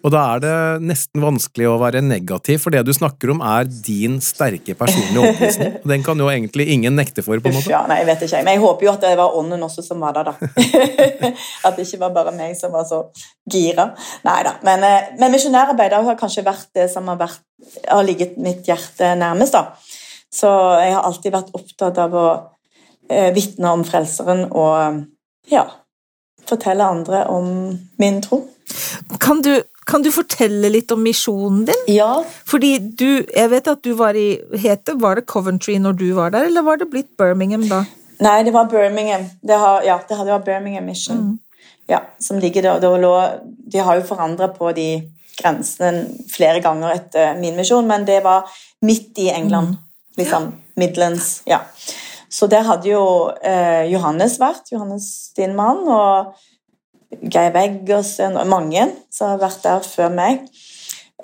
Og 0.00 0.12
da 0.14 0.20
er 0.32 0.40
det 0.40 0.52
nesten 0.88 1.20
vanskelig 1.20 1.66
å 1.68 1.76
være 1.80 2.00
negativ, 2.04 2.62
for 2.62 2.72
det 2.72 2.80
du 2.88 2.92
snakker 2.96 3.34
om 3.34 3.42
er 3.44 3.68
din 3.68 4.16
sterke 4.24 4.72
personlige 4.78 5.20
overbevisning. 5.20 5.74
Den 5.92 6.04
kan 6.06 6.20
jo 6.20 6.30
egentlig 6.32 6.70
ingen 6.72 6.96
nekte 6.96 7.24
for, 7.26 7.40
på 7.42 7.50
en 7.50 7.58
Uff, 7.60 7.68
ja, 7.68 7.82
nei, 7.90 8.00
jeg 8.00 8.08
vet 8.08 8.24
ikke. 8.24 8.40
Men 8.46 8.56
jeg 8.56 8.62
håper 8.64 8.86
jo 8.86 8.92
at 8.94 9.04
det 9.04 9.12
var 9.20 9.36
ånden 9.36 9.66
også 9.66 9.84
som 9.84 10.00
var 10.00 10.16
der, 10.16 10.30
da. 10.30 10.50
at 11.68 11.76
det 11.76 11.84
ikke 11.84 12.00
var 12.06 12.16
bare 12.16 12.34
meg 12.36 12.56
som 12.56 12.72
var 12.72 12.88
så 12.88 13.02
gira. 13.50 13.90
Nei 14.24 14.40
da. 14.46 14.56
Men, 14.66 14.86
eh, 14.88 15.12
men 15.20 15.36
misjonærarbeidet 15.36 16.00
har 16.08 16.20
kanskje 16.20 16.46
vært 16.48 16.70
det 16.76 16.88
som 16.92 17.08
har, 17.12 17.20
vært, 17.20 17.44
har 17.84 18.06
ligget 18.06 18.40
mitt 18.40 18.64
hjerte 18.68 19.12
nærmest, 19.20 19.58
da. 19.58 19.99
Så 20.30 20.48
jeg 20.80 20.94
har 20.94 21.06
alltid 21.06 21.34
vært 21.34 21.54
opptatt 21.58 21.98
av 21.98 22.14
å 22.14 22.26
eh, 23.10 23.30
vitne 23.34 23.72
om 23.74 23.82
Frelseren 23.86 24.46
og 24.50 25.02
ja, 25.50 25.66
fortelle 26.46 26.86
andre 26.86 27.24
om 27.32 27.50
min 27.98 28.22
tro. 28.22 28.44
Kan 29.18 29.42
du, 29.42 29.56
kan 29.90 30.04
du 30.06 30.10
fortelle 30.14 30.70
litt 30.70 30.92
om 30.94 31.02
misjonen 31.02 31.64
din? 31.66 31.82
Ja, 31.90 32.22
Fordi 32.46 32.76
du, 32.78 33.24
jeg 33.26 33.50
vet 33.50 33.70
at 33.70 33.82
du 33.82 33.92
var 33.98 34.14
i 34.14 34.38
hete, 34.62 34.94
Var 34.94 35.18
det 35.18 35.26
Coventry 35.26 35.78
når 35.82 35.98
du 35.98 36.10
var 36.14 36.30
der, 36.34 36.46
eller 36.46 36.62
var 36.62 36.78
det 36.78 36.90
blitt 36.92 37.10
Birmingham 37.18 37.66
da? 37.70 37.84
Nei, 38.20 38.42
det 38.44 38.52
var 38.54 38.68
Birmingham. 38.70 39.26
Det 39.42 39.58
har, 39.58 39.82
ja, 39.82 39.98
det 40.06 40.18
vært 40.18 40.44
Birmingham 40.44 40.86
Mission. 40.86 41.38
Ja, 41.90 42.04
som 42.20 42.38
ligger 42.38 42.62
der. 42.62 42.80
der 42.80 42.98
lå, 43.00 43.14
de 43.72 43.82
har 43.82 43.98
jo 43.98 44.06
forandra 44.06 44.50
på 44.54 44.70
de 44.76 44.88
grensene 45.40 46.04
flere 46.30 46.60
ganger 46.62 46.92
etter 46.94 47.38
min 47.40 47.56
misjon, 47.56 47.88
men 47.88 48.04
det 48.06 48.20
var 48.24 48.46
midt 48.86 49.18
i 49.18 49.30
England. 49.32 49.78
Liksom 50.18 50.52
Midlands. 50.80 51.42
Ja. 51.46 51.60
Så 52.30 52.46
der 52.46 52.62
hadde 52.66 52.88
jo 52.92 53.04
eh, 53.42 53.90
Johannes 53.90 54.38
vært, 54.40 54.70
Johannes 54.72 55.32
din 55.36 55.56
mann, 55.58 55.82
og 55.90 56.34
Geir 57.20 57.50
Weggersen 57.54 58.36
og 58.38 58.46
mange 58.50 58.86
som 59.10 59.32
har 59.32 59.40
vært 59.42 59.64
der 59.66 59.86
før 59.86 60.12
meg. 60.14 60.44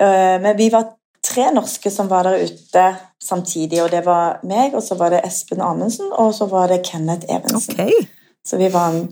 Eh, 0.01 0.37
men 0.43 0.57
vi 0.59 0.71
var 0.75 0.97
tre 1.27 1.49
norske 1.55 1.91
som 1.91 2.11
var 2.11 2.27
der 2.27 2.47
ute 2.47 2.87
samtidig, 3.23 3.81
og 3.83 3.93
det 3.95 4.03
var 4.07 4.41
meg, 4.47 4.75
og 4.75 4.83
så 4.85 4.99
var 4.99 5.15
det 5.15 5.23
Espen 5.27 5.63
Amundsen, 5.65 6.11
og 6.13 6.35
så 6.35 6.49
var 6.51 6.71
det 6.71 6.85
Kenneth 6.87 7.27
Evensen. 7.31 7.79
Okay. 7.79 8.07
Så 8.47 8.59
vi 8.61 8.71
var 8.75 8.95
en 8.95 9.07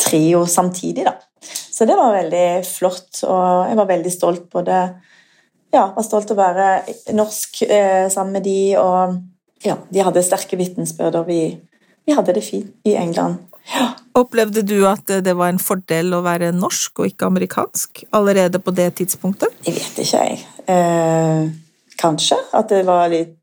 trio 0.00 0.46
samtidig, 0.46 1.04
da. 1.08 1.16
Så 1.78 1.86
det 1.86 1.96
var 1.96 2.16
veldig 2.16 2.46
flott, 2.66 3.22
og 3.24 3.68
jeg 3.68 3.78
var 3.78 3.90
veldig 3.90 4.12
stolt 4.12 4.48
på 4.50 4.62
det. 4.66 4.82
Ja, 5.74 5.90
var 5.96 6.04
stolt 6.06 6.30
av 6.32 6.38
å 6.38 6.40
være 6.40 7.14
norsk 7.16 7.62
eh, 7.68 8.06
sammen 8.12 8.38
med 8.38 8.46
de, 8.48 8.60
og 8.80 9.18
ja, 9.64 9.76
de 9.90 10.04
hadde 10.04 10.24
sterke 10.24 10.56
vitnesbyrd, 10.56 11.18
og 11.20 11.28
vi, 11.28 11.42
vi 12.08 12.16
hadde 12.16 12.34
det 12.36 12.44
fint 12.46 12.88
i 12.88 12.94
England. 12.96 13.42
Ja. 13.68 13.90
Opplevde 14.16 14.62
du 14.64 14.78
at 14.88 15.10
det 15.24 15.34
var 15.36 15.52
en 15.52 15.60
fordel 15.60 16.14
å 16.16 16.22
være 16.24 16.54
norsk 16.56 17.02
og 17.02 17.10
ikke 17.10 17.28
amerikansk 17.28 18.06
allerede 18.16 18.60
på 18.64 18.72
det 18.74 18.88
tidspunktet? 19.02 19.52
Jeg 19.66 19.76
vet 19.76 20.00
ikke, 20.02 20.22
jeg. 20.24 20.38
Eh, 20.72 21.50
kanskje 22.00 22.38
at 22.56 22.72
det 22.72 22.84
var 22.88 23.10
litt 23.12 23.34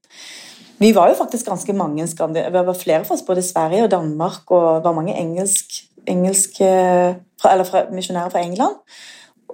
Vi 0.76 0.90
var 0.92 1.08
jo 1.08 1.16
faktisk 1.16 1.48
ganske 1.48 1.74
mange 1.74 2.04
skandi- 2.04 2.52
Det 2.52 2.66
var 2.68 2.76
flere 2.76 3.06
fra 3.06 3.16
oss, 3.16 3.24
både 3.24 3.42
Sverige 3.42 3.86
og 3.86 3.92
Danmark, 3.92 4.52
og 4.52 4.82
det 4.82 4.90
var 4.90 4.98
mange 4.98 5.16
engelsk, 5.16 5.86
engelske 6.06 6.68
fra, 7.40 7.54
Eller 7.54 7.64
fra, 7.64 7.86
misjonærer 7.92 8.30
fra 8.30 8.42
England. 8.44 8.76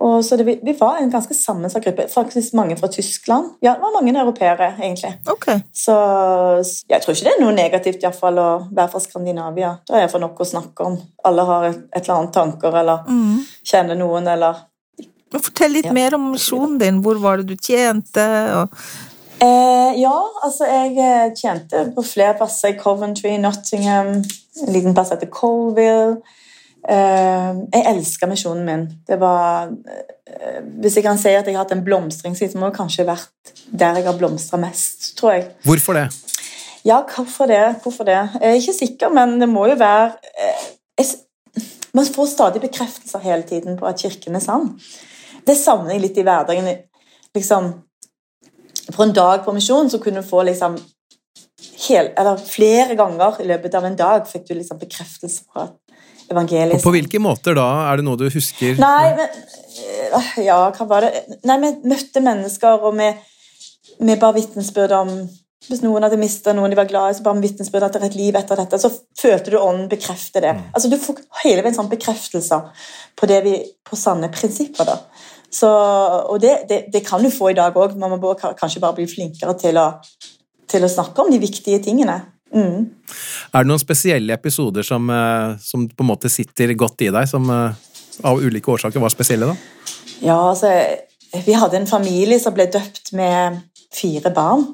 Og 0.01 0.23
så 0.25 0.37
det, 0.39 0.45
vi, 0.47 0.55
vi 0.65 0.73
var 0.79 0.97
en 0.97 1.11
ganske 1.13 1.35
sammensatt 1.37 1.83
gruppe. 1.85 2.07
Faktisk 2.09 2.55
mange 2.57 2.73
fra 2.79 2.87
Tyskland. 2.89 3.51
Ja, 3.61 3.75
det 3.77 3.83
var 3.83 3.93
mange 3.99 4.15
europeere, 4.17 4.71
egentlig. 4.81 5.11
Okay. 5.29 5.59
Så 5.73 5.93
jeg 6.89 7.03
tror 7.03 7.13
ikke 7.13 7.27
det 7.27 7.35
er 7.35 7.43
noe 7.43 7.53
negativt 7.53 8.01
i 8.01 8.07
hvert 8.07 8.17
fall, 8.17 8.39
å 8.41 8.47
være 8.71 8.89
fra 8.95 9.01
Skandinavia. 9.03 9.75
Da 9.85 9.95
er 9.99 10.05
iallfall 10.07 10.23
nok 10.25 10.41
å 10.41 10.47
snakke 10.49 10.87
om. 10.89 10.97
Alle 11.29 11.45
har 11.51 11.67
et, 11.69 11.79
et 11.93 12.01
eller 12.01 12.17
annet 12.17 12.33
tanker, 12.39 12.75
eller 12.81 13.05
Mm. 13.07 13.39
kjenner 13.67 13.97
noen, 13.99 14.27
eller 14.27 14.67
Men 15.31 15.39
Fortell 15.45 15.71
litt 15.71 15.85
Ja. 15.85 15.93
mer 15.93 16.15
om 16.15 16.31
misjonen 16.33 16.77
din. 16.79 17.01
Hvor 17.01 17.15
var 17.21 17.37
det 17.37 17.47
du 17.47 17.55
tjente? 17.55 18.25
Og... 18.57 18.73
Eh, 19.41 19.93
ja, 20.01 20.17
altså 20.43 20.67
jeg 20.67 20.97
eh, 20.97 21.31
tjente 21.33 21.85
på 21.95 22.03
flere 22.03 22.33
plasser. 22.37 22.73
I 22.73 22.77
Coventry, 22.79 23.37
Nottingham, 23.37 24.07
en 24.65 24.73
liten 24.73 24.93
plass 24.93 25.13
heter 25.13 25.29
Colville. 25.31 26.17
Eh, 26.89 27.49
jeg 27.73 27.83
elsker 27.91 28.29
misjonen 28.29 28.65
min. 28.65 28.85
Det 29.05 29.19
var 29.21 29.69
eh, 29.69 30.61
Hvis 30.81 30.97
jeg 30.97 31.05
kan 31.05 31.19
si 31.21 31.29
at 31.29 31.45
jeg 31.45 31.53
har 31.53 31.65
hatt 31.65 31.75
en 31.75 31.83
blomstringstid, 31.85 32.51
så 32.51 32.57
må 32.57 32.71
det 32.71 32.77
kanskje 32.79 33.05
vært 33.05 33.53
der 33.69 33.99
jeg 33.99 34.07
har 34.07 34.17
blomstra 34.17 34.57
mest, 34.61 35.11
tror 35.19 35.35
jeg. 35.35 35.49
Hvorfor 35.65 35.99
det? 35.99 36.07
Ja, 36.85 37.03
hvorfor 37.05 37.45
det? 37.45 37.75
Hvorfor 37.83 38.07
det? 38.07 38.17
Jeg 38.41 38.49
er 38.49 38.57
ikke 38.57 38.79
sikker, 38.79 39.13
men 39.13 39.37
det 39.41 39.49
må 39.49 39.67
jo 39.69 39.77
være 39.77 40.15
eh, 40.33 40.63
jeg, 40.97 41.13
Man 41.93 42.07
får 42.07 42.25
stadig 42.31 42.61
bekreftelser 42.63 43.19
hele 43.19 43.43
tiden 43.43 43.77
på 43.77 43.85
at 43.85 43.99
Kirken 44.01 44.35
er 44.35 44.43
sann. 44.43 44.71
Det 45.47 45.57
savner 45.57 45.93
jeg 45.93 46.01
litt 46.05 46.17
i 46.17 46.23
hverdagen. 46.25 46.69
Liksom, 47.35 47.67
på 48.95 49.03
en 49.03 49.13
dag 49.13 49.43
på 49.45 49.53
misjon 49.53 49.89
så 49.91 49.99
kunne 49.99 50.23
du 50.23 50.27
få 50.27 50.43
liksom 50.47 50.79
hel, 51.87 52.11
eller 52.17 52.37
flere 52.37 52.95
ganger 52.95 53.41
i 53.41 53.47
løpet 53.49 53.75
av 53.77 53.85
en 53.85 53.97
dag 53.97 54.25
fikk 54.29 54.47
du 54.47 54.53
liksom 54.55 54.79
bekreftelse 54.81 55.45
på 55.49 55.65
at 55.65 55.75
evangeliet 56.31 56.79
Og 56.79 56.85
på 56.85 56.93
hvilke 56.95 57.21
måter 57.21 57.55
da? 57.57 57.67
Er 57.91 57.99
det 58.01 58.05
noe 58.07 58.19
du 58.19 58.25
husker? 58.31 58.79
Nei, 58.81 59.11
men 59.19 59.27
øh, 60.17 60.31
Ja, 60.45 60.57
hva 60.75 60.87
var 60.89 61.05
det 61.07 61.39
Nei, 61.47 61.57
vi 61.63 61.71
møtte 61.91 62.23
mennesker, 62.23 62.81
og 62.81 62.97
vi, 62.99 63.11
vi 64.01 64.17
bare 64.19 64.37
vitnesbyrd 64.39 64.95
om 64.97 65.13
Hvis 65.67 65.83
noen 65.85 66.03
hadde 66.07 66.17
mista 66.17 66.55
noen 66.57 66.73
de 66.73 66.79
var 66.79 66.89
glad 66.89 67.11
i, 67.11 67.17
så 67.19 67.23
bare 67.25 67.37
vi 67.37 67.49
vitnesbyrd 67.49 67.85
at 67.85 67.93
det 67.93 68.01
er 68.01 68.07
et 68.09 68.15
liv 68.17 68.37
etter 68.39 68.57
dette. 68.57 68.79
Så 68.81 68.89
følte 69.21 69.53
du 69.53 69.59
ånden 69.59 69.85
bekrefte 69.91 70.41
det. 70.41 70.55
Altså, 70.73 70.89
Du 70.89 70.97
får 70.97 71.19
hele 71.43 71.61
veien 71.61 71.75
sånn 71.77 71.91
bekreftelser 71.91 72.87
på, 73.13 73.29
det 73.29 73.37
vi, 73.45 73.53
på 73.85 73.99
sanne 73.99 74.31
prinsipper. 74.33 74.89
da. 74.89 74.95
Så, 75.53 75.69
og 76.31 76.39
det, 76.41 76.63
det, 76.69 76.79
det 76.93 77.03
kan 77.05 77.21
du 77.21 77.29
få 77.29 77.51
i 77.51 77.57
dag 77.59 77.77
òg. 77.77 77.93
Man 77.99 78.15
må 78.17 78.33
kanskje 78.41 78.81
bare 78.81 78.97
bli 78.97 79.05
flinkere 79.11 79.53
til 79.61 79.77
å, 79.77 79.85
til 80.71 80.87
å 80.87 80.89
snakke 80.89 81.21
om 81.21 81.29
de 81.29 81.39
viktige 81.43 81.81
tingene. 81.83 82.17
Mm. 82.51 82.89
Er 83.53 83.63
det 83.63 83.69
noen 83.69 83.81
spesielle 83.81 84.35
episoder 84.35 84.83
som, 84.83 85.09
eh, 85.09 85.57
som 85.63 85.87
på 85.87 86.03
en 86.03 86.09
måte 86.09 86.29
sitter 86.29 86.73
godt 86.73 87.05
i 87.05 87.11
deg, 87.13 87.27
som 87.29 87.47
eh, 87.49 87.79
av 88.27 88.41
ulike 88.43 88.71
årsaker 88.71 88.99
var 88.99 89.13
spesielle, 89.13 89.51
da? 89.51 89.55
Ja, 90.21 90.37
altså 90.49 90.71
Vi 91.45 91.53
hadde 91.55 91.77
en 91.77 91.87
familie 91.87 92.39
som 92.43 92.51
ble 92.51 92.65
døpt 92.67 93.13
med 93.15 93.61
fire 93.95 94.33
barn. 94.35 94.65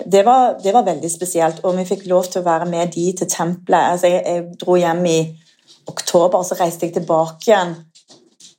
Det 0.00 0.22
var, 0.24 0.54
det 0.62 0.72
var 0.72 0.86
veldig 0.86 1.10
spesielt, 1.12 1.58
og 1.60 1.76
vi 1.76 1.84
fikk 1.84 2.06
lov 2.08 2.30
til 2.30 2.40
å 2.40 2.46
være 2.46 2.64
med 2.70 2.94
de 2.94 3.10
til 3.18 3.28
tempelet. 3.28 3.92
Altså, 3.92 4.08
jeg, 4.08 4.22
jeg 4.24 4.46
dro 4.62 4.78
hjem 4.80 5.04
i 5.10 5.18
oktober, 5.92 6.40
og 6.40 6.46
så 6.48 6.56
reiste 6.56 6.88
jeg 6.88 6.96
tilbake 6.96 7.50
igjen. 7.50 7.74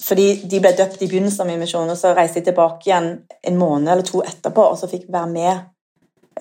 Fordi 0.06 0.28
de 0.50 0.62
ble 0.62 0.74
døpt 0.78 1.02
i 1.02 1.10
begynnelsen 1.10 1.41
av 1.43 1.50
min 1.50 1.62
misjon, 1.62 1.89
og 1.89 1.97
så 1.97 2.13
reiste 2.17 2.41
jeg 2.41 2.52
tilbake 2.52 2.89
igjen 2.89 3.10
en 3.50 3.58
måned 3.58 3.89
eller 3.89 4.06
to 4.06 4.21
etterpå, 4.26 4.69
og 4.69 4.78
så 4.78 4.89
fikk 4.91 5.08
vi 5.08 5.17
være 5.17 5.34
med 5.34 5.52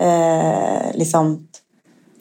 eh, 0.01 0.91
liksom 1.01 1.33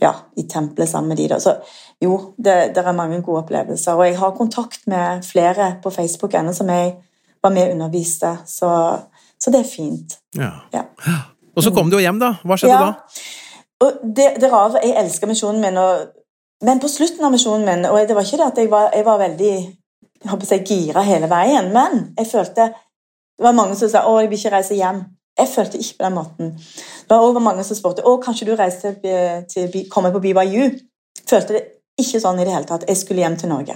ja, 0.01 0.13
i 0.37 0.45
tempelet 0.47 0.89
sammen 0.89 1.11
med 1.11 1.17
de. 1.17 1.27
Da. 1.31 1.39
Så 1.39 1.55
jo, 2.01 2.33
det, 2.37 2.75
det 2.75 2.83
er 2.83 2.95
mange 2.95 3.21
gode 3.21 3.43
opplevelser. 3.43 3.93
Og 3.97 4.07
jeg 4.07 4.17
har 4.19 4.35
kontakt 4.37 4.87
med 4.87 5.25
flere 5.27 5.75
på 5.83 5.91
Facebook 5.91 6.33
ennå 6.33 6.53
som 6.55 6.69
jeg 6.69 6.95
var 7.43 7.53
med 7.55 7.69
og 7.69 7.75
underviste, 7.77 8.37
så, 8.45 8.69
så 9.39 9.51
det 9.51 9.59
er 9.59 9.69
fint. 9.75 10.17
Ja. 10.35 10.51
Ja. 10.73 10.83
Og 11.55 11.63
så 11.63 11.71
kom 11.75 11.89
du 11.89 11.97
jo 11.97 12.03
hjem, 12.03 12.19
da. 12.19 12.33
Hva 12.43 12.57
skjedde 12.59 12.75
Ja. 12.75 12.87
da? 12.87 13.27
Og 13.79 13.99
det, 14.03 14.33
det 14.41 14.51
rare, 14.51 14.81
Jeg 14.83 15.05
elsker 15.05 15.27
misjonen 15.27 15.61
min, 15.61 15.77
og, 15.77 16.09
men 16.67 16.81
på 16.83 16.87
slutten 16.91 17.23
av 17.23 17.31
misjonen 17.31 17.63
min 17.65 17.85
og 17.87 18.07
Det 18.07 18.15
var 18.15 18.25
ikke 18.27 18.37
det 18.41 18.47
at 18.51 18.57
jeg 18.59 18.71
var, 18.71 18.89
jeg 18.95 19.05
var 19.05 19.21
veldig 19.21 19.53
jeg 20.19 20.31
håper 20.31 20.45
si, 20.49 20.57
gira 20.67 21.03
hele 21.07 21.29
veien, 21.31 21.69
men 21.71 22.09
jeg 22.17 22.27
følte 22.27 22.65
Det 23.39 23.45
var 23.45 23.55
mange 23.55 23.75
som 23.79 23.89
sa 23.89 24.01
'Å, 24.03 24.19
jeg 24.19 24.29
vil 24.29 24.37
ikke 24.37 24.51
reise 24.51 24.75
hjem'. 24.75 25.03
Jeg 25.37 25.47
følte 25.47 25.77
ikke 25.77 25.97
på 25.97 26.05
den 26.05 26.13
måten. 26.13 26.53
Det 27.03 27.09
var 27.09 27.25
også 27.25 27.39
mange 27.39 27.63
som 27.63 27.77
spurte 27.77 28.03
'Å, 28.03 28.17
kanskje 28.23 28.47
du 28.47 28.55
reiser 28.55 28.95
til, 29.03 29.71
til 29.71 29.89
komme 29.89 30.11
på 30.11 30.19
BYU?' 30.19 30.79
Følte 31.29 31.53
det 31.53 31.63
ikke 31.99 32.19
sånn 32.19 32.39
i 32.39 32.45
det 32.47 32.53
hele 32.53 32.65
tatt. 32.65 32.87
Jeg 32.87 32.97
skulle 32.97 33.21
hjem 33.21 33.37
til 33.37 33.49
Norge. 33.49 33.75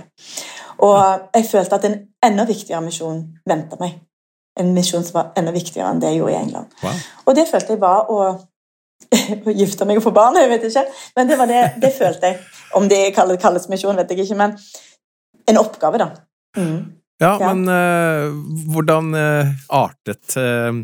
Og 0.84 1.30
jeg 1.36 1.46
følte 1.46 1.76
at 1.76 1.86
en 1.86 2.00
enda 2.24 2.46
viktigere 2.46 2.82
misjon 2.82 3.20
venta 3.46 3.78
meg. 3.80 4.00
En 4.60 4.74
misjon 4.74 5.04
som 5.04 5.14
var 5.14 5.32
enda 5.38 5.52
viktigere 5.52 5.92
enn 5.92 6.02
det 6.02 6.12
jeg 6.12 6.22
gjorde 6.22 6.34
i 6.34 6.40
England. 6.40 6.74
Wow. 6.84 7.04
Og 7.26 7.36
det 7.36 7.48
følte 7.52 7.76
jeg 7.76 7.82
var 7.82 8.10
å, 8.14 8.18
å 9.48 9.56
gifte 9.62 9.86
meg 9.86 9.98
og 9.98 10.04
få 10.08 10.16
barn. 10.16 10.36
jeg 10.42 10.50
vet 10.50 10.68
ikke. 10.70 10.86
Men 11.16 11.30
det 11.30 11.38
var 11.38 11.52
det, 11.52 11.64
det 11.82 11.94
følte 11.94 12.32
jeg. 12.32 12.42
Om 12.80 12.90
det 12.90 13.02
kalles 13.16 13.70
misjon, 13.70 13.98
vet 13.98 14.12
jeg 14.12 14.26
ikke, 14.26 14.40
men 14.40 14.58
en 15.48 15.58
oppgave, 15.58 15.98
da. 16.02 16.10
Mm. 16.58 17.03
Ja, 17.22 17.38
Ja. 17.40 17.54
men 17.54 17.68
uh, 17.70 18.34
hvordan 18.74 19.14
uh, 19.16 19.48
artet 19.70 20.34
uh, 20.38 20.80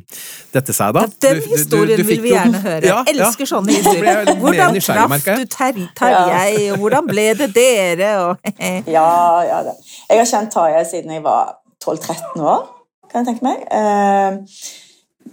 dette 0.53 0.73
seg, 0.73 0.93
da? 0.95 1.01
Ja, 1.01 1.07
den 1.25 1.41
historien 1.49 1.97
du- 1.97 2.03
du- 2.03 2.03
du 2.03 2.07
vil 2.07 2.21
vi 2.23 2.29
jo- 2.29 2.35
gjerne 2.35 2.61
høre. 2.63 2.85
Ja, 2.85 2.99
Jeg 3.07 3.15
elsker 3.17 3.43
ja. 3.43 3.49
sånne 3.55 3.73
historier. 3.75 4.35
Hvordan 4.39 4.79
traff 4.79 5.25
du 5.25 5.45
Ter 5.45 5.79
Tarjei, 5.97 6.71
og 6.71 6.77
hvordan 6.83 7.07
ble 7.09 7.25
det 7.41 7.49
dere? 7.55 8.11
Og, 8.29 8.37
Ja, 8.97 9.41
ja 9.41 9.63
da. 9.67 9.73
Jeg 10.09 10.17
har 10.21 10.25
kjent 10.31 10.51
Tarjei 10.53 10.83
siden 10.85 11.11
jeg 11.17 11.23
var 11.23 11.55
12-13 11.83 12.41
år, 12.41 12.67
kan 13.11 13.25
jeg 13.25 13.33
tenke 13.33 13.43
meg. 13.49 14.45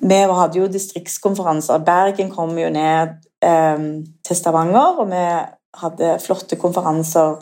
Vi 0.06 0.14
hadde 0.14 0.58
jo 0.58 0.66
distriktskonferanser. 0.68 1.78
Bergen 1.86 2.30
kom 2.34 2.56
jo 2.58 2.68
ned 2.70 3.14
til 4.26 4.36
Stavanger, 4.36 4.98
og 5.00 5.08
vi 5.10 5.22
hadde 5.82 6.16
flotte 6.24 6.56
konferanser. 6.56 7.36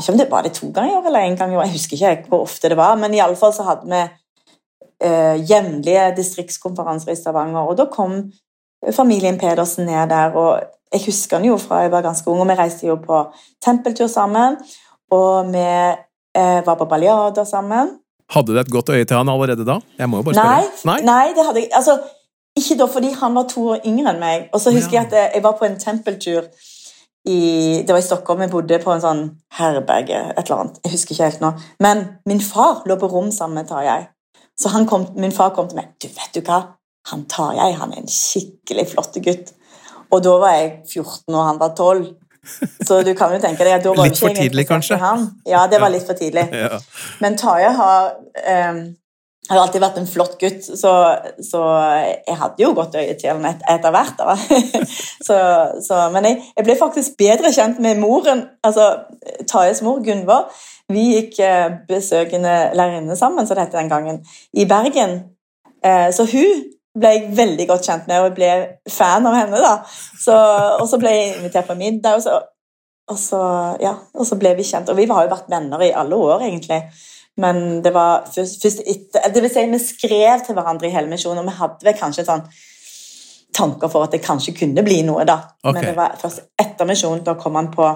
Ikke 0.00 0.12
om 0.14 0.18
det 0.18 0.30
var 0.30 0.42
det 0.46 0.54
to 0.56 0.70
ganger 0.74 1.06
eller 1.06 1.26
én 1.28 1.36
gang 1.36 1.52
jeg 1.52 1.72
husker 1.76 1.96
ikke 2.00 2.28
hvor 2.32 2.46
ofte 2.48 2.68
det 2.72 2.76
var. 2.80 2.96
Men 2.96 3.14
iallfall 3.14 3.52
så 3.52 3.66
hadde 3.68 3.86
vi 3.90 4.02
eh, 5.06 5.36
jevnlige 5.50 6.06
distriktskonferanser 6.16 7.12
i 7.12 7.18
Stavanger. 7.18 7.68
Og 7.68 7.76
da 7.78 7.86
kom 7.92 8.22
familien 8.96 9.38
Pedersen 9.38 9.86
ned 9.86 10.08
der, 10.10 10.32
og 10.36 10.62
jeg 10.92 11.04
husker 11.06 11.36
han 11.38 11.46
jo 11.46 11.56
fra 11.60 11.82
jeg 11.84 11.92
var 11.92 12.02
ganske 12.02 12.30
ung, 12.32 12.40
og 12.42 12.48
vi 12.48 12.56
reiste 12.58 12.86
jo 12.88 12.96
på 13.02 13.24
tempeltur 13.62 14.08
sammen. 14.10 14.56
Og 15.10 15.50
vi 15.52 15.64
eh, 15.66 16.60
var 16.66 16.74
på 16.80 16.86
baljader 16.90 17.44
sammen. 17.44 17.96
Hadde 18.30 18.54
du 18.54 18.60
et 18.62 18.70
godt 18.70 18.88
øye 18.94 19.04
til 19.04 19.16
han 19.18 19.28
allerede 19.28 19.64
da? 19.66 19.80
Jeg 19.98 20.08
må 20.08 20.20
jo 20.20 20.22
bare 20.28 20.34
spørre. 20.38 20.66
Nei? 20.86 20.98
nei, 21.02 21.28
det 21.34 21.44
hadde 21.46 21.64
jeg 21.64 21.70
altså, 21.74 21.98
Ikke 22.58 22.76
da 22.80 22.86
fordi 22.90 23.10
han 23.14 23.34
var 23.34 23.44
to 23.50 23.62
år 23.74 23.84
yngre 23.86 24.10
enn 24.10 24.18
meg. 24.20 24.48
Og 24.54 24.60
så 24.60 24.72
husker 24.74 24.96
Ja. 24.96 25.00
jeg 25.02 25.06
at 25.06 25.12
jeg- 25.18 25.30
jeg 25.34 25.42
var 25.42 25.52
på 25.58 25.64
en 25.64 25.76
tempeltur 25.78 26.42
i, 27.30 27.82
det 27.86 27.94
var 27.94 28.02
i 28.02 28.06
Stockholm. 28.06 28.42
Jeg 28.44 28.52
bodde 28.52 28.78
på 28.82 28.92
en 28.94 29.02
sånn 29.02 29.22
herberge, 29.58 30.18
et 30.34 30.42
eller 30.44 30.64
annet. 30.64 30.80
Jeg 30.84 30.94
husker 30.96 31.14
ikke 31.14 31.28
helt 31.30 31.44
nå. 31.44 31.52
Men 31.84 32.02
min 32.28 32.42
far 32.44 32.82
lå 32.90 32.96
på 33.00 33.10
rom 33.12 33.30
sammen 33.34 33.62
med 33.62 33.70
Tarjei. 33.70 34.02
Så 34.60 34.72
han 34.74 34.86
kom, 34.90 35.06
min 35.16 35.34
far 35.34 35.54
kom 35.56 35.70
til 35.70 35.80
meg. 35.80 35.94
Du, 36.02 36.08
vet 36.12 36.36
du 36.36 36.42
hva? 36.44 36.60
Han 37.10 37.24
Tarjei 37.30 37.70
han 37.80 37.94
er 37.94 38.02
en 38.02 38.12
skikkelig 38.12 38.90
flott 38.92 39.16
gutt. 39.24 39.54
Og 40.10 40.24
da 40.26 40.34
var 40.42 40.56
jeg 40.58 40.72
14, 40.90 41.34
og 41.34 41.44
han 41.46 41.60
var 41.60 41.74
12. 41.78 42.08
Så 42.88 43.02
du 43.04 43.12
kan 43.14 43.34
jo 43.34 43.38
tenke 43.40 43.64
deg 43.66 43.76
at 43.76 43.84
da 43.84 43.92
var 43.94 44.08
Litt 44.08 44.18
for 44.18 44.34
tidlig, 44.34 44.64
kanskje? 44.68 44.96
Han. 45.00 45.26
Ja, 45.48 45.66
det 45.70 45.80
var 45.80 45.92
litt 45.92 46.06
for 46.08 46.18
tidlig. 46.18 46.46
Men 47.20 47.36
Tarjei 47.40 47.72
har, 47.76 48.14
eh, 49.50 49.56
har 49.56 49.62
alltid 49.64 49.82
vært 49.82 49.98
en 50.00 50.08
flott 50.08 50.36
gutt, 50.40 50.64
så, 50.64 50.94
så 51.42 51.62
jeg 52.26 52.38
hadde 52.40 52.62
jo 52.62 52.72
godt 52.76 52.96
øye 53.00 53.16
til 53.18 53.32
ham 53.32 53.44
et, 53.50 53.62
etter 53.70 53.94
hvert. 53.94 54.22
så, 55.28 55.38
så, 55.86 56.02
men 56.14 56.30
jeg, 56.30 56.42
jeg 56.56 56.68
ble 56.68 56.78
faktisk 56.78 57.18
bedre 57.18 57.52
kjent 57.54 57.82
med 57.82 57.98
moren, 58.02 58.46
altså 58.64 58.92
Tajes 59.50 59.82
mor, 59.86 60.00
Gunvor. 60.04 60.48
Vi 60.90 61.06
gikk 61.14 61.38
eh, 61.44 61.68
besøkende 61.88 62.56
lærerinne 62.78 63.16
sammen, 63.16 63.46
som 63.46 63.58
det 63.58 63.68
het 63.68 63.78
den 63.78 63.90
gangen, 63.90 64.22
i 64.52 64.66
Bergen. 64.70 65.20
Eh, 65.84 66.08
så 66.14 66.26
hun 66.30 66.64
ble 67.00 67.12
jeg 67.14 67.34
veldig 67.38 67.66
godt 67.70 67.86
kjent 67.86 68.08
med, 68.10 68.18
og 68.18 68.30
jeg 68.30 68.36
ble 68.38 68.50
fan 68.90 69.26
av 69.28 69.36
henne. 69.38 69.60
da. 69.62 69.76
Og 70.80 70.86
så 70.90 70.98
ble 70.98 71.12
jeg 71.14 71.36
invitert 71.36 71.68
på 71.70 71.78
middag, 71.78 72.18
og 72.18 72.24
så, 72.24 72.40
og, 73.10 73.82
ja, 73.82 73.94
og 74.14 74.26
så 74.26 74.38
ble 74.40 74.54
vi 74.58 74.66
kjent. 74.66 74.90
Og 74.90 74.98
vi 74.98 75.06
har 75.10 75.26
jo 75.26 75.32
vært 75.32 75.50
venner 75.52 75.86
i 75.86 75.92
alle 75.94 76.18
år, 76.18 76.46
egentlig. 76.48 76.82
Men 77.40 77.80
det 77.84 77.92
var 77.94 78.26
først, 78.34 78.58
først 78.62 78.82
etter 78.90 79.30
Det 79.32 79.42
vil 79.44 79.52
si, 79.52 79.62
vi 79.70 79.78
skrev 79.82 80.42
til 80.46 80.56
hverandre 80.58 80.88
i 80.88 80.94
hele 80.94 81.08
misjonen, 81.10 81.40
og 81.44 81.48
vi 81.48 81.58
hadde 81.60 81.96
kanskje 81.98 82.26
sånn 82.28 82.44
tanker 83.56 83.90
for 83.90 84.06
at 84.06 84.12
det 84.14 84.22
kanskje 84.22 84.54
kunne 84.58 84.82
bli 84.86 85.00
noe, 85.06 85.24
da. 85.26 85.40
Okay. 85.62 85.72
Men 85.74 85.88
det 85.90 85.94
var 85.98 86.16
først 86.20 86.44
etter 86.60 86.88
misjonen, 86.88 87.24
da 87.26 87.34
kom 87.40 87.56
han 87.58 87.70
på 87.72 87.86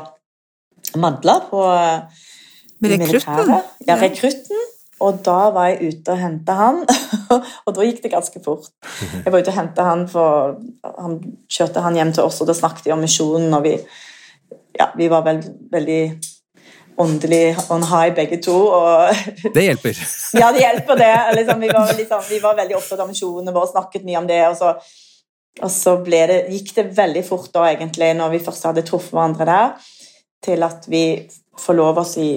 Madla, 1.00 1.40
på 1.50 1.60
Rekrutten. 2.84 2.98
militæret. 3.00 3.48
Ja, 3.86 3.94
Ja. 3.94 4.00
rekrutten. 4.00 4.64
Og 5.00 5.18
da 5.26 5.50
var 5.50 5.66
jeg 5.68 5.88
ute 5.90 6.12
og 6.14 6.18
henta 6.18 6.54
han, 6.54 6.76
og 7.66 7.70
da 7.74 7.82
gikk 7.84 8.02
det 8.04 8.12
ganske 8.12 8.40
fort. 8.44 8.68
Jeg 9.24 9.32
var 9.32 9.40
ute 9.42 9.50
og 9.50 9.56
henta 9.58 9.84
han, 9.88 10.04
for 10.08 10.54
han 10.98 11.16
kjørte 11.50 11.82
han 11.82 11.98
hjem 11.98 12.12
til 12.14 12.24
oss, 12.24 12.40
og 12.40 12.46
da 12.48 12.54
snakket 12.54 12.86
vi 12.86 12.92
om 12.94 13.02
misjonen, 13.02 13.52
og 13.58 13.64
vi, 13.66 13.74
ja, 14.78 14.86
vi 14.96 15.08
var 15.10 15.24
vel, 15.26 15.42
veldig 15.74 15.98
åndelig 17.00 17.56
on 17.74 17.82
high 17.82 18.14
begge 18.14 18.38
to. 18.42 18.54
og 18.68 19.52
Det 19.54 19.64
hjelper. 19.66 19.98
ja, 20.40 20.52
det 20.54 20.62
hjelper 20.62 21.00
det. 21.00 21.14
Liksom, 21.40 21.60
vi, 21.60 21.68
var 21.74 21.94
liksom, 21.98 22.22
vi 22.30 22.40
var 22.42 22.58
veldig 22.60 22.76
opptatt 22.78 23.02
av 23.04 23.10
misjonene 23.10 23.54
våre, 23.54 23.70
snakket 23.72 24.06
mye 24.06 24.20
om 24.22 24.28
det. 24.30 24.40
Og 24.48 24.56
så, 24.60 24.74
og 25.62 25.70
så 25.70 25.96
det, 26.06 26.44
gikk 26.54 26.74
det 26.78 26.88
veldig 26.96 27.24
fort 27.26 27.50
da, 27.54 27.68
egentlig, 27.72 28.12
når 28.18 28.36
vi 28.36 28.42
først 28.46 28.68
hadde 28.70 28.86
truffet 28.86 29.14
hverandre 29.16 29.48
der, 29.50 29.92
til 30.44 30.66
at 30.66 30.86
vi 30.90 31.04
forlova 31.58 32.02
oss 32.02 32.16
i 32.20 32.32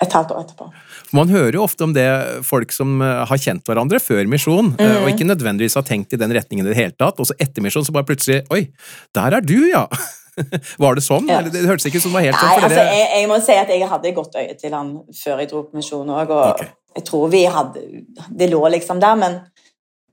et 0.00 0.14
halvt 0.16 0.30
år 0.32 0.44
etterpå. 0.46 0.66
Man 1.12 1.28
hører 1.28 1.58
jo 1.58 1.64
ofte 1.66 1.84
om 1.84 1.92
det 1.92 2.06
folk 2.48 2.70
som 2.72 3.02
eh, 3.04 3.18
har 3.28 3.40
kjent 3.42 3.66
hverandre 3.68 3.98
før 4.00 4.24
misjon, 4.32 4.70
eh, 4.78 4.86
Mm. 4.94 5.02
og 5.02 5.10
ikke 5.12 5.26
nødvendigvis 5.28 5.76
har 5.76 5.84
tenkt 5.84 6.14
i 6.16 6.20
den 6.20 6.32
retningen 6.32 6.64
i 6.64 6.70
det 6.70 6.78
hele 6.78 6.96
tatt, 6.96 7.20
og 7.20 7.28
så 7.28 7.36
etter 7.36 7.60
misjon 7.60 7.84
så 7.84 7.92
bare 7.92 8.08
plutselig 8.08 8.40
Oi, 8.48 8.62
der 9.14 9.36
er 9.36 9.44
du, 9.44 9.58
ja! 9.68 9.84
Var 10.84 10.94
det 10.98 11.02
sånn? 11.04 11.28
Ja. 11.28 11.38
Eller 11.40 11.50
det 11.54 11.64
hørtes 11.68 11.86
ikke 11.88 12.00
ut 12.00 12.04
som 12.04 12.12
det 12.12 12.18
var 12.20 12.26
helt 12.28 12.36
Nei, 12.36 12.42
sånn 12.42 12.60
for 12.60 12.68
altså, 12.68 12.82
dere. 12.82 12.98
jeg, 12.98 13.08
jeg 13.20 13.28
må 13.30 13.38
si 13.44 13.56
at 13.60 13.72
jeg 13.74 13.88
hadde 13.94 14.12
godt 14.16 14.36
øye 14.40 14.54
til 14.60 14.76
han 14.76 14.92
før 15.22 15.42
jeg 15.42 15.50
dro 15.50 15.62
på 15.66 15.80
misjon 15.80 16.12
òg, 16.14 16.30
og 16.30 16.44
okay. 16.54 16.70
jeg 16.96 17.04
tror 17.10 17.28
vi 17.32 17.42
hadde 17.50 17.82
Det 18.42 18.48
lå 18.52 18.60
liksom 18.76 19.00
der, 19.02 19.18
men 19.20 19.40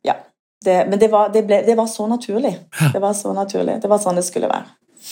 ja. 0.07 0.17
Det, 0.65 0.75
men 0.89 0.99
det 0.99 1.11
var, 1.13 1.29
det, 1.33 1.45
ble, 1.47 1.61
det 1.67 1.75
var 1.77 1.85
så 1.87 2.07
naturlig. 2.09 2.55
Det 2.93 3.01
var 3.01 3.13
så 3.13 3.31
naturlig. 3.37 3.77
Det 3.81 3.89
var 3.91 4.01
sånn 4.01 4.17
det 4.17 4.25
skulle 4.25 4.49
være. 4.49 4.65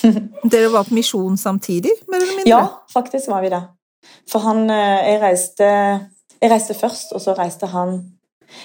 Dere 0.52 0.72
var 0.74 0.88
på 0.90 0.96
misjon 0.98 1.38
samtidig, 1.38 1.94
mer 2.10 2.18
eller 2.24 2.36
mindre? 2.42 2.50
Ja, 2.50 2.64
faktisk 2.92 3.30
var 3.32 3.46
vi 3.46 3.52
det. 3.54 3.62
For 4.30 4.42
han 4.44 4.66
eh, 4.74 5.06
Jeg 5.12 5.22
reiste, 5.22 5.68
jeg 6.42 6.52
reiste 6.52 6.76
først, 6.78 7.14
og 7.16 7.22
så 7.22 7.34
reiste 7.38 7.70
han 7.72 7.96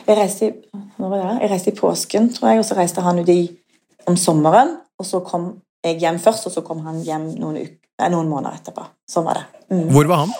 Jeg 0.06 0.16
reiste, 0.18 0.48
i- 0.50 0.80
var 0.98 1.16
det? 1.20 1.36
jeg 1.44 1.50
reiste 1.50 1.70
i 1.72 1.76
påsken, 1.78 2.32
tror 2.34 2.50
jeg, 2.50 2.58
og 2.58 2.64
så 2.68 2.76
reiste 2.76 3.04
han 3.04 3.18
ut 3.22 3.28
i, 3.32 3.40
om 4.08 4.16
sommeren. 4.16 4.76
Og 5.00 5.06
så 5.08 5.20
kom 5.24 5.46
jeg 5.84 5.98
hjem 6.02 6.18
først, 6.20 6.46
og 6.46 6.52
så 6.54 6.62
kom 6.66 6.82
han 6.86 7.00
hjem 7.06 7.30
noen, 7.40 7.56
uk- 7.62 7.76
nei, 8.00 8.08
noen 8.12 8.28
måneder 8.30 8.58
etterpå. 8.60 8.84
Sånn 9.08 9.24
var 9.26 9.40
det. 9.40 9.44
Mm. 9.72 9.86
Hvor 9.94 10.08
var 10.10 10.24
han? 10.26 10.32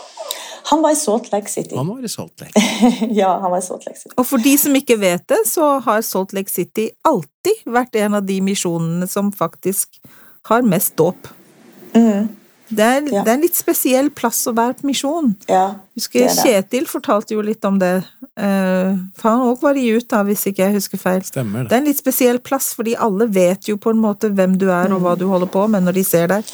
Han 0.70 0.82
var 0.84 0.92
i 0.94 0.98
Salt 1.00 1.30
Lake 1.32 1.50
City. 1.50 1.74
Han 1.74 1.88
var 1.88 2.04
i 2.04 2.08
Salt 2.12 2.40
Lake. 2.44 2.60
ja, 3.20 3.30
han 3.42 3.50
var 3.50 3.58
i 3.58 3.64
Salt 3.64 3.86
Lake 3.88 3.98
City. 3.98 4.12
Og 4.20 4.26
for 4.28 4.38
de 4.44 4.52
som 4.60 4.76
ikke 4.78 4.98
vet 5.00 5.24
det, 5.32 5.40
så 5.50 5.78
har 5.82 6.02
Salt 6.06 6.34
Lake 6.36 6.52
City 6.52 6.90
alltid 7.08 7.64
vært 7.66 7.96
en 7.98 8.14
av 8.20 8.26
de 8.28 8.36
misjonene 8.44 9.08
som 9.10 9.32
faktisk 9.34 9.98
har 10.50 10.62
mest 10.62 10.94
dåp. 11.00 11.26
Mm. 11.96 12.28
Det 12.70 12.84
er, 12.86 13.00
Ja. 13.02 13.22
det 13.24 13.28
er 13.28 13.34
en 13.34 13.42
litt 13.42 13.56
spesiell 13.58 14.10
plass 14.14 14.44
å 14.46 14.54
være 14.54 14.76
på 14.80 14.86
misjon. 14.86 15.34
Ja, 15.48 15.74
Husker 15.96 16.20
Det 16.20 16.30
er 16.30 16.34
det. 16.34 16.44
Kjetil 16.70 16.86
fortalte 16.86 17.34
jo 17.34 17.42
litt 17.42 17.64
om 17.64 17.78
det, 17.78 18.04
eh, 18.36 18.94
for 19.18 19.28
han 19.28 19.40
òg 19.40 19.60
var 19.60 19.74
i 19.74 19.88
UTA, 19.90 20.22
hvis 20.24 20.46
ikke 20.46 20.64
jeg 20.68 20.74
husker 20.78 20.98
feil. 20.98 21.20
Stemmer 21.26 21.64
Det 21.64 21.68
det. 21.68 21.72
er 21.72 21.80
en 21.82 21.88
litt 21.90 21.98
spesiell 21.98 22.38
plass, 22.38 22.74
fordi 22.74 22.94
alle 22.96 23.26
vet 23.26 23.68
jo 23.68 23.76
på 23.76 23.90
en 23.90 24.00
måte 24.00 24.30
hvem 24.32 24.56
du 24.56 24.70
er 24.70 24.92
og 24.92 25.02
hva 25.02 25.16
du 25.18 25.26
holder 25.28 25.50
på 25.50 25.68
med 25.68 25.82
når 25.82 25.98
de 25.98 26.04
ser 26.04 26.26
deg. 26.28 26.44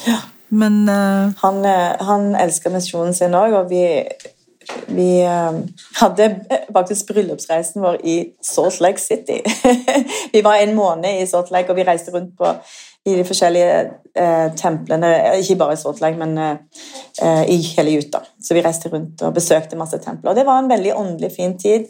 Men 0.49 0.87
uh... 0.89 1.31
han, 1.43 1.65
eh, 1.65 1.95
han 2.07 2.35
elsker 2.35 2.71
misjonen 2.71 3.13
sin 3.13 3.35
òg, 3.35 3.53
og 3.53 3.69
vi, 3.69 3.83
vi 4.87 5.23
uh, 5.23 5.59
hadde 5.99 6.29
faktisk 6.73 7.07
bryllupsreisen 7.11 7.83
vår 7.83 7.99
i 8.03 8.17
Salt 8.41 8.79
Lake 8.79 8.99
City. 9.03 9.41
vi 10.33 10.41
var 10.41 10.55
en 10.55 10.75
måned 10.75 11.21
i 11.21 11.27
Salt 11.27 11.51
Lake, 11.51 11.69
og 11.69 11.75
vi 11.75 11.83
reiste 11.87 12.11
rundt 12.15 12.35
på 12.37 12.53
i 13.07 13.15
de 13.15 13.25
forskjellige 13.27 13.75
eh, 14.19 14.47
templene, 14.59 15.11
ikke 15.39 15.57
bare 15.59 15.77
i 15.77 15.79
Salt 15.79 16.01
Lake, 16.03 16.19
men 16.19 16.37
eh, 16.41 16.81
eh, 17.23 17.43
i 17.53 17.59
hele 17.77 17.97
Utah. 18.01 18.25
Så 18.43 18.57
vi 18.57 18.63
reiste 18.65 18.91
rundt 18.91 19.23
og 19.23 19.35
besøkte 19.37 19.79
masse 19.79 19.99
templer. 20.03 20.33
Og 20.33 20.39
det 20.39 20.47
var 20.47 20.59
en 20.61 20.71
veldig 20.71 20.95
åndelig 20.97 21.31
fin 21.37 21.55
tid. 21.59 21.87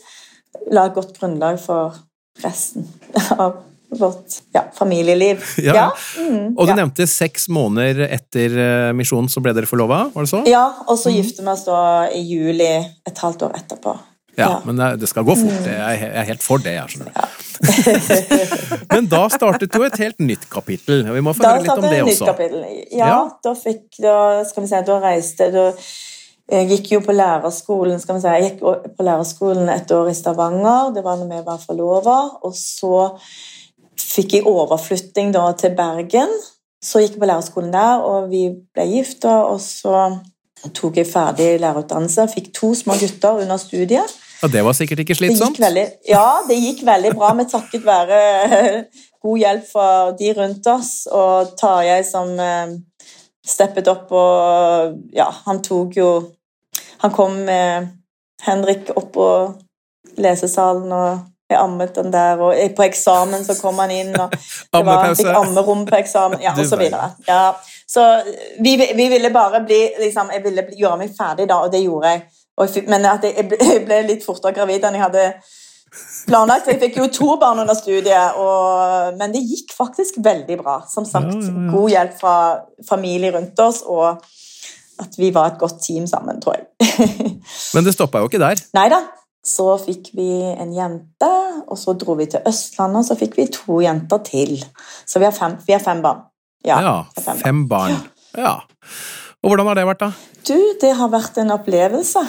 La 0.73 0.88
et 0.88 0.97
godt 0.97 1.15
grunnlag 1.17 1.58
for 1.62 1.97
resten 2.43 2.86
av 3.41 3.63
vårt 3.97 4.41
ja, 4.53 4.65
familieliv. 4.75 5.43
Ja. 5.63 5.89
mm, 6.17 6.58
Og 6.58 6.67
du 6.67 6.73
ja. 6.73 6.77
nevnte 6.82 7.08
seks 7.10 7.47
måneder 7.53 8.03
etter 8.12 8.58
eh, 8.60 8.91
misjonen 8.97 9.32
så 9.32 9.41
ble 9.43 9.56
dere 9.58 9.69
forlova, 9.69 10.08
var 10.13 10.27
det 10.27 10.32
så? 10.32 10.43
Ja, 10.49 10.65
og 10.88 10.99
så 10.99 11.13
gifter 11.13 11.45
vi 11.45 11.53
oss 11.53 11.65
da 11.67 11.80
i 12.13 12.21
juli 12.27 12.69
et 12.77 13.23
halvt 13.23 13.47
år 13.47 13.58
etterpå. 13.62 13.95
Ja, 14.38 14.47
Ja. 14.50 14.58
men 14.65 14.78
det, 15.00 15.08
skal 15.10 15.23
gå 15.26 15.34
fort. 15.36 15.65
Jeg 15.65 15.73
er, 15.82 15.93
jeg 15.97 16.17
er 16.21 16.28
helt 16.30 16.43
for 16.45 16.58
det, 16.62 16.73
jeg 16.76 16.91
skjønner 16.93 17.10
du. 17.10 17.13
men 18.93 19.08
da 19.10 19.23
startet 19.34 19.73
jo 19.73 19.82
et 19.88 19.97
helt 19.97 20.19
nytt 20.21 20.43
kapittel. 20.52 21.08
og 21.10 21.15
Vi 21.15 21.23
må 21.26 21.34
få 21.34 21.41
Da 21.41 21.56
høre 21.56 21.63
litt 21.65 21.71
om 21.73 21.88
det 21.89 22.04
også. 22.04 22.28
Ja, 22.91 23.08
Ja. 23.08 23.17
da 23.43 23.54
fikk 23.58 23.97
da, 24.04 24.43
skal 24.45 24.63
vi 24.63 24.69
si, 24.69 24.82
da 24.91 25.00
reiste 25.02 25.52
da, 25.52 25.71
Jeg 26.50 26.69
gikk 26.69 26.91
jo 26.93 27.00
på 27.04 27.12
lærerskolen 27.12 28.00
skal 28.00 28.15
vi 28.15 28.21
si, 28.23 28.28
jeg 28.28 28.43
gikk 28.45 28.62
på 28.95 29.04
lærerskolen 29.04 29.67
et 29.73 29.89
år 29.91 30.08
i 30.12 30.13
Stavanger. 30.15 30.93
Det 30.95 31.04
var 31.04 31.17
når 31.19 31.28
vi 31.34 31.41
var 31.45 31.58
forlova. 31.60 32.19
Og 32.47 32.54
så 32.56 33.17
fikk 34.00 34.38
jeg 34.38 34.45
overflytting 34.47 35.34
da 35.36 35.50
til 35.60 35.73
Bergen. 35.76 36.30
Så 36.80 37.02
gikk 37.02 37.17
jeg 37.17 37.19
på 37.19 37.28
lærerskolen 37.28 37.73
der, 37.73 38.00
og 38.06 38.30
vi 38.32 38.45
ble 38.73 38.86
gifta. 38.93 39.34
Og 39.50 39.60
så 39.60 40.06
tok 40.73 41.02
jeg 41.02 41.08
ferdig 41.10 41.60
lærerutdannelse. 41.60 42.30
Fikk 42.32 42.54
to 42.54 42.71
små 42.76 42.95
gutter 43.02 43.41
under 43.43 43.58
studiet. 43.58 44.15
Og 44.43 44.52
det 44.54 44.63
var 44.65 44.76
sikkert 44.78 45.02
ikke 45.04 45.15
Det 45.15 45.19
slitsomt? 45.21 45.60
veldig, 45.60 45.86
ja, 46.10 46.26
det 46.47 46.58
gikk 46.62 46.84
veldig 46.86 47.13
bra 47.17 47.34
med 47.38 47.50
takket 47.50 47.86
være 47.86 48.19
god 49.23 49.39
hjelp 49.41 49.69
fra 49.71 49.88
de 50.19 50.34
rundt 50.38 50.67
oss, 50.71 50.91
og 51.12 51.56
Tarjei 51.60 52.02
som 52.06 52.34
eh, 52.39 52.76
steppet 53.47 53.88
opp 53.91 54.12
og 54.12 54.97
Ja, 55.15 55.30
han 55.45 55.62
tok 55.65 55.97
jo 55.97 56.12
Han 57.02 57.13
kom 57.13 57.41
med 57.47 57.93
Henrik 58.45 58.91
opp 58.95 59.12
på 59.13 59.30
lesesalen, 60.17 60.91
og 60.93 61.26
jeg 61.50 61.60
ammet 61.60 61.95
den 61.95 62.10
der, 62.12 62.39
og 62.41 62.76
på 62.76 62.84
eksamen 62.84 63.43
så 63.45 63.56
kom 63.60 63.78
han 63.80 63.91
inn, 63.93 64.12
og 64.17 64.34
det 64.73 64.82
var, 64.86 65.13
fikk 65.15 65.30
ammerom 65.32 65.86
på 65.88 65.95
eksamen, 66.00 66.41
ja, 66.43 66.54
og 66.58 66.65
så 66.67 66.80
videre. 66.80 67.12
Ja, 67.28 67.54
så 67.88 68.04
vi, 68.60 68.76
vi 68.97 69.08
ville 69.13 69.30
bare 69.32 69.62
bli 69.65 69.80
liksom, 70.00 70.32
Jeg 70.34 70.43
ville 70.43 70.65
gjøre 70.76 70.97
meg 71.00 71.13
ferdig 71.17 71.47
da, 71.50 71.62
og 71.63 71.71
det 71.71 71.84
gjorde 71.86 72.13
jeg. 72.13 72.26
Men 72.87 73.05
at 73.05 73.23
jeg, 73.23 73.45
ble- 73.85 74.03
litt 74.07 74.23
fortere 74.25 74.53
gravid 74.57 74.83
enn 74.87 74.95
jeg 74.97 75.03
hadde 75.03 75.25
planlagt. 76.27 76.67
Jeg 76.67 76.79
fikk 76.81 76.97
jo 76.99 77.05
to 77.13 77.35
barn 77.39 77.59
under 77.63 77.77
studiet, 77.77 78.35
og, 78.41 79.13
men 79.19 79.31
det 79.35 79.43
gikk 79.45 79.71
faktisk 79.77 80.17
veldig 80.25 80.57
bra. 80.59 80.79
Som 80.91 81.05
sagt, 81.07 81.31
Ja, 81.31 81.39
ja, 81.39 81.53
ja. 81.53 81.71
god 81.75 81.89
hjelp 81.93 82.17
fra 82.19 82.33
familie 82.89 83.31
rundt 83.35 83.59
oss, 83.63 83.83
og 83.85 84.17
at 84.99 85.13
vi 85.21 85.29
var 85.33 85.51
et 85.53 85.59
godt 85.61 85.77
team 85.85 86.07
sammen, 86.09 86.41
tror 86.41 86.57
jeg. 86.57 86.65
Men 87.77 87.85
det 87.85 87.93
stoppa 87.93 88.17
jo 88.23 88.29
ikke 88.31 88.39
der. 88.41 88.57
Nei 88.73 88.87
da. 88.89 89.03
Så 89.45 89.67
fikk 89.79 90.09
vi 90.17 90.25
en 90.57 90.71
jente, 90.75 91.29
og 91.69 91.77
så 91.79 91.93
dro 91.95 92.15
vi 92.19 92.25
til 92.33 92.41
Østlandet, 92.49 93.03
og 93.03 93.05
så 93.07 93.15
fikk 93.19 93.37
vi 93.37 93.45
to 93.53 93.77
jenter 93.85 94.19
til. 94.25 94.57
Så 95.07 95.21
vi 95.21 95.27
har 95.29 95.35
fem, 95.37 95.53
vi 95.67 95.75
har 95.77 95.83
fem 95.85 96.01
barn. 96.03 96.25
Ja, 96.65 96.79
har 96.81 97.37
fem 97.45 97.61
barn. 97.69 97.93
Ja. 98.35 98.57
Og 99.43 99.52
hvordan 99.52 99.67
har 99.69 99.78
det 99.78 99.86
vært, 99.88 100.02
da? 100.02 100.12
Du, 100.47 100.58
det 100.82 100.93
har 100.97 101.12
vært 101.13 101.38
en 101.38 101.54
opplevelse. 101.54 102.23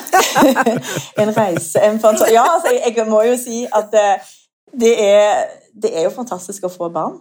en 1.23 1.33
reise. 1.37 1.81
En 1.81 2.01
ja, 2.33 2.45
altså, 2.45 2.75
jeg, 2.75 2.93
jeg 2.97 3.07
må 3.09 3.23
jo 3.25 3.39
si 3.41 3.63
at 3.65 3.95
eh, 3.97 4.29
det 4.77 4.93
er, 5.05 5.49
det 5.73 5.95
er 5.97 6.07
jo 6.09 6.13
fantastisk 6.15 6.69
å 6.69 6.73
få 6.73 6.91
barn. 6.93 7.17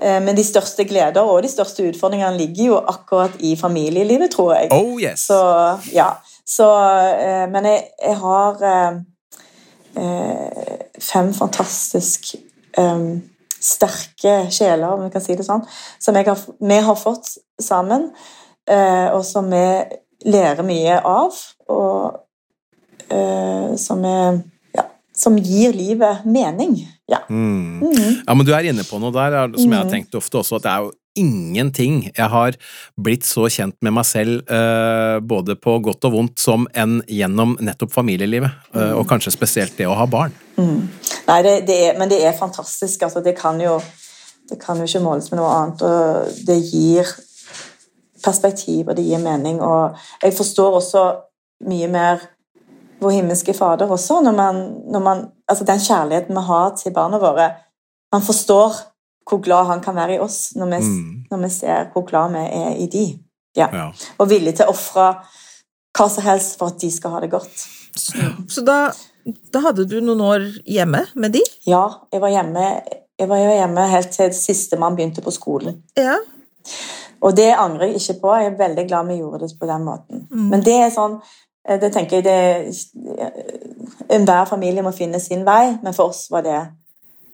Eh, 0.00 0.20
Men 0.24 0.36
de 0.36 0.44
største 0.46 0.86
gleder 0.88 1.20
og 1.28 1.42
de 1.44 1.52
største 1.52 1.84
utfordringene 1.90 2.38
ligger 2.38 2.64
jo 2.64 2.80
akkurat 2.80 3.36
i 3.44 3.56
familielivet, 3.56 4.30
tror 4.32 4.54
jeg. 4.56 4.72
Oh 4.72 4.96
yes! 5.02 5.28
Så, 5.28 5.38
ja. 5.92 6.12
Så, 6.48 6.70
eh, 7.12 7.44
men 7.52 7.68
jeg, 7.68 7.84
jeg 8.00 8.16
har 8.22 8.64
eh, 8.64 8.94
fem 11.04 11.34
fantastisk 11.36 12.32
eh, 12.78 13.04
sterke 13.60 14.34
sjeler, 14.54 14.88
om 14.88 15.04
vi 15.04 15.12
kan 15.12 15.22
si 15.24 15.36
det 15.36 15.46
sånn, 15.46 15.64
som 16.00 16.16
har, 16.16 16.44
vi 16.62 16.80
har 16.88 16.98
fått 16.98 17.34
sammen, 17.60 18.08
og 19.14 19.24
som 19.24 19.48
vi 19.50 19.64
lærer 20.28 20.64
mye 20.66 20.98
av, 21.06 21.36
og 21.68 22.20
eh, 23.10 23.74
som, 23.80 24.04
er, 24.04 24.40
ja, 24.76 24.84
som 25.16 25.36
gir 25.38 25.72
livet 25.76 26.24
mening. 26.26 26.78
Ja. 27.08 27.22
Mm. 27.30 27.80
Mhm. 27.80 28.16
Ja, 28.26 28.34
men 28.34 28.44
du 28.46 28.52
er 28.52 28.66
inne 28.68 28.84
på 28.84 28.98
noe 29.00 29.12
der, 29.14 29.32
er- 29.44 29.54
som 29.56 29.70
jeg 29.70 29.78
har 29.78 29.84
Mhm. 29.86 29.92
tenkt 29.94 30.14
ofte 30.18 30.38
også, 30.42 30.56
at 30.56 30.62
det 30.62 30.70
er 30.72 30.82
jo 30.84 30.92
ingenting 31.18 32.02
jeg 32.16 32.28
har 32.30 32.52
blitt 33.00 33.24
så 33.26 33.48
kjent 33.50 33.74
med 33.82 33.92
meg 33.92 34.04
selv, 34.04 34.42
eh, 34.50 35.18
både 35.20 35.56
på 35.56 35.78
godt 35.82 36.04
og 36.04 36.12
vondt, 36.12 36.38
som 36.38 36.66
enn 36.74 37.00
gjennom 37.08 37.56
nettopp 37.60 37.90
familielivet, 37.92 38.50
eh, 38.74 38.92
og 38.92 39.06
kanskje 39.08 39.32
spesielt 39.32 39.76
det 39.76 39.86
å 39.86 39.96
ha 39.96 40.06
barn. 40.06 40.32
Mm. 40.56 40.88
Nei, 41.28 41.42
det, 41.42 41.66
det 41.66 41.78
er, 41.88 41.98
men 41.98 42.08
det 42.08 42.20
er 42.24 42.32
fantastisk. 42.38 43.02
Altså, 43.02 43.22
det, 43.24 43.36
kan 43.38 43.58
jo, 43.60 43.80
det 44.50 44.60
kan 44.60 44.76
jo 44.76 44.84
ikke 44.84 45.02
måles 45.02 45.30
med 45.32 45.40
noe 45.40 45.50
annet. 45.56 45.82
Og 45.82 46.46
det 46.46 46.60
gir 46.70 47.04
perspektiv, 48.24 48.88
og 48.88 48.96
det 48.96 49.04
gir 49.06 49.18
mening. 49.22 49.60
Og 49.62 49.96
jeg 50.22 50.34
forstår 50.36 50.74
også 50.80 51.04
mye 51.68 51.88
mer 51.88 52.20
vår 53.00 53.10
himmelske 53.14 53.54
Fader 53.54 53.90
også, 53.90 54.20
når 54.22 54.32
man, 54.34 54.62
når 54.92 55.00
man 55.00 55.26
Altså 55.48 55.64
den 55.64 55.78
kjærligheten 55.80 56.34
vi 56.36 56.40
har 56.44 56.74
til 56.76 56.92
barna 56.92 57.16
våre. 57.18 57.46
Man 58.12 58.20
forstår 58.22 58.74
hvor 59.30 59.40
glad 59.40 59.64
han 59.66 59.80
kan 59.80 59.94
være 59.96 60.14
i 60.14 60.18
oss 60.20 60.52
når 60.56 60.66
vi, 60.66 60.80
Mm. 60.84 61.24
når 61.30 61.38
vi 61.42 61.48
ser 61.48 61.86
hvor 61.92 62.04
glad 62.04 62.30
vi 62.32 62.38
er 62.38 62.74
i 62.76 62.86
de. 62.86 63.18
Ja. 63.56 63.68
Ja. 63.72 63.86
Og 64.18 64.28
villig 64.28 64.54
til 64.56 64.66
å 64.66 64.74
ofre 64.74 65.06
hva 65.98 66.08
som 66.10 66.22
helst 66.24 66.58
for 66.58 66.66
at 66.68 66.80
de 66.80 66.90
skal 66.92 67.10
ha 67.10 67.20
det 67.20 67.30
godt. 67.30 67.64
Så 68.48 68.60
da, 68.64 68.92
da 69.52 69.60
hadde 69.60 69.88
du 69.88 70.00
noen 70.00 70.20
år 70.20 70.44
hjemme 70.68 71.06
med 71.14 71.32
de? 71.32 71.42
Ja, 71.66 71.88
jeg 72.12 72.20
var 72.20 72.28
hjemme, 72.28 72.66
jeg 73.18 73.28
var 73.28 73.36
hjemme 73.36 73.88
helt 73.88 74.10
til 74.12 74.34
sistemann 74.36 74.96
begynte 74.96 75.24
på 75.24 75.32
skolen. 75.32 75.82
Ja. 75.96 76.18
Og 77.20 77.36
det 77.36 77.50
angrer 77.54 77.90
jeg 77.90 78.02
ikke 78.02 78.20
på. 78.22 78.34
Jeg 78.38 78.52
er 78.52 78.58
veldig 78.58 78.86
glad 78.88 79.08
vi 79.10 79.20
gjorde 79.20 79.44
det 79.44 79.52
på 79.58 79.68
den 79.68 79.86
måten. 79.86 80.26
Mm. 80.30 80.48
Men 80.52 80.64
det 80.66 80.76
er 80.84 80.90
sånn 80.94 81.18
eh, 81.68 81.78
det 81.80 81.92
tenker 81.94 82.20
jeg 82.20 82.28
det, 82.28 83.30
Enhver 84.08 84.46
familie 84.48 84.84
må 84.84 84.94
finne 84.96 85.20
sin 85.20 85.44
vei, 85.44 85.78
men 85.82 85.96
for 85.96 86.12
oss 86.12 86.28
var 86.32 86.46
det 86.46 86.60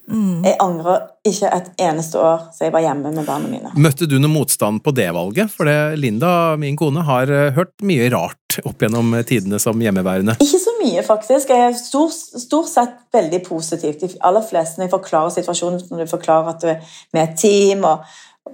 Mm. 0.04 0.42
Jeg 0.44 0.56
angrer 0.60 1.04
ikke 1.24 1.48
et 1.56 1.68
eneste 1.80 2.20
år 2.20 2.42
så 2.52 2.66
jeg 2.66 2.74
var 2.74 2.82
hjemme 2.84 3.12
med 3.14 3.24
barna 3.24 3.48
mine. 3.48 3.70
Møtte 3.80 4.04
du 4.08 4.18
noe 4.20 4.32
motstand 4.32 4.82
på 4.84 4.92
det 4.96 5.06
valget? 5.16 5.52
For 5.52 5.68
det, 5.68 5.96
Linda, 6.00 6.58
min 6.60 6.76
kone, 6.76 7.04
har 7.08 7.30
eh, 7.32 7.52
hørt 7.56 7.72
mye 7.86 8.10
rart 8.12 8.58
opp 8.68 8.84
gjennom 8.84 9.16
tidene 9.26 9.58
som 9.62 9.80
hjemmeværende. 9.80 10.36
Ikke 10.44 10.60
så 10.62 10.76
mye, 10.78 11.02
faktisk. 11.06 11.50
Jeg 11.50 11.70
er 11.70 11.78
stort, 11.78 12.14
stort 12.44 12.70
sett 12.70 13.00
veldig 13.14 13.40
positivt. 13.46 14.04
De 14.04 14.20
aller 14.28 14.44
fleste 14.46 14.78
når 14.78 14.88
jeg 14.88 14.94
forklarer 14.98 15.34
situasjonen, 15.38 15.82
når 15.90 16.04
du 16.04 16.12
forklarer 16.12 16.52
at 16.52 16.62
du 16.62 16.70
er 16.74 17.00
med 17.16 17.24
et 17.24 17.40
team, 17.40 17.88
og, 17.88 18.04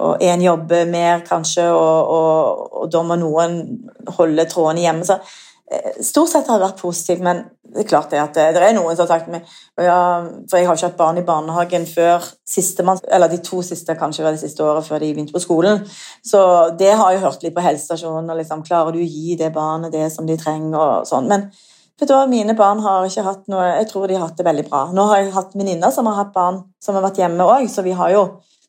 og 0.00 0.24
en 0.24 0.42
jobber 0.42 0.88
mer 0.90 1.22
kanskje, 1.26 1.68
og, 1.70 2.10
og, 2.16 2.74
og 2.82 2.90
da 2.92 3.04
må 3.06 3.18
noen 3.20 3.60
holde 4.16 4.48
trådene 4.50 4.84
hjemme, 4.86 5.06
så 5.06 5.20
eh, 5.70 6.02
Stort 6.02 6.32
sett 6.32 6.48
har 6.50 6.58
det 6.58 6.68
vært 6.68 6.82
positivt, 6.82 7.24
men 7.24 7.44
det 7.70 7.84
er 7.84 7.88
klart 7.88 8.10
det 8.10 8.18
at 8.18 8.34
det, 8.34 8.46
det 8.56 8.62
er 8.66 8.74
noen 8.74 8.96
som 8.96 9.04
har 9.04 9.10
sagt 9.12 9.28
meg 9.30 9.44
ja, 9.78 10.26
For 10.50 10.58
jeg 10.58 10.66
har 10.66 10.78
ikke 10.78 10.88
hatt 10.88 10.98
barn 10.98 11.20
i 11.20 11.26
barnehagen 11.26 11.86
før 11.86 12.24
sistemann, 12.48 12.98
eller 13.06 13.30
de 13.30 13.38
to 13.46 13.60
siste 13.66 13.94
kanskje 13.98 14.26
var 14.26 14.34
det 14.34 14.42
siste 14.42 14.64
året 14.66 14.86
før 14.86 15.02
de 15.02 15.12
begynte 15.14 15.36
på 15.36 15.42
skolen. 15.42 15.84
Så 16.26 16.40
det 16.80 16.90
har 16.98 17.14
jeg 17.14 17.22
hørt 17.22 17.44
litt 17.46 17.54
på 17.54 17.64
helsestasjonen. 17.64 18.32
og 18.32 18.40
liksom, 18.40 18.64
Klarer 18.66 18.96
du 18.96 18.98
å 18.98 19.06
gi 19.06 19.36
det 19.38 19.52
barnet 19.54 19.94
det 19.94 20.08
som 20.12 20.26
de 20.26 20.36
trenger? 20.40 20.74
og 20.80 21.06
sånn, 21.06 21.30
Men 21.30 21.46
du 22.00 22.14
mine 22.26 22.56
barn 22.58 22.80
har 22.80 23.06
ikke 23.06 23.26
hatt 23.26 23.48
noe 23.52 23.66
Jeg 23.76 23.88
tror 23.90 24.08
de 24.08 24.16
har 24.16 24.26
hatt 24.26 24.38
det 24.38 24.46
veldig 24.46 24.66
bra. 24.68 24.86
Nå 24.92 25.06
har 25.12 25.20
jeg 25.20 25.34
hatt 25.36 25.54
venninner 25.54 25.94
som 25.94 26.08
har 26.10 26.24
hatt 26.24 26.34
barn 26.34 26.64
som 26.82 26.96
har 26.96 27.04
vært 27.06 27.20
hjemme 27.22 27.46
òg, 27.46 27.68
så 27.70 27.84
vi 27.86 27.94
har 27.94 28.10
jo 28.10 28.24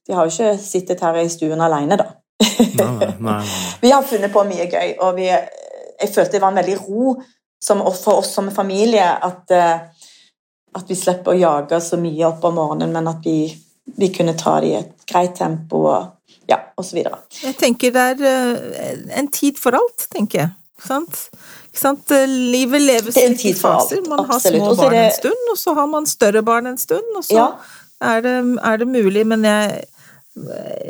de 0.08 0.14
har 0.18 0.28
jo 0.28 0.34
ikke 0.34 0.58
sittet 0.64 1.02
her 1.06 1.20
i 1.22 1.30
stuen 1.30 1.62
alene, 1.62 1.98
da. 2.00 2.08
Nei, 2.42 2.92
nei, 2.98 3.12
nei. 3.20 3.42
Vi 3.84 3.92
har 3.94 4.06
funnet 4.08 4.34
på 4.34 4.44
mye 4.48 4.66
gøy, 4.72 4.96
og 5.00 5.16
vi, 5.20 5.28
jeg 5.30 6.10
følte 6.10 6.32
det 6.38 6.42
var 6.42 6.54
en 6.54 6.62
veldig 6.62 6.78
ro 6.82 7.16
som, 7.62 7.84
for 7.94 8.22
oss 8.22 8.32
som 8.34 8.50
familie 8.54 9.06
at, 9.06 9.52
eh, 9.54 10.08
at 10.74 10.88
vi 10.90 10.98
slipper 10.98 11.36
å 11.36 11.38
jage 11.38 11.78
så 11.86 12.00
mye 12.02 12.26
opp 12.26 12.48
om 12.50 12.58
morgenen, 12.58 12.94
men 12.96 13.10
at 13.12 13.22
vi, 13.26 13.52
vi 13.98 14.10
kunne 14.14 14.34
ta 14.40 14.56
det 14.64 14.72
i 14.72 14.80
et 14.80 15.06
greit 15.12 15.36
tempo 15.38 15.84
og 15.92 16.40
ja, 16.50 16.58
osv. 16.82 16.98
Jeg 17.44 17.54
tenker 17.60 17.94
det 17.94 18.08
er 18.16 18.26
eh, 18.32 19.06
en 19.22 19.30
tid 19.32 19.62
for 19.62 19.78
alt, 19.78 20.08
tenker 20.12 20.44
jeg. 20.46 20.52
Sant? 20.82 21.28
Ikke 21.70 21.78
sant? 21.84 22.10
Livet 22.28 22.82
leves 22.82 23.14
Det 23.14 23.22
er 23.22 23.30
en 23.30 23.38
i 23.38 23.54
faser. 23.54 24.02
Man 24.10 24.24
har 24.26 24.40
absolutt. 24.40 24.64
små 24.64 24.76
barn 24.80 24.96
det- 24.96 25.04
en 25.06 25.18
stund, 25.20 25.44
og 25.52 25.58
så 25.62 25.76
har 25.78 25.88
man 25.88 26.10
større 26.10 26.42
barn 26.42 26.72
en 26.72 26.78
stund, 26.82 27.14
og 27.16 27.24
så 27.24 27.38
Ja. 27.38 27.48
Er, 28.02 28.22
det, 28.26 28.36
er 28.64 28.78
det 28.82 28.88
mulig. 28.88 29.28
Men 29.28 29.46
jeg, 29.46 29.84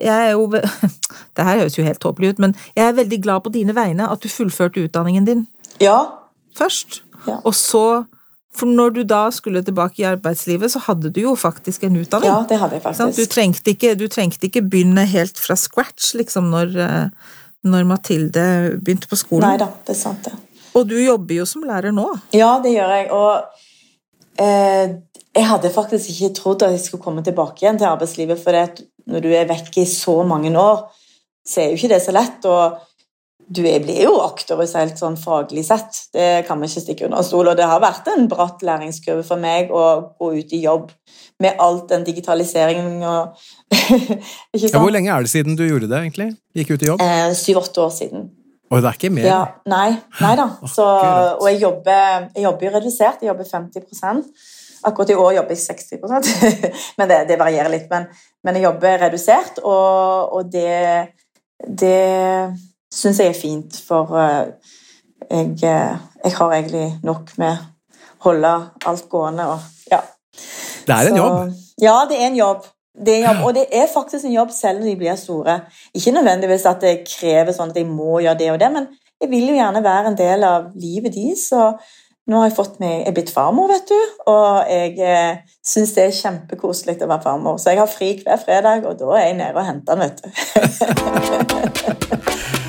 jeg 0.01 0.27
er 0.27 0.31
jo 0.31 0.47
Det 1.35 1.45
her 1.47 1.61
høres 1.63 1.77
jo 1.77 1.83
helt 1.83 2.01
tåpelig 2.03 2.33
ut, 2.33 2.39
men 2.39 2.55
jeg 2.75 2.87
er 2.87 2.97
veldig 2.97 3.21
glad 3.23 3.43
på 3.45 3.53
dine 3.53 3.75
vegne 3.75 4.09
at 4.11 4.23
du 4.23 4.29
fullførte 4.29 4.83
utdanningen 4.83 5.27
din 5.27 5.45
Ja, 5.81 5.99
først. 6.57 7.01
Ja. 7.27 7.39
Og 7.43 7.55
så 7.55 8.03
For 8.51 8.67
når 8.67 8.89
du 8.89 9.03
da 9.07 9.29
skulle 9.31 9.61
tilbake 9.63 10.01
i 10.01 10.05
arbeidslivet, 10.09 10.71
så 10.73 10.79
hadde 10.83 11.09
du 11.09 11.21
jo 11.21 11.35
faktisk 11.39 11.83
en 11.87 11.95
utdanning. 12.01 12.27
ja 12.27 12.43
det 12.49 12.57
hadde 12.59 12.75
jeg 12.75 12.81
faktisk. 12.83 13.17
Du, 13.17 13.25
trengte 13.31 13.71
ikke, 13.71 13.93
du 13.95 14.07
trengte 14.11 14.49
ikke 14.49 14.61
begynne 14.61 15.05
helt 15.07 15.39
fra 15.39 15.55
scratch, 15.55 16.09
liksom, 16.19 16.49
når, 16.51 16.75
eh, 16.75 17.07
når 17.63 17.87
Mathilde 17.87 18.43
begynte 18.83 19.07
på 19.07 19.15
skolen. 19.15 19.47
Nei 19.47 19.57
da, 19.57 19.69
det 19.87 19.95
er 19.95 19.99
sant, 20.01 20.27
det. 20.27 20.33
Og 20.75 20.83
du 20.89 20.97
jobber 20.99 21.35
jo 21.35 21.45
som 21.47 21.63
lærer 21.63 21.95
nå. 21.95 22.09
Ja, 22.35 22.59
det 22.63 22.75
gjør 22.75 22.91
jeg. 22.97 23.07
Og 23.15 23.70
jeg 24.39 25.47
hadde 25.47 25.73
faktisk 25.73 26.11
ikke 26.11 26.33
trodd 26.37 26.63
at 26.65 26.75
jeg 26.75 26.85
skulle 26.85 27.03
komme 27.03 27.23
tilbake 27.23 27.63
igjen 27.63 27.79
til 27.79 27.89
arbeidslivet, 27.89 28.39
for 28.39 28.55
når 29.11 29.23
du 29.23 29.29
er 29.33 29.49
vekk 29.49 29.81
i 29.81 29.89
så 29.89 30.21
mange 30.27 30.53
år, 30.57 30.85
så 31.47 31.63
er 31.63 31.71
jo 31.71 31.79
ikke 31.79 31.91
det 31.95 32.01
så 32.05 32.15
lett. 32.15 32.45
og 32.45 32.79
du 33.51 33.61
blir 33.63 34.03
jo 34.05 34.13
akterutseilt 34.23 34.99
sånn 34.99 35.17
faglig 35.19 35.63
sett, 35.67 36.05
det 36.15 36.45
kan 36.47 36.61
vi 36.61 36.69
ikke 36.69 36.83
stikke 36.85 37.07
under 37.09 37.23
stol. 37.25 37.49
Og 37.51 37.57
det 37.59 37.67
har 37.67 37.81
vært 37.83 38.07
en 38.11 38.29
bratt 38.31 38.63
læringskurve 38.63 39.25
for 39.27 39.41
meg 39.41 39.73
å 39.75 39.83
gå 40.15 40.29
ut 40.37 40.53
i 40.55 40.61
jobb 40.63 40.91
med 41.43 41.59
alt 41.59 41.89
den 41.91 42.05
digitaliseringen 42.07 43.01
og 43.03 43.41
Ja, 44.61 44.79
hvor 44.79 44.91
lenge 44.93 45.11
er 45.11 45.25
det 45.25 45.31
siden 45.31 45.57
du 45.59 45.65
gjorde 45.65 45.89
det, 45.91 45.99
egentlig? 45.99 46.29
Gikk 46.55 46.75
ut 46.75 46.85
i 46.85 46.91
jobb? 46.91 47.03
Eh, 47.03 47.31
Syv-åtte 47.35 47.83
år 47.83 47.91
siden. 47.95 48.29
Og 48.71 48.79
det 48.79 48.87
er 48.87 48.97
ikke 48.97 49.11
mer? 49.11 49.25
Ja, 49.27 49.39
nei, 49.67 49.89
nei 50.21 50.31
da. 50.39 50.47
Så, 50.71 50.85
og 50.85 51.47
jeg 51.49 51.59
jobber, 51.61 52.27
jeg 52.35 52.45
jobber 52.45 52.67
jo 52.67 52.73
redusert. 52.77 53.23
Jeg 53.23 53.27
jobber 53.33 53.49
50 53.51 54.29
Akkurat 54.87 55.11
i 55.13 55.17
år 55.19 55.33
jobber 55.35 55.53
jeg 55.53 55.77
60% 55.77 56.29
Men 56.97 57.09
det, 57.11 57.17
det 57.29 57.37
varierer 57.37 57.69
litt. 57.69 57.89
Men, 57.91 58.07
men 58.43 58.57
jeg 58.57 58.63
jobber 58.65 59.03
redusert, 59.03 59.59
og, 59.61 60.31
og 60.37 60.47
det, 60.53 61.11
det 61.67 62.55
syns 62.93 63.19
jeg 63.21 63.33
er 63.33 63.37
fint, 63.37 63.77
for 63.87 64.15
eh, 64.17 64.71
jeg, 65.29 65.51
eh, 65.67 65.99
jeg 66.25 66.33
har 66.39 66.55
egentlig 66.55 66.87
nok 67.05 67.35
med 67.41 67.53
å 67.53 68.25
holde 68.25 68.55
alt 68.89 69.05
gående 69.11 69.45
og 69.53 69.91
ja. 69.91 70.01
Det 70.87 70.95
er 70.95 71.11
en 71.11 71.17
Så- 71.17 71.21
jobb. 71.21 71.59
Ja, 71.81 71.95
det 72.09 72.17
er 72.17 72.27
en 72.31 72.39
jobb. 72.39 72.65
Det 73.05 73.15
er 73.17 73.23
jobb. 73.25 73.41
Og 73.47 73.55
det 73.57 73.65
er 73.73 73.87
faktisk 73.93 74.25
en 74.25 74.35
jobb 74.35 74.51
selv 74.55 74.79
når 74.81 74.91
de 74.91 74.99
blir 74.99 75.15
store. 75.19 75.59
Ikke 75.97 76.13
nødvendigvis 76.15 76.67
at 76.69 76.83
det 76.83 77.01
krever 77.07 77.53
sånn 77.55 77.73
at 77.73 77.79
jeg 77.81 77.89
må 77.89 78.19
gjøre 78.21 78.39
det 78.39 78.51
og 78.53 78.61
det, 78.61 78.71
men 78.75 78.87
jeg 79.21 79.29
vil 79.31 79.49
jo 79.51 79.57
gjerne 79.57 79.83
være 79.85 80.07
en 80.11 80.17
del 80.17 80.45
av 80.45 80.71
livet 80.77 81.13
deres. 81.15 81.47
Så 81.51 81.61
nå 82.29 82.37
har 82.37 82.47
jeg 82.47 82.57
fått 82.57 82.79
meg, 82.81 83.01
jeg 83.01 83.09
er 83.09 83.15
blitt 83.17 83.33
farmor, 83.33 83.67
vet 83.71 83.89
du, 83.89 83.97
og 84.29 84.69
jeg 84.69 84.93
eh, 85.01 85.41
syns 85.65 85.95
det 85.97 86.03
er 86.05 86.19
kjempekoselig 86.19 87.01
å 87.01 87.09
være 87.09 87.25
farmor. 87.25 87.57
Så 87.59 87.73
jeg 87.73 87.81
har 87.81 87.89
fri 87.91 88.13
hver 88.21 88.39
fredag, 88.45 88.85
og 88.87 88.93
da 89.01 89.07
er 89.17 89.25
jeg 89.31 89.39
nede 89.41 89.57
og 89.57 89.67
henter 89.67 89.93
den, 89.97 90.05
vet 90.05 90.17
du. 90.21 90.27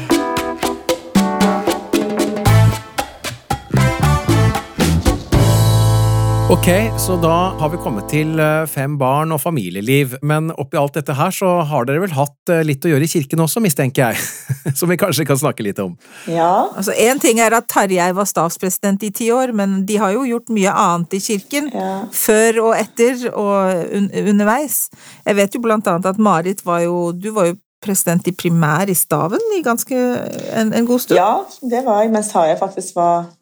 Ok, 6.62 6.92
så 6.94 7.16
da 7.18 7.36
har 7.58 7.70
vi 7.72 7.78
kommet 7.82 8.04
til 8.06 8.38
eh, 8.38 8.68
fem 8.70 8.92
barn 8.94 9.34
og 9.34 9.40
familieliv, 9.42 10.12
men 10.22 10.52
oppi 10.54 10.78
alt 10.78 10.94
dette 10.94 11.16
her 11.18 11.34
så 11.34 11.56
har 11.66 11.88
dere 11.88 12.04
vel 12.04 12.14
hatt 12.14 12.52
eh, 12.54 12.60
litt 12.62 12.86
å 12.86 12.92
gjøre 12.92 13.02
i 13.02 13.10
kirken 13.10 13.42
også, 13.42 13.58
mistenker 13.64 14.12
jeg, 14.12 14.22
som 14.78 14.86
vi 14.86 14.94
kanskje 15.00 15.26
kan 15.26 15.40
snakke 15.40 15.66
litt 15.66 15.80
om. 15.82 15.96
Ja. 16.30 16.68
Altså, 16.78 16.94
Én 16.94 17.18
ting 17.18 17.42
er 17.42 17.58
at 17.58 17.66
Tarjei 17.66 18.06
var 18.14 18.30
stavspresident 18.30 19.02
i 19.02 19.10
ti 19.10 19.32
år, 19.34 19.50
men 19.58 19.80
de 19.90 19.98
har 19.98 20.14
jo 20.14 20.22
gjort 20.28 20.54
mye 20.54 20.76
annet 20.84 21.18
i 21.18 21.22
kirken. 21.26 21.72
Ja. 21.74 21.90
Før 22.14 22.62
og 22.68 22.78
etter 22.78 23.26
og 23.32 23.82
un 23.98 24.08
underveis. 24.22 24.84
Jeg 25.26 25.42
vet 25.42 25.58
jo 25.58 25.66
blant 25.66 25.90
annet 25.90 26.12
at 26.14 26.22
Marit 26.22 26.62
var 26.62 26.86
jo 26.86 27.08
Du 27.10 27.32
var 27.34 27.50
jo 27.50 27.58
president 27.82 28.30
i 28.30 28.38
primær 28.38 28.86
i 28.86 28.94
Staven 28.94 29.50
i 29.58 29.64
ganske 29.66 29.98
en, 29.98 30.70
en 30.70 30.86
god 30.86 31.08
stund. 31.08 31.18
ja, 31.18 31.32
det 31.74 31.82
var 31.90 32.04
jeg. 32.04 32.14
Mens 32.14 32.30
Tarjei 32.30 32.54
faktisk 32.62 33.02
var 33.02 33.32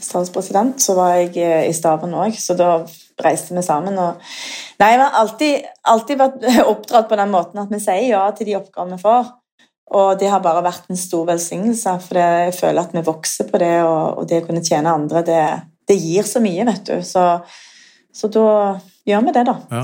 statspresident, 0.00 0.80
så 0.82 0.96
var 0.98 1.14
jeg 1.18 1.34
eh, 1.40 1.68
i 1.68 1.76
staben 1.76 2.14
òg. 2.16 2.36
Så 2.40 2.56
da 2.58 2.80
reiste 3.24 3.56
vi 3.56 3.64
sammen. 3.64 3.98
Og... 4.00 4.32
Nei, 4.80 4.94
vi 4.96 5.04
har 5.04 5.18
alltid, 5.20 5.68
alltid 5.92 6.20
vært 6.20 6.48
oppdratt 6.72 7.10
på 7.10 7.20
den 7.20 7.32
måten 7.34 7.62
at 7.62 7.72
vi 7.72 7.82
sier 7.82 8.08
ja 8.12 8.24
til 8.36 8.50
de 8.50 8.58
oppgavene 8.60 8.98
vi 8.98 9.04
får. 9.04 9.34
Og 9.90 10.20
det 10.20 10.28
har 10.30 10.42
bare 10.42 10.62
vært 10.62 10.86
en 10.90 10.98
stor 10.98 11.24
velsignelse, 11.32 11.96
for 12.04 12.20
jeg 12.20 12.54
føler 12.54 12.84
at 12.84 12.92
vi 12.94 13.02
vokser 13.06 13.48
på 13.50 13.58
det, 13.58 13.74
og, 13.82 14.22
det 14.30 14.44
å 14.44 14.46
kunne 14.46 14.62
tjene 14.62 14.92
andre, 14.94 15.24
det, 15.26 15.40
det 15.90 15.96
gir 15.98 16.28
så 16.28 16.42
mye, 16.42 16.66
vet 16.68 16.84
du. 16.86 17.00
Så, 17.02 17.24
så 18.14 18.30
da 18.30 18.44
gjør 19.08 19.24
vi 19.26 19.34
det, 19.34 19.42
da. 19.48 19.56
Ja. 19.72 19.82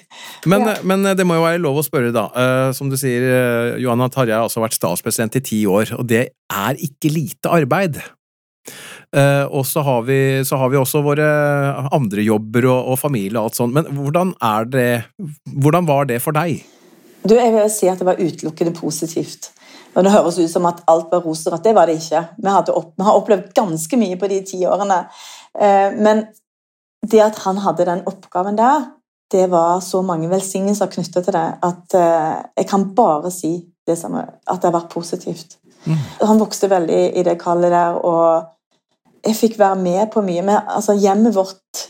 Men, 0.50 0.66
Ja. 0.66 0.74
men 0.82 1.06
det 1.16 1.24
må 1.24 1.38
jo 1.38 1.44
være 1.46 1.62
lov 1.62 1.78
å 1.80 1.86
spørre, 1.86 2.10
da. 2.12 2.26
Eh, 2.34 2.72
som 2.76 2.90
du 2.90 2.98
sier, 3.00 3.22
eh, 3.30 3.78
Johanna 3.80 4.10
Tarjei 4.12 4.34
har 4.34 4.44
altså 4.44 4.60
vært 4.60 4.76
statspresident 4.76 5.38
i 5.38 5.44
ti 5.46 5.62
år, 5.70 5.94
og 5.96 6.04
det 6.10 6.26
er 6.52 6.82
ikke 6.84 7.12
lite 7.14 7.48
arbeid. 7.54 8.02
Eh, 9.14 9.44
og 9.46 9.66
så 9.66 9.82
har, 9.86 10.02
vi, 10.08 10.18
så 10.46 10.58
har 10.58 10.72
vi 10.72 10.78
også 10.80 11.02
våre 11.06 11.26
andre 11.94 12.24
jobber 12.26 12.66
og, 12.66 12.94
og 12.94 12.98
familie 12.98 13.38
og 13.38 13.50
alt 13.50 13.58
sånt. 13.60 13.74
Men 13.76 13.86
hvordan 13.94 14.34
er 14.42 14.70
det 14.70 14.88
Hvordan 15.62 15.86
var 15.86 16.08
det 16.10 16.20
for 16.24 16.34
deg? 16.34 16.64
Du, 17.24 17.36
jeg 17.36 17.52
vil 17.54 17.70
si 17.72 17.88
at 17.88 18.00
det 18.00 18.08
var 18.08 18.20
utelukkende 18.20 18.74
positivt. 18.76 19.52
Og 19.94 20.02
Det 20.04 20.12
høres 20.12 20.38
ut 20.40 20.50
som 20.50 20.66
at 20.66 20.82
alt 20.90 21.12
var 21.12 21.22
rosenrødt. 21.22 21.64
Det 21.64 21.74
var 21.76 21.86
det 21.86 22.00
ikke. 22.00 22.24
Vi, 22.36 22.54
opp, 22.74 22.90
vi 22.98 23.06
har 23.06 23.20
opplevd 23.20 23.52
ganske 23.56 24.00
mye 24.00 24.18
på 24.20 24.28
de 24.32 24.40
ti 24.46 24.64
årene. 24.66 25.04
Eh, 25.54 25.94
men 25.94 26.26
det 27.06 27.22
at 27.22 27.38
han 27.44 27.60
hadde 27.62 27.86
den 27.86 28.02
oppgaven 28.10 28.58
der, 28.58 28.88
det 29.32 29.46
var 29.52 29.80
så 29.80 30.02
mange 30.02 30.28
velsignelser 30.30 30.90
knyttet 30.90 31.26
til 31.26 31.36
det 31.36 31.46
at 31.64 31.96
eh, 31.98 32.42
jeg 32.58 32.68
kan 32.70 32.88
bare 32.96 33.30
si 33.34 33.56
det 33.86 33.96
samme, 34.00 34.24
at 34.48 34.60
det 34.60 34.68
har 34.70 34.76
vært 34.78 34.92
positivt. 34.92 35.58
Mm. 35.84 35.98
Han 36.24 36.40
vokste 36.40 36.70
veldig 36.72 37.00
i 37.20 37.24
det 37.26 37.36
kallet 37.40 37.72
der, 37.72 37.98
og 38.00 38.50
jeg 39.26 39.36
fikk 39.36 39.58
være 39.58 39.80
med 39.80 40.10
på 40.12 40.22
mye. 40.24 40.42
Men, 40.42 40.62
altså, 40.68 40.96
hjemmet 40.98 41.34
vårt 41.36 41.84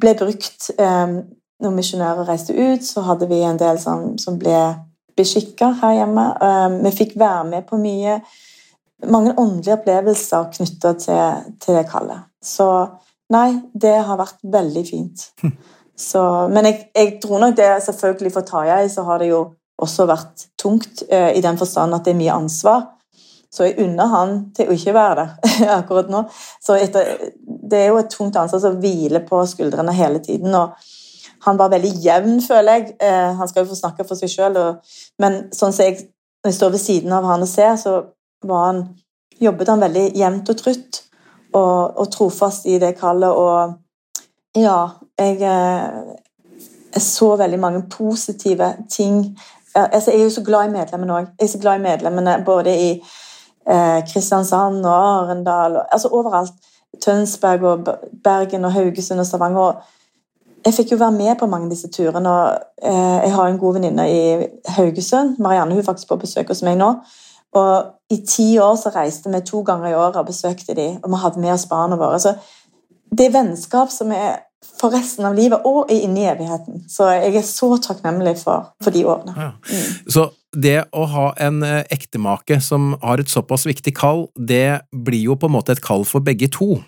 ble 0.00 0.14
brukt 0.18 0.70
eh, 0.78 1.16
når 1.62 1.76
misjonærer 1.76 2.28
reiste 2.28 2.56
ut, 2.56 2.84
så 2.84 3.04
hadde 3.06 3.28
vi 3.30 3.40
en 3.44 3.60
del 3.60 3.80
som, 3.80 4.12
som 4.20 4.38
ble 4.40 4.58
beskikka 5.16 5.72
her 5.80 6.00
hjemme. 6.00 6.26
Eh, 6.48 6.68
vi 6.84 6.94
fikk 6.96 7.16
være 7.20 7.44
med 7.52 7.68
på 7.68 7.80
mye. 7.80 8.20
Mange 9.12 9.34
åndelige 9.36 9.76
opplevelser 9.76 10.50
knytta 10.56 10.94
til, 11.00 11.52
til 11.62 11.78
det 11.78 11.86
kallet. 11.90 12.28
Så 12.44 12.68
nei, 13.32 13.58
det 13.74 13.98
har 14.06 14.20
vært 14.20 14.40
veldig 14.42 14.84
fint. 14.88 15.26
Så, 15.96 16.20
men 16.52 16.66
jeg, 16.68 16.90
jeg 16.92 17.14
tror 17.22 17.40
nok 17.40 17.54
det 17.56 17.70
selvfølgelig 17.86 18.32
for 18.34 18.44
Tarjei 18.44 18.88
så 18.92 19.06
har 19.06 19.22
det 19.22 19.30
jo 19.30 19.38
også 19.80 20.04
vært 20.08 20.46
tungt, 20.60 21.02
eh, 21.08 21.32
i 21.36 21.40
den 21.44 21.56
forstand 21.56 21.96
at 21.96 22.04
det 22.04 22.12
er 22.12 22.18
mye 22.20 22.34
ansvar. 22.36 22.82
Så 23.52 23.68
jeg 23.68 23.78
unner 23.84 24.10
han 24.12 24.36
til 24.56 24.68
å 24.68 24.76
ikke 24.76 24.94
være 24.96 25.24
det 25.24 25.70
akkurat 25.78 26.12
nå. 26.12 26.24
Så 26.62 26.76
etter, 26.78 27.16
det 27.40 27.80
er 27.80 27.90
jo 27.92 28.00
et 28.02 28.12
tungt 28.12 28.36
ansvar 28.36 28.62
som 28.62 28.78
hviler 28.82 29.24
på 29.26 29.42
skuldrene 29.48 29.94
hele 29.96 30.22
tiden. 30.24 30.54
og 30.54 30.76
han 31.46 31.56
var 31.56 31.70
veldig 31.70 31.92
jevn, 32.02 32.40
føler 32.42 32.72
jeg. 32.72 32.92
Eh, 33.00 33.32
han 33.38 33.48
skal 33.48 33.62
jo 33.62 33.70
få 33.70 33.78
snakke 33.78 34.04
for 34.06 34.18
seg 34.18 34.32
sjøl, 34.32 34.56
men 35.22 35.44
sånn 35.54 35.74
som 35.74 35.86
jeg, 35.86 36.08
når 36.42 36.50
jeg 36.50 36.58
står 36.58 36.72
ved 36.74 36.82
siden 36.82 37.12
av 37.14 37.26
han 37.28 37.44
og 37.44 37.50
ser, 37.50 37.76
så 37.78 37.92
var 38.46 38.64
han, 38.70 38.80
jobbet 39.38 39.70
han 39.70 39.84
veldig 39.84 40.06
jevnt 40.16 40.50
og 40.50 40.58
trutt 40.58 41.02
og, 41.52 42.00
og 42.00 42.08
trofast 42.10 42.66
i 42.66 42.80
det 42.82 42.96
kallet. 42.98 43.30
Og 43.30 44.58
ja, 44.58 44.78
jeg, 45.20 45.38
eh, 45.46 46.64
jeg 46.96 47.04
så 47.04 47.30
veldig 47.38 47.60
mange 47.62 47.84
positive 47.94 48.72
ting. 48.90 49.22
Altså, 49.76 50.10
jeg 50.10 50.20
er 50.20 50.24
jo 50.24 50.34
så 50.38 50.44
glad 50.44 50.66
i 50.66 50.74
medlemmene 50.74 51.20
òg. 51.20 51.30
Jeg 51.36 51.46
er 51.46 51.52
så 51.52 51.62
glad 51.62 51.78
i 51.78 51.86
medlemmene 51.86 52.40
både 52.46 52.74
i 52.74 52.90
Kristiansand 54.06 54.86
og 54.86 54.94
Arendal 54.94 55.76
og 55.76 55.84
altså 55.92 56.08
overalt. 56.08 56.52
Tønsberg 57.02 57.62
og 57.62 57.88
Bergen 58.24 58.64
og 58.64 58.72
Haugesund 58.72 59.20
og 59.20 59.26
Stavanger. 59.26 59.72
jeg 60.64 60.74
fikk 60.74 60.92
jo 60.92 60.96
være 60.96 61.12
med 61.12 61.36
på 61.38 61.46
mange 61.46 61.66
av 61.66 61.70
disse 61.70 61.88
turene. 61.88 62.30
og 62.30 62.58
eh, 62.82 63.20
Jeg 63.24 63.34
har 63.34 63.48
en 63.48 63.58
god 63.58 63.72
venninne 63.72 64.10
i 64.10 64.46
Haugesund. 64.68 65.36
Marianne 65.38 65.74
hun 65.74 65.80
er 65.80 65.84
faktisk 65.84 66.08
på 66.08 66.16
besøk 66.16 66.48
hos 66.48 66.62
meg 66.62 66.78
nå. 66.78 66.94
Og 67.54 67.84
I 68.10 68.16
ti 68.28 68.58
år 68.58 68.74
så 68.76 68.90
reiste 68.94 69.30
vi 69.30 69.40
to 69.40 69.62
ganger 69.62 69.88
i 69.88 69.94
året 69.94 70.16
og 70.16 70.26
besøkte 70.26 70.74
de, 70.74 70.98
og 71.02 71.10
vi 71.10 71.20
hadde 71.22 71.40
med 71.40 71.52
oss 71.52 71.66
barna 71.66 71.96
våre. 71.96 72.18
Så 72.20 72.34
Det 73.18 73.32
vennskap 73.32 73.90
som 73.90 74.12
er 74.12 74.42
for 74.80 74.94
resten 74.94 75.26
av 75.28 75.36
livet 75.36 75.64
og 75.68 75.92
inn 75.92 76.16
i 76.18 76.26
evigheten. 76.28 76.84
Så 76.90 77.08
jeg 77.14 77.36
er 77.40 77.46
så 77.46 77.70
takknemlig 77.82 78.36
for, 78.40 78.70
for 78.84 78.94
de 78.94 79.04
årene. 79.08 79.34
Ja. 79.36 79.52
Så 80.12 80.28
det 80.56 80.78
å 80.96 81.04
ha 81.12 81.26
en 81.42 81.62
eh, 81.66 81.82
ektemake 81.92 82.60
som 82.64 82.94
har 83.02 83.20
et 83.20 83.32
såpass 83.32 83.66
viktig 83.68 83.94
kall, 83.96 84.26
det 84.36 84.82
blir 84.92 85.30
jo 85.30 85.36
på 85.36 85.50
en 85.50 85.56
måte 85.56 85.76
et 85.76 85.84
kall 85.84 86.06
for 86.08 86.24
begge 86.24 86.48
to. 86.52 86.80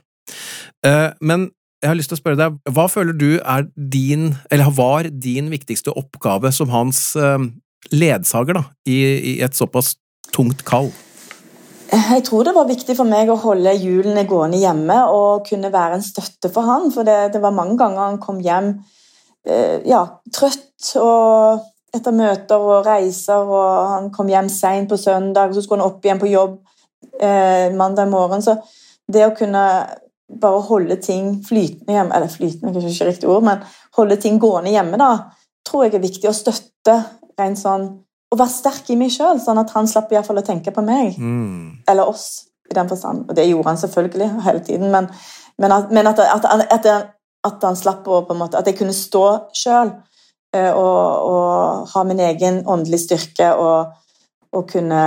Eh, 0.87 1.11
Men 1.21 1.51
jeg 1.83 1.93
har 1.93 1.99
lyst 1.99 2.11
til 2.11 2.19
å 2.19 2.23
spørre 2.23 2.41
deg, 2.41 2.57
hva 2.75 2.89
føler 2.91 3.15
du 3.15 3.29
er 3.39 3.69
din, 3.77 4.33
eller 4.51 4.73
var 4.75 5.07
din 5.09 5.51
viktigste 5.53 5.95
oppgave 5.95 6.51
som 6.55 6.73
hans 6.75 7.13
eh, 7.17 7.39
ledsager 7.95 8.59
da, 8.59 8.65
i, 8.89 8.99
i 9.37 9.37
et 9.45 9.55
såpass 9.57 9.95
tungt 10.35 10.65
kall? 10.69 10.91
Jeg 11.89 12.25
tror 12.27 12.45
det 12.45 12.53
var 12.53 12.69
viktig 12.69 12.95
for 12.99 13.09
meg 13.09 13.31
å 13.33 13.39
holde 13.41 13.73
hjulene 13.79 14.27
gående 14.29 14.61
hjemme 14.61 14.99
og 15.09 15.47
kunne 15.49 15.71
være 15.73 15.97
en 15.97 16.05
støtte 16.05 16.51
for 16.53 16.69
han, 16.69 16.91
for 16.93 17.07
det, 17.09 17.33
det 17.33 17.41
var 17.41 17.55
mange 17.57 17.79
ganger 17.81 18.03
han 18.03 18.19
kom 18.21 18.43
hjem 18.45 18.75
eh, 19.49 19.81
ja, 19.89 20.03
trøtt 20.35 20.91
og 21.01 21.65
etter 21.97 22.13
møter 22.13 22.61
og 22.61 22.87
reiser, 22.87 23.49
og 23.49 23.93
han 23.95 24.11
kom 24.13 24.29
hjem 24.29 24.51
seint 24.53 24.91
på 24.91 24.99
søndag, 25.01 25.55
så 25.55 25.65
skulle 25.65 25.81
han 25.81 25.89
opp 25.89 26.05
igjen 26.05 26.21
på 26.21 26.29
jobb 26.29 26.59
eh, 27.25 27.73
mandag 27.73 28.11
morgen. 28.13 28.45
Så 28.45 28.59
det 29.09 29.25
å 29.25 29.35
kunne 29.37 29.65
bare 30.29 30.61
holde 30.69 30.99
ting 31.01 31.39
flytende 31.47 31.97
hjemme, 31.97 32.13
eller 32.15 32.33
flytende 32.33 32.75
kanskje 32.75 32.93
ikke 32.93 33.09
riktig 33.09 33.31
ord, 33.33 33.47
men 33.49 33.65
holde 33.97 34.19
ting 34.21 34.37
gående 34.43 34.75
hjemme, 34.75 35.01
da, 35.01 35.31
tror 35.65 35.87
jeg 35.87 35.97
er 35.97 36.05
viktig 36.05 36.29
å 36.29 36.37
støtte 36.37 36.99
rent 37.41 37.61
sånn 37.61 37.89
og 38.29 38.39
være 38.39 38.53
sterk 38.53 38.91
i 38.93 38.97
meg 39.01 39.13
sjøl, 39.13 39.41
sånn 39.41 39.61
at 39.63 39.73
han 39.77 39.89
slapp 39.89 40.13
i 40.13 40.19
hvert 40.19 40.27
fall 40.29 40.41
å 40.41 40.47
tenke 40.47 40.73
på 40.75 40.85
meg 40.85 41.17
Mm. 41.19 41.85
eller 41.89 42.09
oss, 42.09 42.49
i 42.71 42.75
den 42.75 42.89
forstand. 42.89 43.25
Og 43.29 43.37
det 43.37 43.49
gjorde 43.49 43.69
han 43.69 43.81
selvfølgelig 43.81 44.43
hele 44.45 44.61
tiden, 44.61 44.91
men, 44.91 45.09
men, 45.59 45.73
at, 45.73 45.91
men 45.91 46.07
at, 46.07 46.19
at, 46.19 46.87
at, 47.45 47.63
han 47.63 47.77
slapp 47.77 48.07
å 48.07 48.25
på 48.27 48.35
en 48.35 48.39
måte, 48.43 48.59
At 48.59 48.67
jeg 48.67 48.77
kunne 48.77 48.93
stå 48.93 49.51
sjøl 49.55 49.95
og, 50.53 51.31
og 51.31 51.89
ha 51.95 52.03
min 52.05 52.21
egen 52.21 52.63
åndelige 52.67 53.07
styrke 53.07 53.55
og, 53.55 53.95
og 54.53 54.69
kunne 54.69 55.01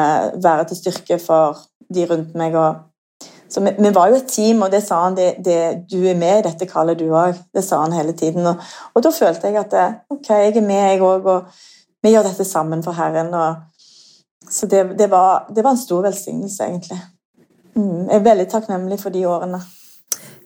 være 0.43 0.65
til 0.69 0.77
styrke 0.77 1.19
for 1.19 1.57
de 1.93 2.05
rundt 2.09 2.35
meg. 2.35 2.55
Og, 2.55 2.75
så 3.51 3.61
vi, 3.61 3.73
vi 3.77 3.93
var 3.93 4.09
jo 4.09 4.15
et 4.15 4.29
team, 4.31 4.61
og 4.61 4.71
det 4.71 4.83
sa 4.85 5.03
han 5.03 5.17
det, 5.17 5.35
det, 5.45 5.59
du 5.91 5.99
er 6.07 6.17
med 6.17 6.39
i 6.39 6.47
dette 6.49 6.69
kallet, 6.69 6.99
du 6.99 7.11
òg. 7.11 7.37
Det 7.53 7.63
sa 7.65 7.81
han 7.83 7.93
hele 7.93 8.13
tiden. 8.17 8.47
Og, 8.47 8.61
og 8.93 9.03
da 9.03 9.11
følte 9.13 9.49
jeg 9.49 9.59
at 9.59 9.73
det, 9.75 9.87
ok, 10.09 10.29
jeg 10.29 10.55
er 10.55 10.65
med, 10.65 10.81
jeg 10.93 11.01
òg. 11.05 11.29
Og 11.35 11.70
vi 12.01 12.13
gjør 12.13 12.29
dette 12.29 12.45
sammen 12.47 12.83
for 12.85 12.97
Herren. 12.97 13.33
Så 14.49 14.67
det, 14.67 14.83
det, 14.97 15.07
var, 15.11 15.45
det 15.53 15.63
var 15.63 15.75
en 15.75 15.81
stor 15.81 16.03
velsignelse, 16.05 16.65
egentlig. 16.65 16.99
Mm, 17.75 18.09
jeg 18.09 18.17
er 18.17 18.25
veldig 18.25 18.47
takknemlig 18.51 18.99
for 19.01 19.13
de 19.13 19.21
årene. 19.29 19.61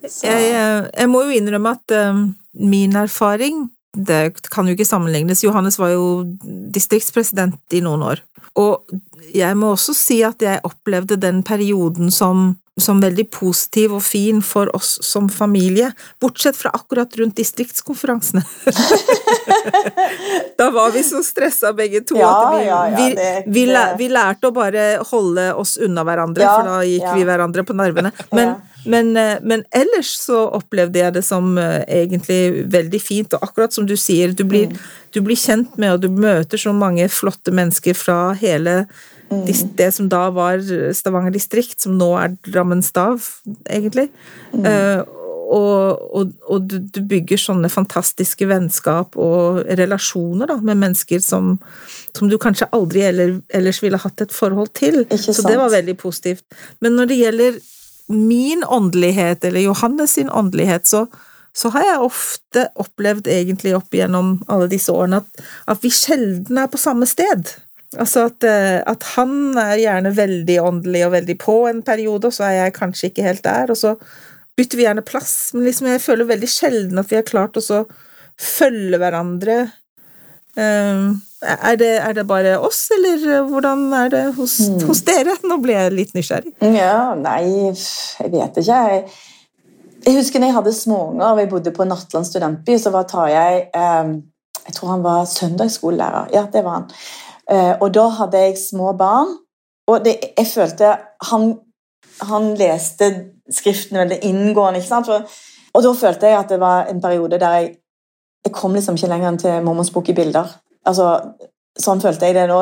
Jeg, 0.06 0.50
eh, 0.52 0.84
jeg 0.92 1.10
må 1.10 1.24
jo 1.26 1.34
innrømme 1.34 1.72
at 1.78 1.94
eh, 1.96 2.20
min 2.62 3.00
erfaring 3.00 3.66
det 3.96 4.50
kan 4.52 4.68
jo 4.68 4.76
ikke 4.76 4.88
sammenlignes. 4.88 5.44
Johannes 5.44 5.80
var 5.80 5.94
jo 5.94 6.26
distriktspresident 6.76 7.74
i 7.74 7.82
noen 7.84 8.04
år. 8.04 8.22
Og 8.60 8.92
jeg 9.36 9.56
må 9.58 9.72
også 9.72 9.96
si 9.96 10.20
at 10.28 10.44
jeg 10.44 10.64
opplevde 10.68 11.18
den 11.20 11.42
perioden 11.48 12.12
som, 12.12 12.58
som 12.82 13.00
veldig 13.00 13.30
positiv 13.32 13.94
og 13.96 14.02
fin 14.04 14.42
for 14.44 14.68
oss 14.76 14.98
som 15.08 15.30
familie, 15.32 15.94
bortsett 16.20 16.58
fra 16.60 16.74
akkurat 16.76 17.14
rundt 17.16 17.38
distriktskonferansene. 17.40 18.42
da 20.58 20.70
var 20.72 20.92
vi 20.92 21.04
så 21.04 21.22
stressa 21.24 21.72
begge 21.74 22.02
to 22.02 22.18
Ja, 22.20 22.32
at 22.36 22.60
vi, 22.60 22.66
ja, 22.68 22.80
ja, 22.90 22.98
vi, 22.98 23.16
det- 23.16 23.44
vi, 23.48 23.66
læ- 23.66 23.74
det- 23.92 23.96
vi 24.00 24.10
lærte 24.10 24.48
å 24.50 24.52
bare 24.56 24.86
holde 25.12 25.48
oss 25.56 25.78
unna 25.78 26.04
hverandre, 26.04 26.44
for 26.52 26.64
da 26.68 26.78
gikk 26.84 27.08
vi 27.16 27.24
hverandre 27.28 27.64
på 27.64 27.76
nervene. 27.76 28.12
Men, 28.36 28.56
men, 28.86 29.16
eh, 29.18 29.40
men 29.42 29.64
ellers 29.74 30.12
så 30.28 30.44
opplevde 30.54 31.00
jeg 31.00 31.14
det 31.16 31.24
som 31.26 31.56
eh, 31.58 31.82
egentlig 31.90 32.68
veldig 32.70 33.00
fint, 33.02 33.34
og 33.34 33.42
akkurat 33.48 33.74
som 33.74 33.88
du 33.90 33.96
sier, 33.98 34.30
du 34.38 34.44
blir, 34.46 34.68
Mm. 34.68 34.78
du 35.16 35.22
blir 35.26 35.36
kjent 35.40 35.78
med, 35.82 35.94
og 35.96 36.02
du 36.04 36.10
møter 36.10 36.58
så 36.62 36.74
mange 36.76 37.08
flotte 37.10 37.52
mennesker 37.56 37.96
fra 37.98 38.34
hele 38.38 38.86
Mm. 39.44 39.76
det 39.76 39.92
som 39.96 40.08
da 40.12 40.24
var 40.36 40.64
Stavanger 40.96 41.34
distrikt, 41.36 41.80
som 41.84 41.98
nå 42.00 42.14
er 42.22 42.38
Drammen 42.48 42.84
stav, 42.86 43.24
egentlig. 43.68 44.10
Mm. 44.54 44.66
Uh, 44.66 45.22
og, 45.46 46.02
og, 46.16 46.32
og 46.50 46.66
du, 46.66 46.80
du, 46.80 47.02
bygger 47.06 47.40
sånne 47.40 47.70
fantastiske 47.70 48.48
vennskap 48.50 49.18
og 49.22 49.62
relasjoner 49.78 50.50
da, 50.50 50.58
med 50.58 50.80
mennesker 50.82 51.22
som, 51.24 51.56
som 52.18 52.32
du 52.32 52.38
kanskje 52.42 52.70
aldri 52.76 53.06
eller, 53.06 53.38
ellers 53.54 53.82
ville 53.84 54.00
hatt 54.02 54.26
et 54.26 54.34
forhold 54.34 54.74
til. 54.78 55.04
Så 55.14 55.46
det 55.46 55.60
var 55.60 55.74
veldig 55.74 55.98
positivt. 56.02 56.44
Men 56.82 56.98
når 56.98 57.12
det 57.12 57.20
gjelder 57.22 57.62
min 58.16 58.64
åndelighet, 58.64 59.46
eller 59.46 59.66
Johannes 59.66 60.18
sin 60.18 60.30
åndelighet, 60.30 60.88
så, 60.88 61.06
så 61.54 61.72
har 61.74 61.86
jeg 61.86 62.08
ofte 62.10 62.68
opplevd 62.82 63.30
egentlig 63.32 63.76
opp 63.78 63.94
igjennom 63.94 64.40
alle 64.52 64.70
disse 64.72 64.94
årene 64.94 65.22
at, 65.24 65.46
at 65.72 65.86
vi 65.86 65.94
sjelden 65.94 66.62
er 66.62 66.70
på 66.72 66.82
samme 66.82 67.10
sted. 67.10 67.54
Altså 68.02 68.26
at, 68.30 68.46
eh, 68.48 68.80
at, 68.86 69.04
han 69.16 69.56
er 69.62 69.80
gjerne 69.80 70.12
veldig 70.16 70.58
åndelig 70.64 71.06
og 71.08 71.14
veldig 71.16 71.38
på 71.42 71.58
en 71.70 71.82
periode, 71.86 72.30
og 72.30 72.36
så 72.36 72.48
er 72.50 72.58
jeg 72.60 72.76
kanskje 72.80 73.12
ikke 73.12 73.28
helt 73.28 73.44
der, 73.46 73.72
og 73.72 73.80
så 73.80 73.96
bytter 74.56 74.80
vi 74.80 74.86
gjerne 74.88 75.06
plass, 75.06 75.36
men 75.54 75.68
liksom 75.68 75.90
jeg 75.92 76.04
føler 76.04 76.30
veldig 76.30 76.50
sjelden 76.50 77.02
at 77.02 77.12
vi 77.12 77.20
har 77.20 77.28
klart 77.28 77.60
å 77.60 77.84
følge 78.40 79.00
hverandre. 79.00 79.58
Um, 80.56 81.18
er, 81.44 81.76
det, 81.76 81.90
er, 82.00 82.14
det, 82.16 82.24
bare 82.28 82.54
oss, 82.64 82.86
eller 82.96 83.44
hvordan 83.50 83.90
er 83.94 84.12
det 84.14 84.24
hos, 84.38 84.60
mm. 84.72 84.86
hos, 84.88 85.02
dere? 85.08 85.36
Nå 85.50 85.60
ble 85.64 85.76
jeg 85.76 85.96
litt 85.96 86.14
nysgjerrig. 86.16 86.54
Ja, 86.64 87.12
nei, 87.20 87.42
jeg 87.44 88.32
vet 88.32 88.62
ikke. 88.62 88.78
Jeg, 88.88 89.04
jeg 90.06 90.16
husker 90.16 90.40
når 90.40 90.52
jeg 90.52 90.58
hadde 90.60 90.76
småunger 90.78 91.28
og 91.28 91.44
jeg 91.44 91.52
bodde 91.52 91.76
på 91.76 91.88
Nattland 91.90 92.28
studentby, 92.28 92.80
så 92.80 92.94
var 92.96 93.08
Tarjei 93.10 93.66
jeg, 93.66 94.16
Jeg 94.66 94.78
tror 94.78 94.94
han 94.96 95.04
var 95.04 95.28
søndagsskolelærer. 95.30 96.32
Ja, 96.34 96.48
det 96.54 96.64
var 96.66 96.80
han. 96.80 96.88
Uh, 97.52 97.74
og 97.80 97.94
da 97.94 98.08
hadde 98.20 98.42
jeg 98.42 98.58
små 98.58 98.94
barn, 98.98 99.36
og 99.88 100.06
det, 100.06 100.16
jeg 100.38 100.48
følte 100.50 100.96
han, 101.30 101.52
han 102.26 102.54
leste 102.58 103.10
skriften 103.54 104.00
veldig 104.02 104.20
inngående. 104.26 104.80
ikke 104.80 104.90
sant? 104.90 105.10
For, 105.10 105.28
og 105.74 105.84
da 105.84 105.92
følte 105.94 106.32
jeg 106.32 106.40
at 106.40 106.50
det 106.50 106.60
var 106.60 106.90
en 106.90 107.02
periode 107.02 107.40
der 107.40 107.60
jeg, 107.60 107.76
jeg 108.46 108.54
kom 108.54 108.74
liksom 108.74 108.98
ikke 108.98 109.10
lenger 109.12 109.30
enn 109.30 109.42
til 109.42 109.66
mormors 109.66 109.92
bok 109.94 110.10
i 110.10 110.18
bilder. 110.18 110.50
Altså, 110.86 111.12
Sånn 111.76 112.00
følte 112.00 112.30
jeg 112.30 112.38
det 112.38 112.46
nå. 112.48 112.62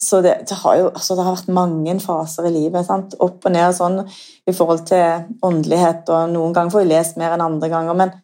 Så 0.00 0.22
det, 0.24 0.32
det, 0.48 0.56
har 0.62 0.76
jo 0.78 0.86
altså, 0.88 1.12
det 1.16 1.24
har 1.26 1.34
vært 1.34 1.50
mange 1.52 1.94
faser 2.00 2.46
i 2.48 2.54
livet. 2.54 2.86
Sant? 2.86 3.18
Opp 3.20 3.44
og 3.44 3.52
ned 3.52 3.74
sånn 3.76 3.98
i 4.00 4.54
forhold 4.56 4.86
til 4.88 5.26
åndelighet, 5.44 6.08
og 6.08 6.32
noen 6.32 6.54
ganger 6.56 6.72
får 6.72 6.84
jeg 6.86 6.92
lest 6.94 7.18
mer 7.20 7.34
enn 7.36 7.44
andre 7.44 7.68
ganger. 7.68 7.98
Men 8.00 8.14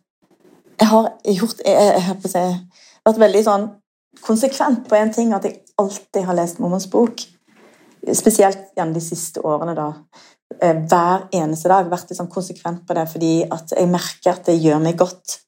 jeg 0.81 0.89
har 0.89 1.11
gjort 1.37 1.61
jeg, 1.67 1.75
jeg, 1.77 2.07
jeg, 2.07 2.33
jeg, 2.33 2.87
vært 3.05 3.21
veldig 3.27 3.45
sånn 3.45 3.69
konsekvent 4.25 4.89
på 4.89 4.97
én 4.97 5.13
ting, 5.13 5.35
at 5.37 5.45
jeg 5.45 5.61
alltid 5.79 6.25
har 6.25 6.35
lest 6.39 6.59
mormors 6.59 6.91
bok. 6.91 7.23
Spesielt 8.15 8.73
gjennom 8.77 8.95
de 8.95 9.03
siste 9.03 9.43
årene, 9.43 9.75
da. 9.77 9.91
Eh, 10.63 10.77
hver 10.77 11.27
eneste 11.35 11.71
dag. 11.71 11.89
Vært 11.91 12.11
litt 12.11 12.21
sånn 12.21 12.31
konsekvent 12.33 12.87
på 12.87 12.95
det 12.97 13.09
fordi 13.11 13.33
at 13.51 13.75
jeg 13.75 13.91
merker 13.91 14.37
at 14.37 14.47
det 14.49 14.57
gjør 14.61 14.81
meg 14.85 14.99
godt. 15.01 15.41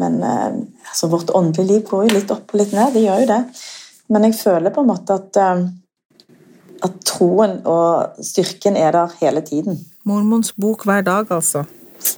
Men 0.00 0.18
eh, 0.22 0.58
altså, 0.90 1.08
vårt 1.12 1.32
åndelige 1.34 1.70
liv 1.70 1.86
går 1.88 2.08
jo 2.08 2.18
litt 2.18 2.34
opp 2.34 2.52
og 2.52 2.60
litt 2.60 2.74
ned. 2.74 2.92
Det 2.96 3.04
gjør 3.06 3.24
jo 3.24 3.30
det. 3.30 3.40
Men 4.12 4.28
jeg 4.28 4.36
føler 4.36 4.74
på 4.74 4.84
en 4.84 4.90
måte 4.90 5.16
at, 5.20 5.40
eh, 5.40 5.64
at 6.84 7.00
troen 7.06 7.60
og 7.70 8.20
styrken 8.26 8.76
er 8.76 8.92
der 8.96 9.16
hele 9.22 9.44
tiden. 9.46 9.78
Mormons 10.04 10.52
bok 10.60 10.84
hver 10.84 11.06
dag, 11.06 11.30
altså? 11.32 11.64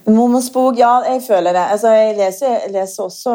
Mormons 0.09 0.49
bok, 0.51 0.74
ja, 0.80 0.99
jeg 1.07 1.22
føler 1.28 1.55
det. 1.55 1.66
Altså, 1.76 1.92
jeg, 1.94 2.16
leser, 2.18 2.59
jeg 2.64 2.74
leser 2.74 3.07
også 3.07 3.34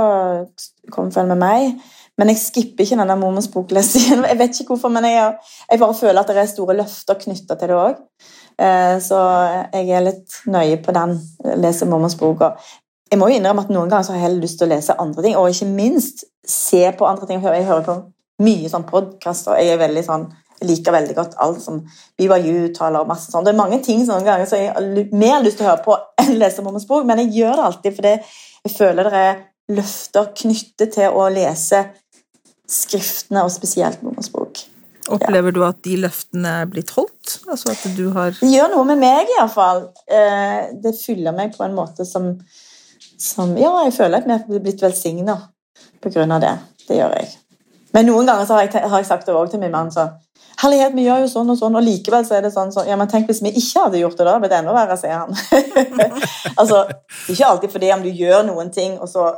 Kom 0.91 1.12
følg 1.14 1.30
med 1.30 1.39
meg. 1.39 1.84
Men 2.22 2.30
jeg 2.30 2.38
skipper 2.38 2.86
ikke 2.86 2.99
denne 2.99 3.17
mormors 3.17 3.47
boklesingen. 3.49 4.28
Jeg 4.30 4.38
vet 4.38 4.59
ikke 4.61 4.76
hvorfor, 4.76 4.93
men 4.93 5.07
jeg, 5.09 5.34
jeg, 5.65 5.80
bare 5.82 5.97
føler 5.97 6.22
at 6.22 6.30
det 6.30 6.38
er 6.38 6.51
store 6.51 6.76
løfter 6.78 7.17
knytta 7.17 7.57
til 7.57 7.72
det 7.72 7.80
òg. 7.82 7.95
Eh, 8.61 8.97
så 9.01 9.22
jeg 9.74 9.89
er 9.89 10.05
litt 10.05 10.36
nøye 10.53 10.78
på 10.86 10.93
den. 10.93 11.15
Leser 11.63 11.89
mormors 11.89 12.15
bok. 12.19 12.43
Jeg 13.09 13.17
må 13.17 13.32
jo 13.32 13.39
innrømme 13.39 13.65
at 13.65 13.74
noen 13.74 13.89
ganger 13.89 14.13
har 14.13 14.30
jeg 14.30 14.38
lyst 14.38 14.61
til 14.61 14.69
å 14.69 14.76
lese 14.76 14.99
andre 15.01 15.26
ting, 15.26 15.34
og 15.39 15.49
ikke 15.49 15.72
minst 15.74 16.22
se 16.47 16.84
på 16.93 17.09
andre 17.09 17.26
ting. 17.26 17.41
Jeg 17.41 17.65
hører 17.65 17.88
på 17.89 17.97
mye 18.45 18.69
sånn 18.69 18.86
podkaster. 18.86 19.57
Jeg 19.57 19.74
er 19.74 19.82
veldig 19.82 20.05
sånn 20.05 20.30
jeg 20.61 20.69
liker 20.69 20.93
veldig 20.93 21.15
godt 21.17 21.32
alt 21.41 21.57
som 21.63 21.80
BYU 22.22 22.67
taler 22.76 23.01
og 23.01 23.09
masse 23.09 23.32
sånn. 23.34 23.41
Det 23.47 23.49
er 23.49 23.57
mange 23.57 23.80
ting 23.82 24.03
sånne 24.05 24.22
ganger 24.28 24.45
som 24.45 24.59
jeg 24.61 24.69
har 24.69 25.15
mer 25.17 25.41
lyst 25.41 25.57
til 25.57 25.65
å 25.65 25.72
høre 25.72 25.82
på 25.88 25.95
enn 26.22 26.36
lese 26.38 26.61
mormors 26.61 26.86
bok, 26.86 27.07
men 27.09 27.24
jeg 27.24 27.34
gjør 27.39 27.55
det 27.57 27.63
alltid 27.65 27.95
fordi 27.97 28.11
jeg 28.13 28.76
føler 28.76 29.09
det 29.09 29.24
er 29.26 29.39
løfter 29.74 30.30
knyttet 30.38 30.93
til 30.99 31.17
å 31.17 31.26
lese 31.34 31.82
skriftene, 32.72 33.43
og 33.45 33.51
spesielt 33.53 34.03
mormors 34.05 34.32
bok. 34.32 34.63
Opplever 35.11 35.49
ja. 35.49 35.55
du 35.55 35.61
at 35.65 35.80
de 35.84 35.97
løftene 36.03 36.51
er 36.61 36.67
blitt 36.72 36.91
holdt? 36.95 37.39
Altså 37.49 37.74
at 37.74 37.86
du 37.97 38.05
har 38.15 38.36
Det 38.38 38.49
gjør 38.51 38.72
noe 38.76 38.88
med 38.91 39.01
meg, 39.01 39.32
iallfall. 39.38 39.88
Eh, 40.05 40.72
det 40.84 40.93
fyller 40.99 41.36
meg 41.36 41.55
på 41.55 41.65
en 41.65 41.76
måte 41.78 42.05
som, 42.07 42.34
som 43.19 43.55
Ja, 43.59 43.74
jeg 43.88 43.95
føler 43.97 44.22
at 44.22 44.47
vi 44.47 44.59
er 44.59 44.63
blitt 44.63 44.84
velsigna 44.84 45.39
på 46.01 46.13
grunn 46.13 46.36
av 46.38 46.43
det. 46.43 46.53
Det 46.88 46.99
gjør 46.99 47.15
jeg. 47.17 47.32
Men 47.95 48.07
noen 48.07 48.30
ganger 48.30 48.47
har 48.53 48.67
jeg, 48.67 48.84
har 48.86 49.01
jeg, 49.01 49.09
sagt 49.09 49.28
det 49.28 49.36
også 49.36 49.55
til 49.55 49.63
min 49.65 49.74
mann 49.74 49.91
sånn 49.93 50.13
Herlighet, 50.61 50.93
vi 50.93 51.07
gjør 51.07 51.24
jo 51.24 51.30
sånn 51.32 51.49
og 51.49 51.57
sånn, 51.57 51.76
og 51.80 51.82
likevel 51.82 52.26
så 52.28 52.36
er 52.38 52.43
det 52.45 52.51
sånn, 52.53 52.69
sånn 52.74 52.86
Ja, 52.86 52.97
men 52.99 53.09
tenk 53.09 53.30
hvis 53.32 53.41
vi 53.41 53.49
ikke 53.57 53.88
hadde 53.88 54.01
gjort 54.03 54.19
det, 54.19 54.28
da 54.28 54.36
hadde 54.36 54.43
det 54.43 54.49
blitt 54.49 54.57
enda 54.59 54.76
verre, 54.76 54.97
sier 54.99 55.24
han. 55.24 55.32
altså, 56.61 56.84
ikke 57.32 57.47
alltid 57.47 57.74
fordi 57.74 57.89
om 57.95 58.03
du 58.05 58.11
gjør 58.13 58.45
noen 58.45 58.69
ting, 58.74 58.99
og 59.01 59.09
så 59.09 59.32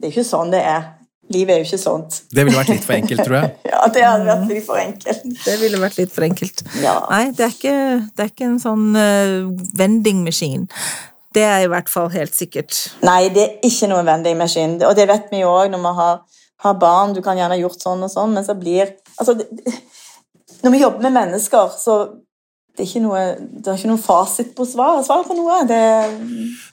Det 0.00 0.08
er 0.08 0.14
ikke 0.14 0.26
sånn 0.26 0.50
det 0.54 0.62
er. 0.66 0.86
Livet 1.32 1.54
er 1.54 1.62
jo 1.62 1.68
ikke 1.68 1.80
sånt. 1.80 2.18
Det 2.32 2.44
ville 2.46 2.58
vært 2.58 2.72
litt 2.74 2.84
for 2.86 2.96
enkelt, 2.96 3.22
tror 3.26 3.38
jeg. 3.38 3.52
ja, 3.72 3.80
det 3.94 4.04
hadde 4.06 4.26
vært 4.28 4.50
litt 4.50 4.66
for 4.66 4.80
enkelt. 4.82 5.22
Det 5.44 5.54
ville 5.62 5.80
vært 5.82 6.00
litt 6.00 6.12
for 6.14 6.26
enkelt. 6.26 6.64
Ja. 6.82 6.96
Nei, 7.10 7.22
det 7.36 7.46
er, 7.46 7.54
ikke, 7.56 7.78
det 8.12 8.26
er 8.26 8.32
ikke 8.32 8.50
en 8.50 8.60
sånn 8.62 8.98
uh, 8.98 9.38
vending 9.78 10.22
maskin. 10.26 10.68
Det 11.32 11.44
er 11.48 11.64
i 11.64 11.70
hvert 11.72 11.88
fall 11.88 12.10
helt 12.12 12.36
sikkert. 12.36 12.76
Nei, 13.06 13.30
det 13.32 13.46
er 13.46 13.68
ikke 13.68 13.88
noen 13.90 14.08
vending 14.08 14.36
maskin. 14.40 14.76
Og 14.84 14.96
det 14.98 15.08
vet 15.10 15.32
vi 15.32 15.40
jo 15.40 15.52
òg 15.52 15.72
når 15.72 15.84
vi 15.86 15.94
har, 16.00 16.20
har, 16.66 16.76
barn. 16.80 17.16
Du 17.16 17.22
kan 17.24 17.40
gjerne 17.40 17.56
ha 17.56 17.62
gjort 17.62 17.80
sånn 17.84 18.04
og 18.04 18.12
sånn, 18.12 18.36
men 18.36 18.46
så 18.46 18.58
blir 18.58 18.98
Altså, 19.20 19.34
det, 19.36 19.74
når 20.62 20.72
vi 20.72 20.78
jobber 20.80 21.04
med 21.04 21.12
mennesker, 21.12 21.74
så 21.78 21.96
det 22.72 22.86
er, 22.86 22.88
ikke 22.88 23.00
noe, 23.04 23.22
det 23.36 23.68
er 23.68 23.76
ikke 23.76 23.88
noen 23.90 24.00
fasit 24.00 24.52
på 24.56 24.64
svar, 24.64 25.02
svar 25.04 25.26
på 25.28 25.34
noe. 25.36 25.58
Det, 25.68 25.80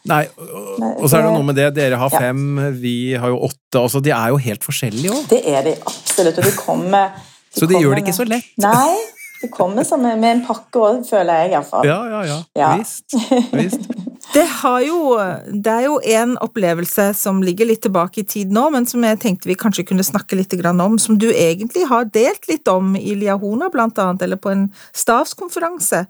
Nei, 0.08 0.22
og, 0.40 1.04
så 1.12 1.20
er 1.20 1.26
det 1.26 1.34
noe 1.34 1.48
med 1.50 1.60
det. 1.60 1.66
Dere 1.76 2.00
har 2.00 2.14
fem, 2.14 2.46
ja. 2.56 2.70
vi 2.72 2.96
har 3.20 3.34
jo 3.34 3.42
åtte. 3.50 3.82
Altså, 3.82 4.00
de 4.04 4.14
er 4.16 4.32
jo 4.32 4.40
helt 4.40 4.64
forskjellige 4.64 5.12
òg. 5.12 5.26
Det 5.34 5.42
er 5.44 5.66
de 5.68 5.76
absolutt. 5.76 6.40
Og 6.40 6.48
de 6.48 6.54
kommer 6.56 7.12
de 7.20 7.60
Så 7.60 7.68
de 7.68 7.82
gjør 7.84 8.00
det 8.00 8.06
ikke 8.06 8.16
så 8.16 8.28
lett? 8.30 8.48
Nei. 8.64 8.96
Det 9.40 9.48
kommer 9.52 9.86
som 9.88 10.02
med 10.04 10.30
en 10.30 10.42
pakke 10.48 10.80
òg, 10.84 11.04
føler 11.08 11.44
jeg 11.44 11.54
iallfall. 11.54 11.88
Ja, 11.88 12.00
ja, 12.12 12.24
ja. 12.28 12.40
ja. 12.60 12.72
Visst. 12.80 13.16
Visst. 13.56 13.92
Det, 14.34 14.44
jo, 14.86 15.00
det, 15.50 15.72
er 15.72 15.86
jo 15.88 15.96
en 16.06 16.36
opplevelse 16.38 17.08
som 17.18 17.40
ligger 17.44 17.66
litt 17.66 17.82
tilbake 17.82 18.22
i 18.22 18.28
tid 18.30 18.52
nå, 18.54 18.68
men 18.76 18.86
som 18.90 19.04
jeg 19.06 19.18
tenkte 19.24 19.50
vi 19.50 19.58
kanskje 19.58 19.88
kunne 19.90 20.06
snakke 20.06 20.38
litt 20.38 20.54
om, 20.70 21.00
som 21.02 21.18
du 21.18 21.32
egentlig 21.32 21.88
har 21.90 22.06
delt 22.14 22.46
litt 22.50 22.68
om 22.70 22.96
i 22.96 23.16
Liahona, 23.18 23.72
blant 23.74 23.98
annet, 23.98 24.22
eller 24.22 24.38
på 24.38 24.52
en 24.54 24.68
stavskonferanse. 24.94 26.06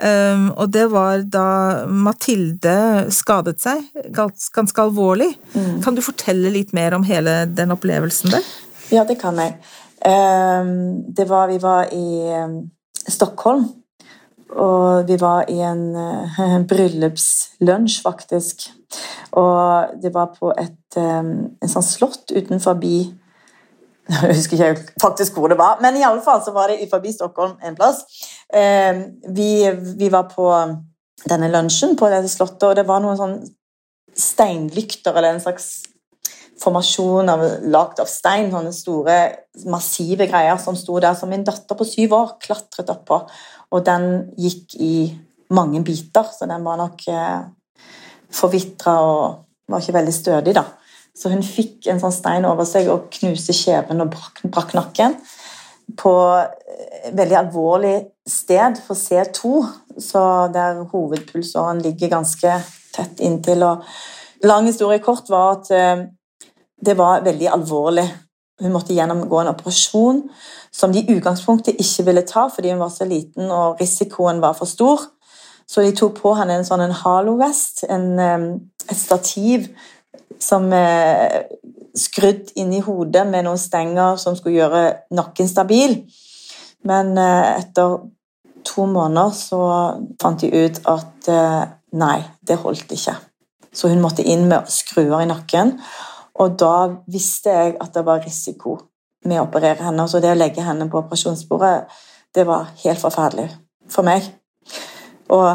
Um, 0.00 0.48
og 0.56 0.70
det 0.72 0.86
var 0.90 1.22
da 1.28 1.84
Mathilde 1.86 3.10
skadet 3.12 3.60
seg 3.60 3.84
ganske 4.16 4.80
alvorlig. 4.80 5.34
Mm. 5.52 5.82
Kan 5.84 5.94
du 5.94 6.02
fortelle 6.02 6.50
litt 6.50 6.72
mer 6.72 6.96
om 6.96 7.04
hele 7.04 7.44
den 7.46 7.74
opplevelsen 7.74 8.32
der? 8.32 8.46
Ja, 8.90 9.04
det 9.06 9.20
kan 9.20 9.38
jeg. 9.38 9.58
Um, 10.00 11.04
det 11.12 11.28
var, 11.28 11.52
vi 11.52 11.60
var 11.60 11.92
i 11.92 12.32
um, 12.32 12.56
Stockholm 13.06 13.68
og 14.58 15.08
vi 15.08 15.16
var 15.20 15.50
i 15.50 15.60
en 15.62 15.84
uh, 16.40 16.58
bryllupslunsj, 16.68 18.02
faktisk. 18.02 18.68
Og 19.38 19.96
det 20.02 20.14
var 20.14 20.32
på 20.34 20.52
et 20.58 20.98
um, 20.98 21.34
en 21.62 21.70
sånn 21.70 21.86
slott 21.86 22.32
utenfor 22.34 22.80
Jeg 24.10 24.34
husker 24.34 24.58
ikke 24.58 24.96
faktisk 24.98 25.36
hvor 25.38 25.52
det 25.52 25.58
var, 25.60 25.78
men 25.82 25.94
i 25.94 26.02
alle 26.02 26.22
fall 26.24 26.40
så 26.42 26.50
var 26.50 26.72
det 26.72 26.88
forbi 26.90 27.12
Stockholm 27.14 27.52
en 27.62 27.76
plass. 27.78 28.02
Um, 28.50 29.04
vi, 29.36 29.70
vi, 29.70 30.08
var 30.10 30.26
på 30.32 30.50
denne 31.30 31.50
lunsjen 31.52 31.94
på 31.96 32.08
dette 32.10 32.32
slottet, 32.32 32.66
og 32.72 32.74
det 32.78 32.88
var 32.88 33.04
noen 33.04 33.20
sånn 33.20 33.38
steinlykter, 34.18 35.14
eller 35.14 35.36
en 35.36 35.44
slags 35.44 35.70
formasjon 36.60 37.30
av, 37.32 37.44
lagd 37.72 38.02
av 38.02 38.10
stein. 38.10 38.50
Sånne 38.52 38.72
store, 38.74 39.18
massive 39.70 40.26
greier 40.30 40.58
som 40.60 40.76
sto 40.78 40.98
der, 41.00 41.14
som 41.18 41.30
min 41.30 41.46
datter 41.46 41.78
på 41.78 41.86
syv 41.88 42.16
år 42.18 42.34
klatret 42.42 42.90
oppå. 42.92 43.22
Og 43.70 43.84
den 43.86 44.06
gikk 44.38 44.74
i 44.82 44.94
mange 45.54 45.82
biter, 45.86 46.26
så 46.34 46.46
den 46.50 46.64
var 46.66 46.78
nok 46.80 47.06
eh, 47.10 47.40
forvitra 48.34 48.96
og 49.06 49.70
var 49.70 49.82
ikke 49.82 49.98
veldig 49.98 50.14
stødig. 50.14 50.54
da. 50.54 50.64
Så 51.14 51.30
hun 51.32 51.42
fikk 51.44 51.88
en 51.90 52.00
sånn 52.02 52.14
stein 52.14 52.46
over 52.48 52.66
seg 52.68 52.88
og 52.90 53.10
knuste 53.14 53.54
kjeven 53.56 54.02
og 54.02 54.12
brakk, 54.14 54.42
brakk 54.50 54.74
nakken. 54.78 55.16
På 55.98 56.14
et 56.38 57.14
veldig 57.16 57.38
alvorlig 57.38 57.96
sted 58.28 58.78
for 58.84 58.98
C2, 58.98 59.50
så 59.98 60.22
der 60.54 60.84
hovedpulsåren 60.92 61.82
ligger 61.82 62.14
ganske 62.14 62.54
tett 62.94 63.22
inntil. 63.26 63.64
og 63.66 63.84
Lang 64.46 64.66
historie 64.70 65.02
kort 65.02 65.28
var 65.30 65.58
at 65.58 65.70
eh, 65.74 66.06
det 66.80 66.96
var 66.96 67.24
veldig 67.26 67.50
alvorlig. 67.52 68.06
Hun 68.60 68.74
måtte 68.74 68.94
gjennomgå 68.94 69.40
en 69.40 69.52
operasjon 69.54 70.24
som 70.72 70.92
de 70.92 71.02
i 71.02 71.16
utgangspunktet 71.16 71.80
ikke 71.80 72.06
ville 72.10 72.26
ta 72.28 72.46
fordi 72.52 72.72
hun 72.74 72.82
var 72.82 72.92
så 72.94 73.08
liten 73.08 73.50
og 73.50 73.80
risikoen 73.80 74.42
var 74.42 74.56
for 74.58 74.70
stor. 74.70 75.08
Så 75.70 75.84
de 75.86 75.94
tok 75.96 76.18
på 76.18 76.34
henne 76.38 76.58
en 76.58 76.66
sånn 76.66 76.82
en 76.84 76.96
halovest, 77.04 77.84
eh, 77.88 78.46
et 78.90 78.98
stativ 78.98 79.68
som 80.40 80.72
er 80.72 81.46
skrudd 81.96 82.50
inn 82.58 82.72
i 82.74 82.82
hodet 82.84 83.26
med 83.28 83.46
noen 83.46 83.58
stenger 83.58 84.18
som 84.18 84.36
skulle 84.38 84.58
gjøre 84.58 84.82
nakken 85.14 85.50
stabil. 85.50 85.96
Men 86.86 87.16
eh, 87.18 87.60
etter 87.60 87.98
to 88.66 88.86
måneder 88.86 89.34
så 89.36 89.62
fant 90.20 90.42
de 90.42 90.50
ut 90.50 90.80
at 90.90 91.30
eh, 91.30 91.64
nei, 91.98 92.18
det 92.46 92.60
holdt 92.62 92.92
ikke. 92.94 93.16
Så 93.72 93.90
hun 93.90 94.02
måtte 94.02 94.26
inn 94.26 94.48
med 94.50 94.70
skruer 94.72 95.22
i 95.22 95.28
nakken. 95.30 95.76
Og 96.40 96.56
da 96.60 96.74
visste 97.10 97.52
jeg 97.52 97.74
at 97.80 97.92
det 97.94 98.04
var 98.06 98.22
risiko 98.24 98.78
med 99.28 99.40
å 99.40 99.46
operere 99.48 99.84
henne. 99.84 100.06
Så 100.08 100.22
det 100.22 100.32
å 100.32 100.38
legge 100.38 100.64
henne 100.64 100.88
på 100.90 101.02
operasjonsbordet, 101.02 101.74
det 102.34 102.46
var 102.48 102.70
helt 102.84 103.02
forferdelig 103.02 103.50
for 103.90 104.06
meg. 104.06 104.24
Og 105.30 105.50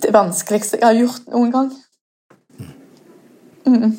det 0.00 0.12
vanskeligste 0.14 0.80
jeg 0.80 0.88
har 0.88 0.98
gjort 0.98 1.30
noen 1.30 1.54
gang. 1.54 1.70
Mm. 3.68 3.92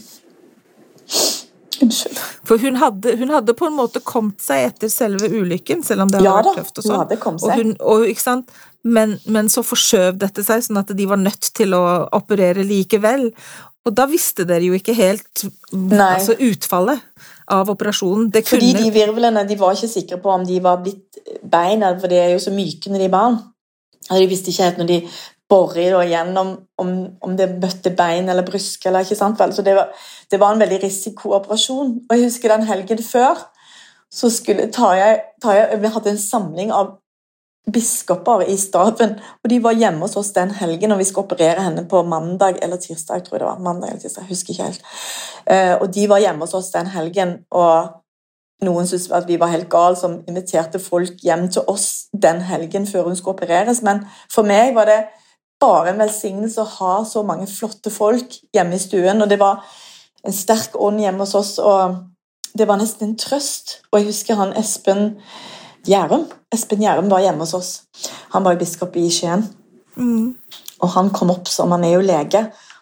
Unnskyld. 1.82 2.18
For 2.46 2.62
hun 2.62 2.76
hadde, 2.82 3.16
hun 3.18 3.30
hadde, 3.34 3.54
på 3.58 3.68
en 3.70 3.78
måte 3.78 4.02
kommet 4.06 4.42
seg 4.44 4.68
etter 4.68 4.92
selve 4.92 5.30
ulykken, 5.32 5.84
selv 5.86 6.06
om 6.06 6.12
det 6.12 6.22
ja, 6.22 6.36
hadde 6.36 6.52
vært 6.52 6.62
tøft. 6.62 6.82
og 6.82 6.86
sånn. 6.86 7.00
hadde 7.04 7.18
kommet 7.22 7.46
Og 7.46 7.52
seg. 7.52 7.62
hun, 7.62 7.74
og? 7.80 8.58
Men, 8.82 9.16
men 9.30 9.50
så 9.54 9.62
forskjøv 9.66 10.18
dette 10.22 10.44
seg, 10.46 10.64
sånn 10.66 10.82
at 10.82 10.94
de 10.98 11.06
var 11.10 11.22
nødt 11.22 11.52
til 11.58 11.76
å 11.78 11.84
operere 12.18 12.66
likevel. 12.66 13.30
Og 13.82 13.94
da 13.98 14.06
visste 14.06 14.46
dere 14.46 14.68
jo 14.68 14.78
ikke 14.78 14.94
helt 14.94 15.46
altså, 15.74 16.36
utfallet 16.38 17.02
av 17.52 17.70
operasjonen. 17.74 18.30
Det 18.30 18.44
Fordi 18.48 18.74
kunne 18.76 18.84
de 18.86 18.94
virvlene 18.94 19.46
de 19.50 19.58
var 19.58 19.74
ikke 19.78 19.90
sikre 19.90 20.20
på 20.22 20.30
om 20.30 20.46
de 20.46 20.60
var 20.62 20.84
blitt 20.84 21.18
bein, 21.42 21.86
for 22.00 22.12
de 22.12 22.20
er 22.22 22.34
jo 22.36 22.44
så 22.44 22.54
myke 22.54 22.92
når 22.92 23.02
de 23.02 23.08
er 23.10 23.16
barn. 23.16 23.40
Og 24.10 24.18
de 24.20 24.28
visste 24.30 24.54
ikke 24.54 24.68
helt 24.70 24.82
når 24.82 24.92
de 24.92 25.00
borer 25.52 25.82
igjennom 25.82 26.12
gjennom 26.12 26.52
om, 26.80 26.92
om 27.26 27.34
det 27.38 27.50
møtte 27.58 27.92
bein 27.98 28.30
eller 28.30 28.46
brysk. 28.48 28.86
eller 28.86 29.04
ikke 29.04 29.20
sant 29.20 29.40
vel? 29.42 29.54
Så 29.54 29.66
det 29.66 29.76
var, 29.76 29.90
det 30.32 30.40
var 30.40 30.54
en 30.54 30.62
veldig 30.62 30.80
risikooperasjon. 30.84 31.92
Og 32.06 32.16
jeg 32.16 32.30
husker 32.30 32.54
den 32.54 32.70
helgen 32.70 33.04
før 33.04 33.42
så 34.12 34.30
skulle 34.30 34.70
Tarjei- 34.72 35.80
Vi 35.82 35.88
hadde 35.88 36.10
en 36.10 36.18
samling 36.18 36.72
av 36.72 36.98
biskoper 37.70 38.42
i 38.50 38.58
staben, 38.58 39.20
og 39.44 39.50
de 39.50 39.60
var 39.64 39.78
hjemme 39.78 40.02
hos 40.02 40.18
oss 40.18 40.34
den 40.34 40.52
helgen, 40.58 40.92
og 40.92 41.00
vi 41.00 41.06
skulle 41.06 41.30
operere 41.30 41.62
henne 41.62 41.86
på 41.88 42.02
mandag 42.04 42.58
eller 42.62 42.82
tirsdag. 42.82 43.24
tror 43.24 43.38
jeg 43.38 43.44
det 43.44 43.50
var 43.50 43.60
mandag 43.60 43.90
eller 43.90 44.02
tirsdag, 44.02 44.26
jeg 44.26 44.34
husker 44.34 44.54
ikke 44.54 44.64
helt. 44.64 44.86
Eh, 45.46 45.76
og 45.78 45.94
de 45.94 46.10
var 46.10 46.24
hjemme 46.24 46.46
hos 46.46 46.54
oss 46.58 46.72
den 46.74 46.88
helgen, 46.88 47.38
og 47.52 48.02
noen 48.66 48.88
syntes 48.88 49.12
at 49.12 49.28
vi 49.28 49.40
var 49.42 49.54
helt 49.54 49.70
gale 49.70 49.96
som 49.96 50.20
inviterte 50.28 50.80
folk 50.80 51.22
hjem 51.22 51.48
til 51.50 51.66
oss 51.68 52.08
den 52.14 52.42
helgen 52.46 52.88
før 52.88 53.10
hun 53.10 53.16
skulle 53.16 53.38
opereres, 53.38 53.82
men 53.82 54.04
for 54.30 54.46
meg 54.46 54.76
var 54.76 54.90
det 54.90 55.00
bare 55.62 55.94
en 55.94 56.02
velsignelse 56.02 56.62
å 56.62 56.72
ha 56.80 56.94
så 57.06 57.22
mange 57.24 57.48
flotte 57.50 57.94
folk 57.94 58.40
hjemme 58.54 58.76
i 58.76 58.82
stuen, 58.82 59.22
og 59.22 59.30
det 59.30 59.40
var 59.40 59.62
en 60.26 60.34
sterk 60.34 60.78
ånd 60.78 61.02
hjemme 61.02 61.26
hos 61.26 61.36
oss, 61.38 61.58
og 61.60 62.02
det 62.58 62.68
var 62.68 62.82
nesten 62.82 63.10
en 63.12 63.18
trøst. 63.18 63.80
Og 63.92 64.02
jeg 64.02 64.10
husker 64.12 64.38
han 64.40 64.54
Espen 64.60 65.16
Gjærum. 65.88 66.28
Espen 66.54 66.84
Gjærum 66.84 67.10
var 67.12 67.24
hjemme 67.24 67.46
hos 67.46 67.54
oss. 67.58 67.72
Han 68.34 68.44
var 68.46 68.56
jo 68.56 68.62
biskop 68.62 68.96
i 68.96 69.10
Skien. 69.10 69.48
mm. 69.96 70.36
Og 70.82 70.90
han 70.90 71.12
kom 71.14 71.30
opp 71.30 71.48
som 71.48 71.72
han 71.72 71.84
er 71.86 71.94
jo 71.94 72.02
lege, 72.02 72.40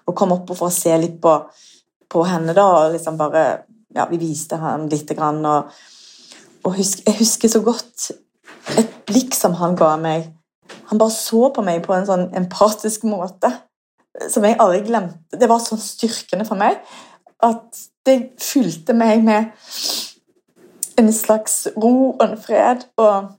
og 0.08 0.16
kom 0.16 0.32
opp 0.32 0.54
for 0.56 0.70
å 0.70 0.74
se 0.74 0.94
litt 0.98 1.18
på, 1.22 1.34
på 2.10 2.24
henne. 2.24 2.54
da, 2.56 2.64
og 2.64 2.94
liksom 2.94 3.18
bare, 3.20 3.66
ja, 3.96 4.06
Vi 4.10 4.18
viste 4.18 4.56
ham 4.56 4.88
litt. 4.88 5.10
Grann, 5.18 5.46
og, 5.46 5.72
og 6.64 6.76
husk, 6.78 7.04
jeg 7.06 7.20
husker 7.20 7.50
så 7.50 7.60
godt 7.62 8.12
et 8.78 8.94
blikk 9.06 9.36
som 9.36 9.54
han 9.60 9.76
ga 9.76 9.96
meg. 9.98 10.30
Han 10.90 10.98
bare 11.02 11.12
så 11.12 11.50
på 11.54 11.62
meg 11.66 11.84
på 11.86 11.94
en 11.94 12.08
sånn 12.08 12.30
empatisk 12.38 13.04
måte 13.10 13.52
som 14.30 14.46
jeg 14.46 14.58
aldri 14.60 14.84
glemte. 14.88 15.38
Det 15.38 15.50
var 15.50 15.62
sånn 15.64 15.82
styrkende 15.82 16.48
for 16.48 16.60
meg 16.60 16.80
at 17.46 17.84
det 18.08 18.18
fylte 18.42 18.96
meg 18.98 19.24
med 19.24 19.52
en 21.00 21.12
slags 21.14 21.68
ro 21.78 22.12
og 22.12 22.24
en 22.26 22.38
fred. 22.38 22.88
og 22.98 23.36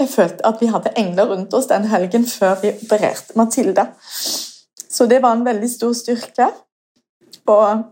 jeg 0.00 0.08
følte 0.08 0.46
at 0.46 0.60
vi 0.60 0.70
hadde 0.72 0.92
engler 0.98 1.28
rundt 1.30 1.54
oss 1.54 1.68
den 1.70 1.84
helgen 1.86 2.24
før 2.26 2.56
vi 2.62 2.72
opererte 2.72 3.36
Mathilde. 3.38 3.86
Så 4.90 5.06
det 5.06 5.22
var 5.22 5.36
en 5.36 5.44
veldig 5.44 5.68
stor 5.70 5.92
styrke. 5.96 6.48
Og 7.46 7.84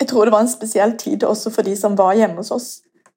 jeg 0.00 0.08
tror 0.08 0.24
det 0.24 0.32
var 0.34 0.44
en 0.44 0.50
spesiell 0.50 0.96
tid 0.98 1.24
også 1.24 1.52
for 1.54 1.66
de 1.66 1.76
som 1.78 1.98
var 1.98 2.16
hjemme 2.18 2.40
hos 2.40 2.50
oss 2.50 2.68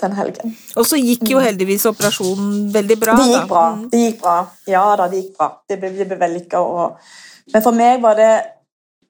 den 0.02 0.16
helgen. 0.18 0.56
Og 0.76 0.86
så 0.86 1.00
gikk 1.00 1.24
jo 1.32 1.40
heldigvis 1.40 1.88
operasjonen 1.90 2.68
veldig 2.74 2.98
bra. 3.00 3.16
Mm. 3.16 3.22
Det 3.22 3.32
gikk 3.32 3.48
bra. 3.52 3.66
Mm. 3.76 3.86
det 3.92 4.02
gikk 4.04 4.20
bra. 4.22 4.36
Ja 4.68 4.84
da, 5.00 5.08
det 5.12 5.22
gikk 5.22 5.38
bra. 5.40 5.50
Det 5.70 5.80
ble, 5.80 5.94
det 5.96 6.10
ble 6.10 6.20
vellykka. 6.20 6.66
Men 7.54 7.66
for 7.66 7.80
meg 7.80 8.04
var 8.04 8.20
det 8.20 8.34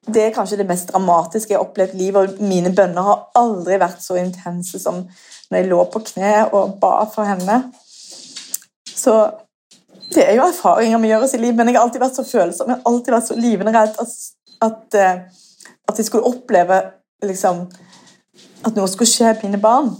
det 0.06 0.22
er 0.22 0.34
kanskje 0.34 0.60
det 0.60 0.68
mest 0.68 0.92
dramatiske 0.92 1.50
jeg 1.50 1.58
har 1.58 1.64
opplevd 1.66 1.96
i 1.96 2.04
livet. 2.04 2.30
Og 2.30 2.46
mine 2.46 2.70
bønner 2.74 3.08
har 3.08 3.24
aldri 3.38 3.78
vært 3.82 4.04
så 4.04 4.18
intense 4.20 4.78
som 4.78 5.02
når 5.50 5.58
jeg 5.58 5.68
lå 5.70 5.80
på 5.92 6.02
kne 6.10 6.32
og 6.52 6.76
ba 6.80 6.92
for 7.12 7.28
henne. 7.28 7.58
Så 8.96 9.14
det 10.14 10.24
er 10.24 10.36
jo 10.38 10.46
erfaringer 10.46 11.02
vi 11.02 11.10
gjør 11.10 11.26
oss 11.26 11.34
i 11.36 11.40
livet, 11.42 11.58
men 11.58 11.70
jeg 11.70 11.78
har 11.78 11.86
alltid 11.86 12.02
vært 12.02 12.18
så 12.18 12.24
følsom. 12.26 12.70
Jeg 12.70 12.78
har 12.78 12.90
alltid 12.92 13.14
vært 13.14 13.28
så 13.28 13.38
livende 13.38 13.74
redd 13.74 14.00
at, 14.02 14.14
at, 14.66 14.98
eh, 14.98 15.46
at 15.88 15.98
jeg 15.98 16.08
skulle 16.08 16.30
oppleve 16.30 16.80
liksom, 17.26 17.64
at 18.66 18.76
noe 18.76 18.90
skulle 18.90 19.10
skje 19.10 19.34
mine 19.42 19.60
barn. 19.62 19.92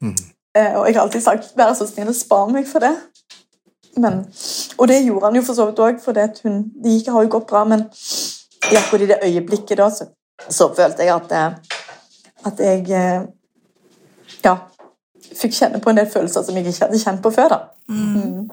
Mm. 0.00 0.16
Og 0.54 0.84
jeg 0.86 0.94
har 0.94 1.02
alltid 1.02 1.22
sagt 1.22 1.56
'vær 1.56 1.72
så 1.74 1.86
snill 1.86 2.08
og 2.08 2.14
spar 2.14 2.46
meg 2.46 2.68
for 2.68 2.78
det'. 2.78 3.00
Men, 3.96 4.20
og 4.78 4.88
det 4.88 5.04
gjorde 5.04 5.26
han 5.26 5.36
jo 5.36 5.42
for 5.42 5.54
så 5.54 5.66
vidt 5.66 5.82
òg, 5.82 6.00
for 6.02 6.12
det, 6.12 6.40
hun, 6.44 6.60
det 6.82 6.90
gikk, 6.96 7.08
har 7.14 7.22
jo 7.22 7.32
gått 7.36 7.46
bra. 7.50 7.64
Men 7.64 7.86
i 8.72 8.76
akkurat 8.76 9.02
i 9.02 9.06
det 9.06 9.18
øyeblikket 9.22 9.78
da, 9.78 9.88
så, 9.90 10.06
så 10.48 10.70
følte 10.74 11.06
jeg 11.06 11.14
at, 11.14 11.32
eh, 11.32 11.52
at 12.50 12.60
jeg 12.60 12.90
eh, 12.90 13.26
ja, 14.44 14.56
fikk 15.38 15.56
kjenne 15.58 15.80
på 15.82 15.92
en 15.92 16.00
del 16.00 16.10
følelser 16.10 16.44
som 16.46 16.58
jeg 16.58 16.68
ikke 16.70 16.86
hadde 16.86 17.00
kjent 17.02 17.22
på 17.24 17.32
før. 17.34 17.54
da. 17.54 17.60
Mm. 17.88 18.50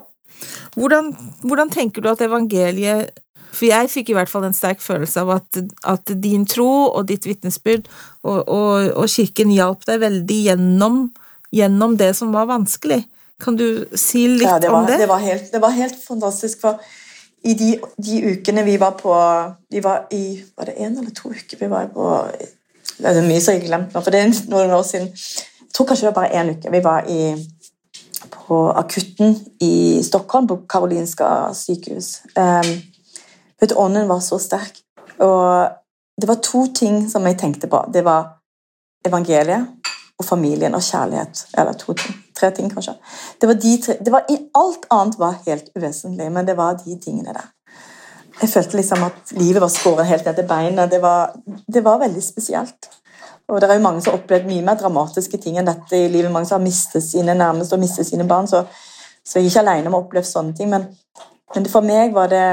Hvordan, 0.75 1.11
hvordan 1.45 1.69
tenker 1.69 2.01
du 2.01 2.09
at 2.09 2.21
evangeliet 2.25 3.11
For 3.51 3.67
jeg 3.67 3.89
fikk 3.91 4.09
i 4.09 4.15
hvert 4.15 4.32
fall 4.32 4.45
en 4.47 4.55
sterk 4.55 4.79
følelse 4.82 5.21
av 5.21 5.34
at, 5.36 5.59
at 5.84 6.13
din 6.23 6.45
tro 6.47 6.88
og 6.88 7.09
ditt 7.09 7.27
vitnesbyrd 7.27 7.89
og, 8.23 8.47
og, 8.47 8.91
og 8.95 9.09
kirken 9.11 9.51
hjalp 9.51 9.84
deg 9.89 9.99
veldig 10.05 10.38
gjennom, 10.45 11.01
gjennom 11.51 11.97
det 11.99 12.13
som 12.15 12.32
var 12.32 12.47
vanskelig. 12.47 13.03
Kan 13.43 13.57
du 13.59 13.84
si 13.97 14.23
litt 14.29 14.47
Ja, 14.47 14.55
det 14.61 14.71
var, 14.71 14.86
om 14.86 14.88
det? 14.88 15.01
det 15.03 15.09
var, 15.11 15.19
helt, 15.19 15.51
det 15.51 15.61
var 15.61 15.75
helt 15.75 15.99
fantastisk. 15.99 16.63
For 16.63 16.79
i 17.43 17.57
de, 17.59 17.73
de 17.97 18.23
ukene 18.32 18.63
vi 18.63 18.77
var 18.79 18.95
på 18.99 19.11
Vi 19.73 19.82
var 19.84 20.07
i 20.13 20.23
Var 20.55 20.69
det 20.69 20.75
én 20.77 20.93
eller 20.93 21.11
to 21.17 21.32
uker 21.34 21.57
vi 21.57 21.69
var 21.71 21.88
på 21.89 22.07
Det 23.01 23.09
er 23.09 23.25
mye 23.25 23.41
som 23.41 23.55
jeg 23.55 23.63
har 23.63 23.67
glemt 23.67 23.95
nå, 23.95 24.01
for 24.01 24.13
det 24.13 24.19
er 24.21 24.34
noen 24.51 24.75
år 24.77 24.84
siden. 24.86 25.07
Jeg 25.72 25.76
tror 25.78 25.88
kanskje 25.88 26.07
det 26.07 26.15
var 26.15 26.22
bare 26.22 26.41
én 26.41 26.49
uke. 26.51 26.72
Vi 26.72 26.84
var 26.84 27.05
i, 27.07 27.47
på 28.32 28.57
akutten 28.76 29.38
i 29.63 30.03
Stockholm, 30.03 30.47
på 30.47 30.57
Karolinska 30.69 31.53
sykehus. 31.55 32.09
Um, 32.36 32.74
vet 33.61 33.76
Ånden 33.80 34.09
var 34.09 34.19
så 34.19 34.39
sterk. 34.39 34.82
Og 35.24 35.72
det 36.22 36.28
var 36.28 36.41
to 36.43 36.65
ting 36.76 37.05
som 37.09 37.24
jeg 37.24 37.39
tenkte 37.39 37.72
på. 37.72 37.86
Det 37.93 38.03
var 38.03 38.28
evangeliet 39.07 39.63
og 40.19 40.28
familien 40.28 40.76
og 40.76 40.84
kjærlighet. 40.84 41.45
Eller 41.57 41.80
to 41.80 41.93
ting. 41.93 42.19
Tre 42.36 42.51
ting, 42.51 42.67
kanskje. 42.74 42.97
Det 43.41 43.47
var 43.47 43.63
de 43.63 43.78
tre, 43.86 43.95
det 44.05 44.11
var, 44.11 44.28
alt 44.59 44.86
annet 44.91 45.19
var 45.19 45.39
helt 45.47 45.72
uvesentlig, 45.76 46.32
men 46.32 46.47
det 46.47 46.57
var 46.57 46.84
de 46.84 46.99
tingene 46.99 47.34
der. 47.38 47.47
Jeg 48.41 48.49
følte 48.49 48.78
liksom 48.78 49.03
at 49.07 49.32
livet 49.32 49.61
var 49.61 49.72
skåret 49.72 50.05
helt 50.09 50.26
ned 50.26 50.36
til 50.36 50.47
beinet. 50.49 50.91
Det 50.91 51.01
var, 51.01 51.32
det 51.74 51.84
var 51.86 52.03
veldig 52.03 52.24
spesielt. 52.24 52.89
Og 53.52 53.60
det 53.60 53.68
er 53.68 53.80
jo 53.80 53.84
mange 53.84 53.99
som 53.99 54.14
har 54.14 54.22
opplevd 54.22 54.47
mye 54.47 54.64
mer 54.64 54.80
dramatiske 54.80 55.39
ting 55.43 55.58
enn 55.60 55.68
dette 55.68 55.97
i 55.97 56.08
livet. 56.12 56.32
Mange 56.32 56.47
som 56.47 56.58
har 56.58 56.64
mistet 56.64 57.04
sine 57.04 57.36
nærmeste 57.36 57.76
og 57.76 57.84
mistet 57.84 58.08
sine 58.08 58.24
barn. 58.28 58.47
Så, 58.47 58.64
så 59.28 59.39
jeg 59.39 59.49
er 59.49 59.52
ikke 59.52 59.64
alene 59.66 59.91
om 59.91 59.97
å 59.97 59.99
ha 59.99 60.06
opplevd 60.06 60.30
sånne 60.30 60.56
ting. 60.56 60.72
Men, 60.72 60.88
men 61.56 61.68
for 61.72 61.86
meg 61.86 62.16
var 62.16 62.32
det 62.32 62.47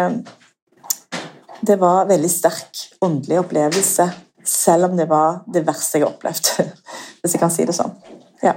Det 1.59 1.75
var 1.79 2.05
en 2.05 2.11
veldig 2.13 2.29
sterk 2.31 2.85
åndelig 3.03 3.41
opplevelse, 3.41 4.05
selv 4.47 4.87
om 4.87 4.93
det 4.97 5.09
var 5.11 5.41
det 5.51 5.65
verste 5.67 5.99
jeg 5.99 6.07
har 6.07 6.13
opplevd. 6.13 6.51
Hvis 7.21 7.35
jeg 7.35 7.43
kan 7.43 7.51
si 7.51 7.67
det 7.67 7.75
sånn. 7.75 7.97
Ja. 8.43 8.55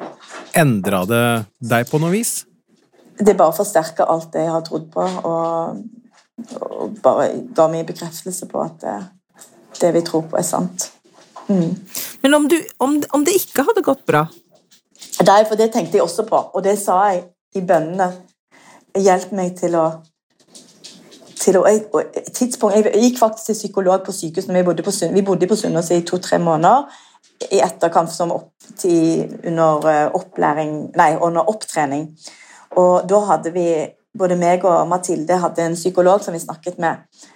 Endra 0.53 1.01
det 1.09 1.23
deg 1.65 1.89
på 1.89 1.97
noe 2.01 2.13
vis? 2.13 2.43
Det 3.17 3.33
bare 3.37 3.57
forsterka 3.57 4.05
alt 4.05 4.29
det 4.33 4.45
jeg 4.45 4.53
har 4.53 4.61
trodd 4.65 4.85
på, 4.93 5.01
og, 5.01 5.81
og 6.61 7.01
bare 7.01 7.27
ga 7.57 7.67
meg 7.73 7.89
bekreftelse 7.89 8.47
på 8.53 8.61
at 8.61 8.77
det, 8.85 8.95
det 9.81 9.91
vi 9.97 10.05
tror 10.05 10.27
på, 10.29 10.37
er 10.37 10.45
sant. 10.45 10.91
Mm. 11.49 11.73
Men 12.21 12.33
om, 12.37 12.47
du, 12.47 12.57
om, 12.77 12.95
om 13.17 13.25
det 13.25 13.33
ikke 13.39 13.65
hadde 13.67 13.83
gått 13.85 14.05
bra 14.05 14.27
er- 15.27 15.45
for 15.45 15.55
det 15.55 15.71
tenkte 15.73 15.97
jeg 15.97 16.03
også 16.03 16.23
på, 16.23 16.35
og 16.53 16.63
det 16.63 16.79
sa 16.79 17.03
jeg 17.09 17.23
i 17.55 17.61
bønnene. 17.61 18.11
Hjelp 18.95 19.31
meg 19.31 19.57
til 19.57 19.75
å 19.75 19.91
til 21.41 21.57
å, 21.57 21.65
et 21.65 22.33
tidspunkt, 22.33 22.75
Jeg 22.75 23.01
gikk 23.01 23.17
faktisk 23.17 23.45
til 23.45 23.55
psykolog 23.55 24.03
på 24.05 24.11
sykehus 24.11 24.47
når 24.47 24.53
vi 24.53 24.63
bodde 24.63 24.83
på, 24.83 24.91
vi 25.13 25.21
bodde 25.21 25.47
på 25.47 25.55
Sunnaas 25.55 25.89
i 25.91 26.01
to-tre 26.01 26.37
måneder. 26.37 26.85
I 27.51 27.57
etterkant 27.59 28.11
som 28.11 28.31
opp, 28.31 28.51
til, 28.77 29.39
under, 29.43 29.87
eh, 29.89 30.11
opplæring, 30.13 30.91
nei, 30.95 31.17
under 31.21 31.41
opptrening. 31.49 32.15
Og 32.77 33.09
da 33.09 33.19
hadde 33.19 33.51
vi 33.53 33.87
både 34.17 34.35
meg 34.35 34.63
og 34.65 34.87
Mathilde 34.87 35.37
hadde 35.37 35.61
en 35.61 35.73
psykolog 35.73 36.21
som 36.21 36.33
vi 36.33 36.39
snakket 36.39 36.77
med. 36.77 36.95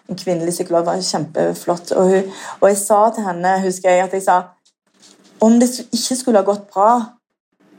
En 0.10 0.16
kvinnelig 0.16 0.54
psykolog 0.54 0.86
var 0.86 1.02
kjempeflott. 1.02 1.92
Og, 1.92 2.10
hun, 2.10 2.32
og 2.62 2.70
jeg 2.70 2.78
sa 2.78 3.10
til 3.10 3.24
henne 3.24 3.62
husker 3.64 3.90
jeg, 3.90 4.04
at 4.04 4.14
jeg 4.14 4.24
sa 4.24 4.42
om 5.42 5.60
det 5.60 5.70
ikke 5.92 6.16
skulle 6.16 6.42
ha 6.42 6.48
gått 6.48 6.68
bra, 6.74 6.92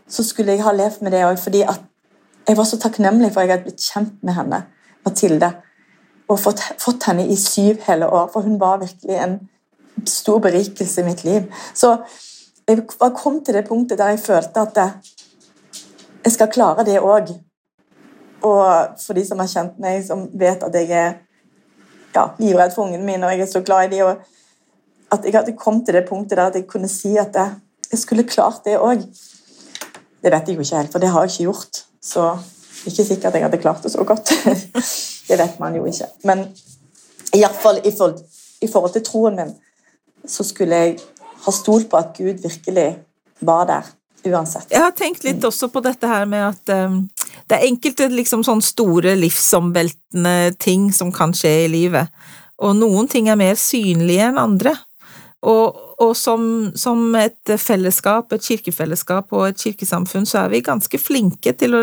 så 0.08 0.24
skulle 0.24 0.54
jeg 0.54 0.64
ha 0.64 0.72
levd 0.74 1.02
med 1.02 1.14
det 1.14 1.24
òg. 1.26 1.38
Fordi 1.40 1.62
jeg 1.62 2.56
var 2.56 2.68
så 2.68 2.78
takknemlig 2.78 3.32
for 3.32 3.42
at 3.42 3.48
jeg 3.48 3.56
hadde 3.56 3.68
blitt 3.68 3.86
kjent 3.86 4.22
med 4.22 4.36
henne, 4.38 4.62
Mathilde. 5.06 5.50
Og 6.28 6.40
fått, 6.42 6.62
fått 6.82 7.06
henne 7.08 7.26
i 7.30 7.36
syv 7.38 7.82
hele 7.86 8.08
år. 8.10 8.30
For 8.32 8.46
hun 8.46 8.60
var 8.60 8.82
virkelig 8.82 9.18
en 9.22 9.38
stor 10.06 10.38
berikelse 10.42 11.00
i 11.00 11.06
mitt 11.06 11.24
liv. 11.24 11.46
Så 11.74 11.96
jeg 12.68 12.82
kom 13.16 13.44
til 13.44 13.54
det 13.54 13.66
punktet 13.68 13.98
der 13.98 14.14
jeg 14.14 14.24
følte 14.24 14.60
at 14.60 14.80
jeg 16.24 16.32
skal 16.34 16.50
klare 16.50 16.84
det 16.84 16.98
òg. 17.00 17.30
Og 18.42 18.98
for 19.00 19.14
de 19.14 19.22
som 19.26 19.38
har 19.38 19.50
kjent 19.50 19.78
meg, 19.82 20.02
som 20.06 20.26
vet 20.34 20.62
at 20.62 20.74
jeg 20.74 20.90
er 20.90 21.12
ja, 22.14 22.28
livredd 22.38 22.74
for 22.74 22.86
ungene 22.86 23.06
mine, 23.06 23.26
og 23.26 23.32
jeg 23.32 23.46
er 23.46 23.50
så 23.50 23.62
glad 23.62 23.86
i 23.86 23.96
dem, 23.96 24.18
at 25.12 25.24
jeg 25.24 25.34
hadde 25.36 25.56
kommet 25.58 25.86
til 25.86 25.94
det 25.94 26.06
punktet 26.08 26.38
der 26.38 26.50
at 26.50 26.58
jeg 26.58 26.66
kunne 26.66 26.88
si 26.90 27.16
at 27.16 27.34
jeg, 27.34 27.54
jeg 27.92 27.98
skulle 28.00 28.26
klart 28.26 28.64
det 28.64 28.78
òg. 28.78 29.04
Det 30.22 30.32
vet 30.32 30.48
jeg 30.48 30.56
jo 30.56 30.64
ikke 30.64 30.80
helt, 30.80 30.92
for 30.92 31.02
det 31.02 31.10
har 31.12 31.24
jeg 31.24 31.34
ikke 31.34 31.50
gjort. 31.50 31.82
Så 32.02 32.24
ikke 32.86 33.04
sikkert 33.04 33.34
jeg 33.34 33.46
hadde 33.46 33.62
klart 33.62 33.82
det 33.82 33.92
så 33.92 34.04
godt. 34.04 34.32
det 35.28 35.38
vet 35.38 35.60
man 35.62 35.76
jo 35.76 35.84
ikke. 35.86 36.08
Men 36.24 36.46
iallfall 37.34 37.80
i, 37.84 37.92
forhold, 37.92 38.18
i 38.62 38.70
forhold 38.72 38.92
til 38.96 39.04
troen 39.06 39.38
min, 39.38 39.54
så 40.26 40.44
skulle 40.46 40.74
jeg 40.74 40.98
ha 41.46 41.54
stolt 41.54 41.90
på 41.90 42.00
at 42.00 42.16
Gud 42.16 42.42
virkelig 42.42 42.88
var 43.40 43.66
der 43.68 43.92
uansett. 44.26 44.70
Jeg 44.70 44.82
har 44.82 44.94
tenkt 44.96 45.24
litt 45.26 45.44
også 45.44 45.68
på 45.70 45.82
dette 45.84 46.08
her 46.10 46.26
med 46.26 46.48
at 46.48 46.72
um, 46.74 47.04
det 47.46 47.58
er 47.58 47.68
enkelte 47.68 48.08
liksom 48.10 48.42
sånn 48.46 48.62
store 48.64 49.14
livsomveltende 49.18 50.56
ting 50.62 50.88
som 50.94 51.12
kan 51.14 51.34
skje 51.36 51.52
i 51.66 51.70
livet, 51.70 52.10
og 52.62 52.74
noen 52.78 53.08
ting 53.10 53.28
er 53.28 53.38
mer 53.38 53.58
synlige 53.60 54.30
enn 54.30 54.40
andre. 54.40 54.72
Og, 55.46 55.76
og 56.02 56.14
som, 56.16 56.40
som, 56.74 57.02
et 57.20 57.52
fellesskap, 57.60 58.32
et 58.32 58.46
kirkefellesskap 58.46 59.34
og 59.36 59.44
et 59.50 59.60
kirkesamfunn, 59.60 60.24
så 60.26 60.44
er 60.44 60.54
vi 60.54 60.62
ganske 60.64 60.98
flinke 60.98 61.52
til 61.60 61.76
å, 61.76 61.82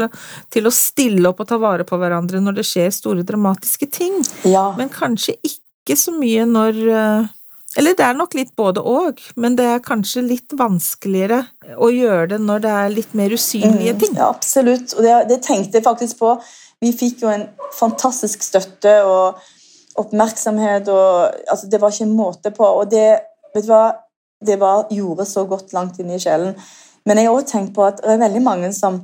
til 0.51 0.67
å 0.67 0.73
stille 0.73 1.29
opp 1.29 1.43
og 1.43 1.51
ta 1.51 1.59
vare 1.61 1.85
på 1.87 1.99
hverandre 2.01 2.41
når 2.43 2.57
det 2.59 2.65
skjer 2.67 2.89
store, 2.91 3.23
dramatiske 3.27 3.87
ting. 3.93 4.17
Ja. 4.49 4.71
Men 4.79 4.91
kanskje 4.91 5.37
ikke 5.45 5.95
så 5.99 6.15
mye 6.17 6.47
når 6.49 6.81
uh, 6.89 7.31
eller 7.79 7.95
det 7.97 8.05
er 8.05 8.17
nok 8.17 8.35
litt 8.37 8.51
både 8.57 8.83
og, 8.85 9.21
men 9.39 9.55
det 9.57 9.65
er 9.65 9.85
kanskje 9.85 10.21
litt 10.25 10.53
vanskeligere 10.57 11.39
å 11.81 11.89
gjøre 11.89 12.35
det 12.35 12.39
når 12.43 12.65
det 12.65 12.73
er 12.81 12.93
litt 12.93 13.15
mer 13.17 13.33
usynlige 13.33 13.95
mm, 13.95 14.01
ting. 14.03 14.13
Mm, 14.13 14.19
ja, 14.21 14.29
absolutt, 14.29 14.93
og 14.93 15.05
det, 15.05 15.15
det, 15.31 15.39
tenkte 15.45 15.79
jeg 15.79 15.85
faktisk 15.87 16.21
på. 16.21 16.35
Vi 16.83 16.91
fikk 16.93 17.23
jo 17.25 17.31
en 17.33 17.47
fantastisk 17.73 18.45
støtte 18.45 18.93
og 19.07 19.41
oppmerksomhet, 20.01 20.89
og 20.89 21.49
altså, 21.49 21.69
det 21.69 21.81
var 21.81 21.93
ikke 21.93 22.05
en 22.05 22.17
måte 22.17 22.53
på. 22.53 22.67
Og 22.81 22.91
det, 22.91 23.07
vet 23.53 23.65
du 23.65 23.71
hva, 23.71 23.85
det 24.43 24.59
var, 24.59 24.87
gjorde 24.91 25.25
så 25.25 25.45
godt 25.47 25.73
langt 25.73 25.99
inn 25.99 26.11
i 26.11 26.19
sjelen. 26.19 26.55
Men 27.05 27.19
jeg 27.19 27.27
har 27.27 27.35
også 27.35 27.51
tenkt 27.51 27.73
på 27.75 27.85
at 27.85 27.99
det 28.03 28.15
er 28.15 28.23
veldig 28.23 28.41
mange 28.43 28.71
som, 28.75 28.99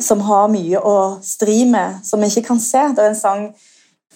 som 0.00 0.20
har 0.28 0.50
mye 0.52 0.80
å 0.80 0.96
stri 1.24 1.62
med, 1.68 2.00
som 2.04 2.22
ikke 2.24 2.44
kan 2.50 2.60
se. 2.60 2.82
Det 2.92 3.04
er 3.04 3.12
en 3.12 3.18
sang 3.18 3.46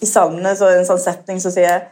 i 0.01 0.09
salmene, 0.09 0.53
så 0.57 0.69
en 0.71 0.85
sånn 0.85 1.01
setning 1.01 1.41
som 1.41 1.53
sier 1.53 1.87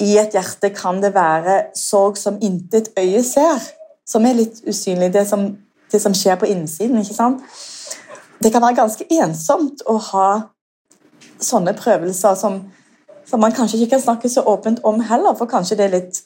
i 0.00 0.14
et 0.20 0.32
hjerte 0.36 0.70
kan 0.72 1.00
det 1.02 1.12
være 1.16 1.58
sorg 1.76 2.16
som 2.20 2.38
intet 2.44 2.92
øye 2.98 3.22
ser. 3.24 3.60
Som 4.08 4.26
er 4.26 4.38
litt 4.38 4.62
usynlig, 4.66 5.12
det 5.14 5.26
som, 5.28 5.44
det 5.92 6.00
som 6.02 6.16
skjer 6.16 6.40
på 6.40 6.48
innsiden. 6.50 7.00
ikke 7.00 7.16
sant? 7.16 7.44
Det 8.40 8.52
kan 8.52 8.64
være 8.64 8.80
ganske 8.80 9.04
ensomt 9.12 9.84
å 9.86 9.98
ha 10.10 10.28
sånne 11.40 11.74
prøvelser 11.76 12.36
som, 12.36 12.62
som 13.28 13.40
man 13.40 13.52
kanskje 13.56 13.78
ikke 13.78 13.94
kan 13.94 14.04
snakke 14.06 14.32
så 14.32 14.44
åpent 14.48 14.80
om 14.84 15.00
heller, 15.04 15.36
for 15.36 15.48
kanskje 15.48 15.76
det 15.76 15.86
er 15.86 15.96
litt 15.98 16.22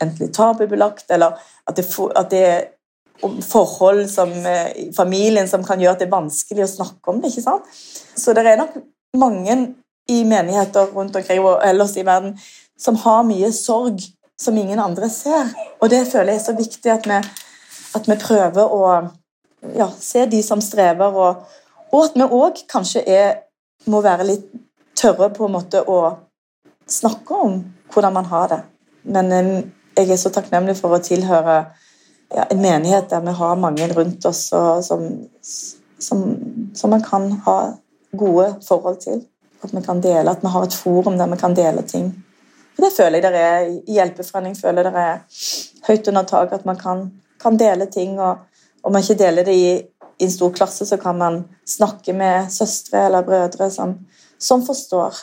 enten 0.00 0.26
litt 0.26 0.34
tabubelagt, 0.36 1.06
eller 1.10 1.38
at 1.68 1.76
det, 1.76 1.86
at 2.16 2.30
det 2.32 2.44
er 2.48 2.68
forhold 3.44 4.06
som, 4.08 4.30
eh, 4.46 4.92
familien 4.96 5.48
som 5.48 5.64
kan 5.64 5.80
gjøre 5.80 5.92
at 5.92 5.98
det 5.98 6.08
er 6.08 6.16
vanskelig 6.16 6.64
å 6.64 6.74
snakke 6.76 7.12
om 7.12 7.20
det. 7.20 7.30
ikke 7.30 7.42
sant? 7.42 7.64
Så 8.16 8.32
det 8.34 8.46
er 8.46 8.56
nok 8.56 8.78
mange 9.16 9.74
i 10.08 10.24
menigheter 10.24 10.90
rundt 10.94 11.16
omkring 11.16 11.40
og 11.44 11.60
ellers 11.64 11.96
i 11.96 12.06
verden 12.06 12.38
som 12.78 12.96
har 12.96 13.22
mye 13.22 13.52
sorg 13.52 14.00
som 14.40 14.56
ingen 14.56 14.80
andre 14.80 15.10
ser. 15.10 15.52
Og 15.80 15.90
det 15.90 16.06
føler 16.08 16.32
jeg 16.32 16.40
er 16.40 16.44
så 16.44 16.56
viktig 16.56 16.92
at 16.92 17.06
vi, 17.06 17.18
at 17.94 18.08
vi 18.08 18.16
prøver 18.16 18.64
å 18.64 19.10
ja, 19.76 19.90
se 20.00 20.24
de 20.26 20.42
som 20.42 20.60
strever, 20.60 21.12
og, 21.12 21.44
og 21.92 22.04
at 22.04 22.16
vi 22.16 22.24
òg 22.24 22.62
kanskje 22.70 23.04
er, 23.04 23.42
må 23.86 24.00
være 24.00 24.24
litt 24.24 24.48
tørre 24.96 25.30
på 25.34 25.46
en 25.46 25.56
måte 25.58 25.82
å 25.84 26.00
snakke 26.90 27.34
om 27.34 27.60
hvordan 27.92 28.16
man 28.16 28.24
har 28.30 28.48
det. 28.48 28.60
Men 29.02 29.32
um, 29.32 29.52
jeg 30.00 30.16
er 30.16 30.20
så 30.20 30.32
takknemlig 30.34 30.76
for 30.78 30.96
å 30.96 31.02
tilhøre 31.04 31.56
ja, 32.34 32.46
en 32.46 32.62
menighet 32.62 33.10
der 33.10 33.22
vi 33.26 33.34
har 33.36 33.60
mange 33.60 33.88
rundt 33.94 34.26
oss 34.28 34.46
som, 34.86 35.06
som, 35.98 36.24
som 36.74 36.90
man 36.90 37.04
kan 37.04 37.30
ha 37.46 37.58
gode 38.16 38.54
forhold 38.66 39.00
til. 39.04 39.22
At 39.62 39.74
vi 39.76 39.82
kan 39.84 40.00
dele, 40.00 40.30
at 40.30 40.42
vi 40.42 40.48
har 40.48 40.64
et 40.64 40.74
forum 40.74 41.18
der 41.18 41.28
vi 41.30 41.36
kan 41.40 41.54
dele 41.56 41.82
ting. 41.82 42.10
For 42.74 42.86
det 42.86 42.96
føler 42.96 43.20
jeg 43.20 43.32
det 43.34 43.40
er 43.44 43.66
i 43.68 43.96
hjelpeforening. 43.98 44.56
føler 44.56 44.88
det 44.88 44.92
er 44.96 45.18
høyt 45.88 46.08
under 46.08 46.22
taket 46.24 46.60
at 46.60 46.66
man 46.66 46.78
kan, 46.80 47.02
kan 47.42 47.58
dele 47.60 47.86
ting. 47.86 48.20
og 48.20 48.38
Om 48.82 48.92
man 48.92 49.02
ikke 49.02 49.18
deler 49.20 49.44
det 49.44 49.54
i, 49.54 49.72
i, 50.18 50.24
en 50.24 50.30
stor 50.30 50.52
klasse, 50.52 50.86
så 50.86 50.96
kan 50.96 51.18
man 51.18 51.44
snakke 51.66 52.12
med 52.12 52.50
søstre 52.50 53.06
eller 53.06 53.22
brødre 53.22 53.70
som, 53.70 53.98
som 54.38 54.64
forstår. 54.66 55.14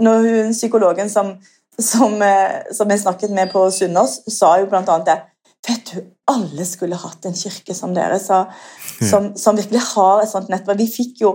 Når 0.00 0.18
hun, 0.18 0.52
Psykologen 0.52 1.10
som, 1.10 1.34
som, 1.82 2.22
eh, 2.22 2.60
som, 2.76 2.90
jeg 2.90 3.02
snakket 3.02 3.34
med 3.34 3.52
på 3.52 3.64
Sunnaas, 3.74 4.20
sa 4.28 4.56
jo 4.60 4.70
annet 4.70 5.06
det 5.08 5.20
Vet 5.68 5.90
du, 5.92 5.98
alle 6.32 6.64
skulle 6.64 6.96
hatt 6.96 7.26
en 7.28 7.34
kirke 7.36 7.74
som 7.76 7.92
dere, 7.92 8.16
sa, 8.18 8.46
som, 9.10 9.26
som 9.36 9.58
virkelig 9.58 9.82
har 9.90 10.22
et 10.22 10.30
sånt 10.30 10.48
nettverk. 10.48 10.78
Vi 10.80 10.86
fikk 10.88 11.20
jo 11.20 11.34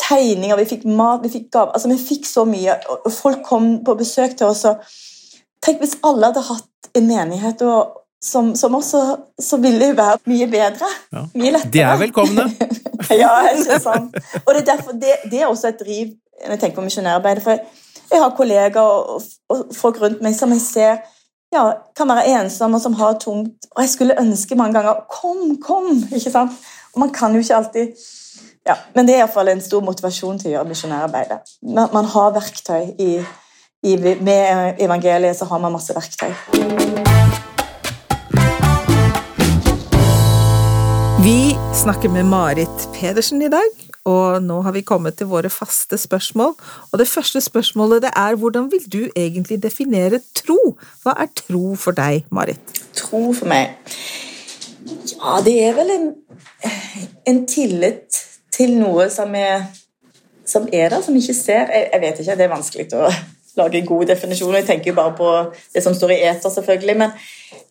tegninger, 0.00 0.56
vi 0.56 0.64
fikk 0.70 0.86
mat, 0.88 1.20
vi 1.20 1.28
fikk 1.34 1.50
gaver. 1.52 1.74
Altså, 1.76 1.90
vi 1.92 1.98
fikk 2.00 2.24
så 2.24 2.46
mye. 2.48 2.78
og 3.04 3.12
Folk 3.12 3.42
kom 3.44 3.74
på 3.84 3.94
besøk 4.00 4.38
til 4.38 4.48
oss. 4.48 4.64
og 4.64 4.80
Tenk 5.62 5.84
hvis 5.84 5.98
alle 6.00 6.30
hadde 6.30 6.46
hatt 6.48 6.96
en 6.96 7.06
menighet 7.10 7.60
og, 7.68 8.00
som, 8.24 8.54
som 8.56 8.74
også 8.78 9.02
så 9.36 9.60
ville 9.60 9.84
det 9.84 10.00
være 10.00 10.18
mye 10.32 10.48
bedre. 10.50 10.90
Ja. 11.12 11.26
Mye 11.34 11.52
lettere. 11.52 11.74
De 11.76 11.84
er 11.84 12.02
velkomne. 12.06 12.48
ja, 13.22 13.34
ikke 13.52 13.78
sant. 13.84 14.16
Og 14.46 14.54
det 14.54 14.62
er, 14.62 14.68
derfor, 14.72 14.96
det, 14.96 15.16
det 15.30 15.42
er 15.42 15.52
også 15.52 15.74
et 15.74 15.80
driv 15.84 16.16
når 16.42 16.56
jeg 16.56 16.60
tenker 16.64 16.80
på 16.80 16.88
misjonærarbeidet. 16.88 17.44
For 17.44 17.60
jeg 18.12 18.20
har 18.20 18.36
kollegaer 18.36 18.80
og, 18.82 19.22
og, 19.48 19.66
folk 19.74 20.00
rundt 20.02 20.22
meg 20.24 20.36
som 20.36 20.52
jeg 20.52 20.62
ser 20.64 20.96
ja, 21.52 21.66
kan 21.96 22.08
være 22.08 22.28
ensomme 22.38 22.78
og 22.78 22.84
som 22.84 22.94
har 22.96 23.18
tungt. 23.20 23.68
Og 23.74 23.82
jeg 23.84 23.92
skulle 23.92 24.20
ønske 24.20 24.56
mange 24.56 24.78
ganger 24.78 25.04
Kom, 25.12 25.56
kom! 25.60 25.90
ikke 26.12 26.32
sant? 26.32 26.52
Og 26.94 27.00
man 27.04 27.12
kan 27.12 27.32
jo 27.32 27.40
ikke 27.44 27.56
alltid 27.56 27.92
ja, 28.62 28.76
men 28.94 29.08
det 29.08 29.16
er 29.16 29.24
iallfall 29.24 29.48
en 29.50 29.60
stor 29.60 29.82
motivasjon 29.82 30.36
til 30.38 30.52
å 30.52 30.54
gjøre 30.54 30.68
misjonærarbeidet. 30.70 31.56
Man 31.66 32.06
har 32.12 32.34
verktøy 32.36 32.92
i, 32.94 33.16
i, 33.82 33.96
Med 33.98 34.78
evangeliet 34.78 35.34
så 35.34 35.48
har 35.50 35.58
man 35.58 35.74
masse 35.74 35.96
verktøy. 35.96 36.30
Vi 41.24 41.56
snakker 41.74 42.14
med 42.14 42.30
Marit 42.30 42.86
Pedersen 42.94 43.42
i 43.42 43.50
dag, 43.50 43.82
og 44.08 44.42
nå 44.42 44.58
har 44.66 44.74
vi 44.74 44.82
kommet 44.86 45.14
til 45.18 45.28
våre 45.30 45.50
faste 45.52 45.98
spørsmål. 45.98 46.56
Og 46.90 46.98
det 46.98 47.06
første 47.08 47.40
spørsmålet 47.40 48.02
det 48.02 48.10
er 48.18 48.38
hvordan 48.38 48.70
vil 48.72 48.86
du 48.92 49.02
egentlig 49.16 49.60
definere 49.62 50.20
tro? 50.34 50.58
Hva 51.02 51.14
er 51.22 51.30
tro 51.38 51.74
for 51.78 51.94
deg, 51.94 52.26
Marit? 52.30 52.82
Tro 52.98 53.30
for 53.32 53.48
meg 53.48 53.78
Ja, 55.12 55.38
det 55.44 55.54
er 55.62 55.76
vel 55.76 55.92
en, 55.94 56.08
en 57.30 57.44
tillit 57.46 58.18
til 58.52 58.74
noe 58.80 59.06
som 59.10 59.34
er, 59.38 59.68
som 60.46 60.66
er 60.72 60.90
der, 60.90 61.00
som 61.04 61.16
ikke 61.16 61.36
ser. 61.38 61.70
Jeg, 61.70 61.88
jeg, 61.92 62.00
vet 62.02 62.20
ikke, 62.24 62.36
det 62.40 62.46
er 62.48 62.52
vanskelig 62.56 62.88
å 62.98 63.06
lage 63.58 63.78
en 63.78 63.86
god 63.86 64.06
definisjon. 64.10 64.54
Jeg 64.56 64.68
tenker 64.68 64.96
bare 64.96 65.14
på 65.18 65.30
det 65.74 65.82
som 65.84 65.94
står 65.96 66.14
i 66.14 66.20
eter, 66.30 66.52
selvfølgelig. 66.52 66.96
Men 67.02 67.14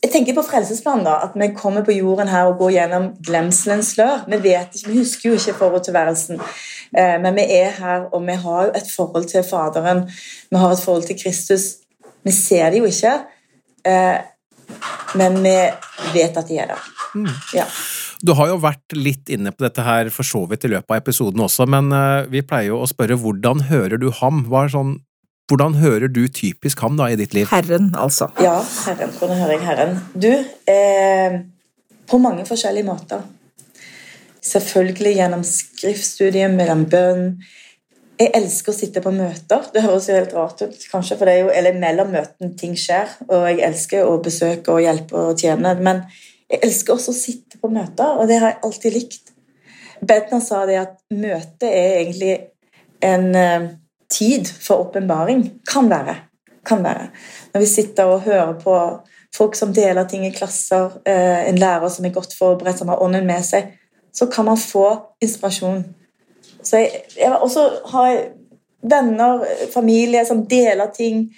jeg 0.03 0.11
tenker 0.13 0.38
på 0.38 0.45
frelsesplanen, 0.45 1.05
da, 1.07 1.17
at 1.25 1.38
vi 1.38 1.51
kommer 1.57 1.86
på 1.86 1.95
jorden 1.95 2.32
her 2.32 2.49
og 2.49 2.59
går 2.61 2.75
gjennom 2.77 3.11
glemselens 3.25 3.95
slør. 3.95 4.25
Vi 4.29 4.41
vet 4.45 4.77
ikke, 4.77 4.89
vi 4.91 5.01
husker 5.01 5.29
jo 5.29 5.39
ikke 5.39 5.57
forhold 5.59 5.86
til 5.86 5.97
værelsen, 5.97 6.41
men 6.93 7.38
vi 7.38 7.45
er 7.55 7.69
her, 7.77 8.07
og 8.11 8.25
vi 8.27 8.36
har 8.45 8.65
jo 8.67 8.73
et 8.77 8.89
forhold 8.95 9.29
til 9.32 9.45
Faderen. 9.47 10.03
Vi 10.51 10.59
har 10.59 10.73
et 10.73 10.84
forhold 10.84 11.07
til 11.07 11.17
Kristus. 11.21 11.69
Vi 12.23 12.34
ser 12.36 12.69
det 12.69 12.82
jo 12.82 12.89
ikke, 12.89 13.13
eh, 13.86 14.17
men 15.17 15.41
vi 15.43 15.55
vet 16.13 16.38
at 16.38 16.47
de 16.47 16.59
er 16.61 16.73
der. 16.73 16.89
Mm. 17.15 17.29
Ja. 17.57 17.65
Du 18.21 18.36
har 18.38 18.51
jo 18.51 18.59
vært 18.61 18.93
litt 18.93 19.32
inne 19.34 19.51
på 19.51 19.65
dette 19.65 19.84
her 19.84 20.11
for 20.13 20.27
så 20.27 20.43
vidt 20.49 20.67
i 20.67 20.71
løpet 20.75 20.93
av 20.93 21.01
episoden 21.01 21.41
også, 21.41 21.65
men 21.65 21.89
eh, 21.95 22.29
vi 22.29 22.43
pleier 22.45 22.75
jo 22.75 22.84
å 22.84 22.89
spørre 22.89 23.17
hvordan 23.17 23.65
hører 23.71 23.97
du 24.01 24.11
ham? 24.21 24.45
Hva 24.49 24.67
er 24.67 24.75
sånn 24.75 24.99
hvordan 25.51 25.75
hører 25.81 26.07
du 26.07 26.23
typisk 26.31 26.79
ham 26.85 26.95
da 26.99 27.09
i 27.11 27.17
ditt 27.19 27.35
liv? 27.35 27.49
Herren, 27.51 27.91
altså. 27.99 28.29
Ja, 28.39 28.61
Herren. 28.85 29.11
Hvordan 29.19 29.41
hører 29.41 29.57
jeg 29.57 29.65
Herren? 29.67 29.97
Du, 30.15 30.31
eh, 30.71 31.41
på 32.07 32.19
mange 32.23 32.45
forskjellige 32.47 32.87
måter. 32.87 33.25
Selvfølgelig 34.41 35.17
gjennom 35.17 35.43
skriftstudiet, 35.45 36.55
mellom 36.55 36.85
bønn, 36.89 37.25
jeg 38.21 38.31
elsker 38.37 38.71
å 38.71 38.77
sitte 38.77 39.01
på 39.01 39.11
møter. 39.15 39.65
Det 39.73 39.81
høres 39.81 40.07
jo 40.07 40.15
helt 40.15 40.33
rart 40.37 40.61
ut, 40.61 40.83
kanskje, 40.91 41.17
for 41.17 41.27
det 41.27 41.33
er 41.33 41.43
jo 41.43 41.53
eller 41.57 41.79
mellom 41.81 42.11
møtene 42.13 42.53
ting 42.59 42.75
skjer. 42.77 43.09
Og 43.27 43.47
jeg 43.49 43.63
elsker 43.65 44.07
å 44.07 44.19
besøke 44.23 44.75
og 44.75 44.83
hjelpe 44.83 45.17
og 45.17 45.41
tjene. 45.41 45.73
Men 45.81 46.03
jeg 46.51 46.61
elsker 46.67 46.95
også 46.95 47.15
å 47.15 47.17
sitte 47.17 47.59
på 47.61 47.71
møter, 47.73 48.19
og 48.21 48.29
det 48.29 48.37
har 48.43 48.53
jeg 48.53 48.61
alltid 48.67 48.97
likt. 48.97 49.33
Bedner 50.01 50.41
sa 50.45 50.63
det 50.69 50.77
at 50.81 50.95
møte 51.13 51.69
er 51.69 51.97
egentlig 52.01 52.35
en 53.05 53.27
uh, 53.33 53.69
tid 54.12 54.47
for 54.47 54.88
åpenbaring. 54.88 55.45
Kan 55.68 55.89
være. 55.89 56.16
Kan 56.66 56.84
være. 56.84 57.07
Når 57.53 57.64
vi 57.64 57.70
sitter 57.70 58.12
og 58.12 58.22
hører 58.22 58.53
på 58.59 58.76
folk 59.36 59.55
som 59.55 59.74
deler 59.74 60.07
ting 60.07 60.26
i 60.28 60.34
klasser, 60.36 60.91
uh, 61.07 61.41
en 61.49 61.59
lærer 61.59 61.89
som 61.89 62.05
er 62.05 62.14
godt 62.16 62.36
forberedt, 62.38 62.80
som 62.80 62.91
har 62.91 63.01
ånden 63.01 63.28
med 63.28 63.43
seg, 63.47 63.72
så 64.14 64.28
kan 64.28 64.45
man 64.45 64.59
få 64.59 64.86
inspirasjon. 65.24 65.84
Så 66.64 66.78
jeg, 66.78 67.03
jeg 67.18 67.38
også 67.38 67.70
har 67.93 68.07
jeg 68.07 68.24
venner, 68.82 69.45
familie 69.74 70.26
som 70.26 70.45
deler 70.45 70.91
ting 70.95 71.30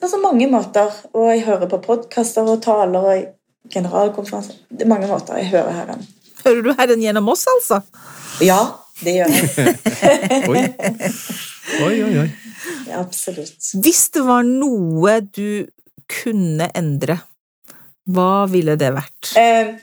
på 0.00 0.08
så 0.08 0.20
mange 0.22 0.46
måter. 0.50 0.92
Og 1.12 1.30
jeg 1.32 1.44
hører 1.48 1.68
på 1.68 1.82
podkaster 1.84 2.48
og 2.48 2.62
taler 2.62 3.08
og 3.14 3.24
generalkonferanser. 3.72 4.54
Det 4.70 4.86
er 4.86 4.92
mange 4.92 5.08
måter 5.08 5.40
jeg 5.40 5.50
hører 5.54 5.72
Herren. 5.72 6.06
Hører 6.44 6.62
du 6.62 6.72
Herren 6.78 7.00
gjennom 7.02 7.28
oss, 7.32 7.46
altså? 7.56 7.80
Ja, 8.44 8.60
det 9.00 9.18
gjør 9.18 9.28
jeg. 9.32 11.12
oi. 11.84 11.96
oi, 12.04 12.12
oi. 12.24 12.28
Ja, 12.88 13.00
absolutt. 13.00 13.72
Hvis 13.84 14.06
det 14.14 14.24
var 14.26 14.44
noe 14.46 15.18
du 15.24 15.66
kunne 16.10 16.68
endre, 16.76 17.18
hva 18.04 18.44
ville 18.50 18.76
det 18.80 18.90
vært? 18.94 19.32
Eh, 19.40 19.74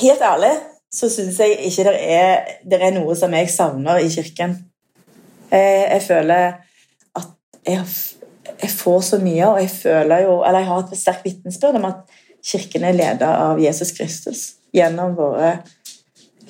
helt 0.00 0.24
ærlig 0.26 0.54
så 0.94 1.08
syns 1.10 1.38
jeg 1.42 1.58
ikke 1.68 1.86
det 1.88 1.94
er, 2.14 2.50
det 2.62 2.78
er 2.78 2.94
noe 2.94 3.14
som 3.18 3.32
jeg 3.34 3.50
savner 3.50 4.02
i 4.02 4.10
kirken. 4.12 4.56
Jeg, 5.50 5.86
jeg 5.90 6.02
føler 6.06 6.44
at 7.18 7.32
jeg, 7.66 7.86
jeg, 8.60 8.70
får 8.70 9.00
så 9.08 9.20
mye, 9.22 9.48
og 9.48 9.60
jeg 9.62 9.70
føler 9.70 10.24
jo 10.26 10.36
Eller 10.42 10.62
jeg 10.62 10.68
har 10.70 10.84
et 10.84 10.98
sterkt 10.98 11.26
vitnesbyrd 11.26 11.78
om 11.80 11.88
at 11.90 12.14
kirken 12.44 12.86
er 12.86 12.96
ledet 12.96 13.30
av 13.30 13.62
Jesus 13.62 13.92
Kristus 13.96 14.44
gjennom 14.74 15.16
våre 15.18 15.56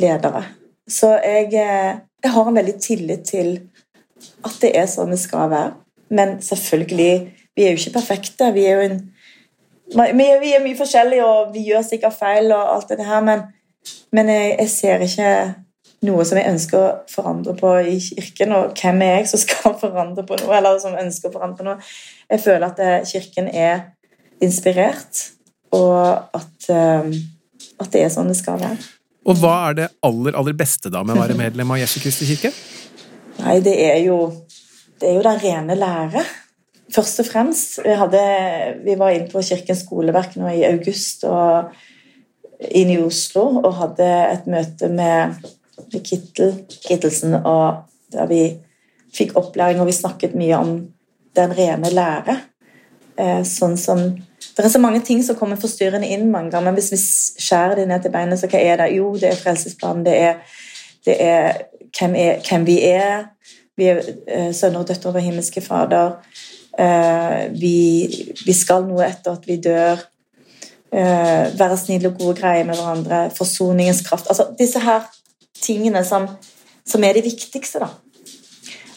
ledere. 0.00 0.44
Så 0.88 1.14
jeg, 1.22 1.52
jeg 1.54 2.32
har 2.34 2.48
en 2.48 2.58
veldig 2.60 2.76
tillit 2.82 3.24
til 3.28 3.56
at 4.44 4.60
det 4.62 4.74
er 4.76 4.86
sånn 4.90 5.12
det 5.14 5.20
skal 5.22 5.50
være. 5.52 5.74
Men 6.14 6.38
selvfølgelig, 6.44 7.12
vi 7.56 7.64
er 7.64 7.74
jo 7.74 7.80
ikke 7.80 7.98
perfekte. 7.98 8.52
Vi 8.54 8.68
er 8.68 8.78
jo 8.78 8.86
en 8.90 9.02
vi 9.94 10.24
er, 10.24 10.38
vi 10.40 10.54
er 10.56 10.62
mye 10.64 10.78
forskjellige, 10.78 11.24
og 11.24 11.52
vi 11.52 11.66
gjør 11.68 11.82
sikkert 11.84 12.16
feil, 12.16 12.48
og 12.56 12.70
alt 12.72 12.94
det 12.94 13.04
her, 13.04 13.20
men 13.24 13.44
men 14.14 14.30
jeg, 14.30 14.56
jeg, 14.58 14.70
ser 14.70 15.04
ikke 15.04 15.30
noe 16.04 16.24
som 16.28 16.38
jeg 16.38 16.50
ønsker 16.52 16.78
å 16.78 16.88
forandre 17.10 17.54
på 17.58 17.72
i 17.84 17.96
kirken. 18.02 18.54
Og 18.56 18.74
hvem 18.78 19.02
er 19.04 19.18
jeg 19.18 19.30
som 19.32 19.42
skal 19.42 19.76
forandre 19.82 20.26
på 20.26 20.38
noe, 20.42 20.56
eller 20.58 20.80
som 20.82 20.96
ønsker 20.98 21.30
å 21.30 21.34
forandre 21.34 21.60
på 21.60 21.68
noe? 21.68 21.78
Jeg 22.30 22.44
føler 22.44 22.68
at 22.68 22.82
eh, 22.84 22.98
kirken 23.08 23.50
er 23.50 23.88
inspirert, 24.44 25.28
og 25.74 26.36
at, 26.36 26.68
eh, 26.70 27.10
at 27.82 27.94
det 27.94 28.04
er 28.04 28.12
sånn 28.12 28.30
det 28.30 28.38
skal 28.40 28.60
være. 28.62 28.78
Og 29.24 29.38
hva 29.40 29.54
er 29.70 29.78
det 29.78 29.90
aller, 30.04 30.36
aller 30.36 30.56
beste 30.56 30.92
da 30.92 31.00
med 31.04 31.16
å 31.16 31.22
være 31.22 31.36
medlem 31.38 31.70
av 31.72 31.80
Jesu 31.80 31.96
Kristi 32.02 32.28
kirke? 32.28 32.52
Nei, 33.44 33.58
det 33.64 33.74
er 33.84 34.00
jo 34.06 34.18
det 35.00 35.10
er 35.10 35.18
jo 35.18 35.24
den 35.26 35.40
rene 35.42 35.74
lære. 35.76 36.22
Først 36.94 37.20
og 37.20 37.26
fremst. 37.26 37.80
Vi, 37.84 37.96
hadde, 37.98 38.20
vi 38.84 38.94
var 38.98 39.12
inne 39.12 39.28
på 39.28 39.42
Kirkens 39.44 39.82
skoleverk 39.84 40.36
nå 40.40 40.52
i 40.54 40.62
august. 40.68 41.26
og 41.28 41.74
inn 42.70 42.92
i 42.92 43.00
Oslo 43.02 43.44
og 43.60 43.72
hadde 43.80 44.08
et 44.32 44.48
møte 44.50 44.90
med 44.92 45.34
Kittel, 46.04 46.54
Kittelsen, 46.70 47.34
og 47.34 47.84
der 48.14 48.28
vi 48.30 48.42
fikk 49.14 49.34
opplæring, 49.38 49.80
og 49.82 49.88
vi 49.90 49.96
snakket 49.96 50.36
mye 50.38 50.58
om 50.58 50.74
den 51.36 51.56
rene 51.58 51.90
lære. 51.90 52.38
Eh, 53.18 53.42
sånn 53.46 53.76
som 53.78 54.06
Det 54.54 54.62
er 54.62 54.70
så 54.70 54.78
mange 54.78 55.00
ting 55.02 55.22
som 55.24 55.34
kommer 55.34 55.58
forstyrrende 55.58 56.06
inn 56.14 56.28
mange 56.30 56.52
ganger, 56.52 56.68
men 56.70 56.76
hvis 56.78 56.92
vi 56.92 56.98
skjærer 57.42 57.80
det 57.80 57.88
ned 57.88 58.04
til 58.04 58.12
beinet, 58.14 58.38
så 58.38 58.46
hva 58.46 58.58
er 58.60 58.76
det? 58.78 58.90
Jo, 58.94 59.08
det 59.18 59.32
er 59.32 59.40
frelsesplanen, 59.40 60.04
det 60.06 60.14
er, 60.14 60.36
det 61.04 61.16
er 61.20 61.62
hvem, 61.98 62.14
er, 62.14 62.40
hvem 62.48 62.66
vi 62.66 62.78
er. 62.88 63.28
Vi 63.76 63.90
er 63.90 64.00
eh, 64.00 64.50
sønner 64.54 64.82
og 64.82 64.88
døtre 64.88 65.12
av 65.12 65.20
himmelske 65.22 65.62
Fader. 65.64 66.16
Eh, 66.78 67.40
vi, 67.54 67.76
vi 68.44 68.54
skal 68.56 68.86
noe 68.88 69.06
etter 69.06 69.36
at 69.36 69.46
vi 69.46 69.60
dør 69.62 70.00
uh, 70.94 71.58
være 71.58 71.76
snille 71.78 72.10
og 72.10 72.18
gode 72.18 72.36
greier 72.40 72.66
med 72.66 72.78
hverandre, 72.78 73.20
forsoningens 73.34 74.02
kraft 74.06 74.30
altså 74.30 74.48
Disse 74.58 74.82
her 74.82 75.06
tingene 75.62 76.04
som, 76.06 76.28
som 76.86 77.04
er 77.04 77.16
de 77.16 77.24
viktigste, 77.24 77.82
da. 77.82 77.88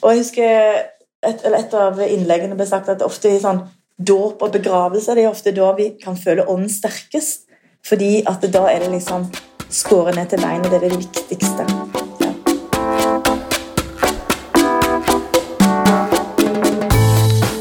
Og 0.02 0.12
jeg 0.12 0.24
husker 0.24 0.78
et, 1.26 1.46
et 1.48 1.76
av 1.78 2.02
innleggene 2.06 2.58
ble 2.58 2.68
sagt 2.70 2.92
at 2.94 3.06
ofte 3.06 3.32
i 3.32 3.42
sånn 3.42 3.64
dåp 3.98 4.44
og 4.46 4.54
begravelse 4.54 5.16
det 5.18 5.26
er 5.26 5.32
ofte 5.32 5.56
da 5.56 5.72
vi 5.78 5.90
kan 6.02 6.20
føle 6.20 6.46
ånden 6.46 6.70
sterkest. 6.70 7.48
Fordi 7.88 8.22
at 8.28 8.44
da 8.52 8.68
er 8.68 8.84
det 8.84 8.92
liksom 8.98 9.30
skåret 9.72 10.18
ned 10.18 10.34
til 10.34 10.44
beinet. 10.44 10.72
Det 10.72 10.82
er 10.82 10.90
det 10.90 10.98
viktigste. 10.98 11.77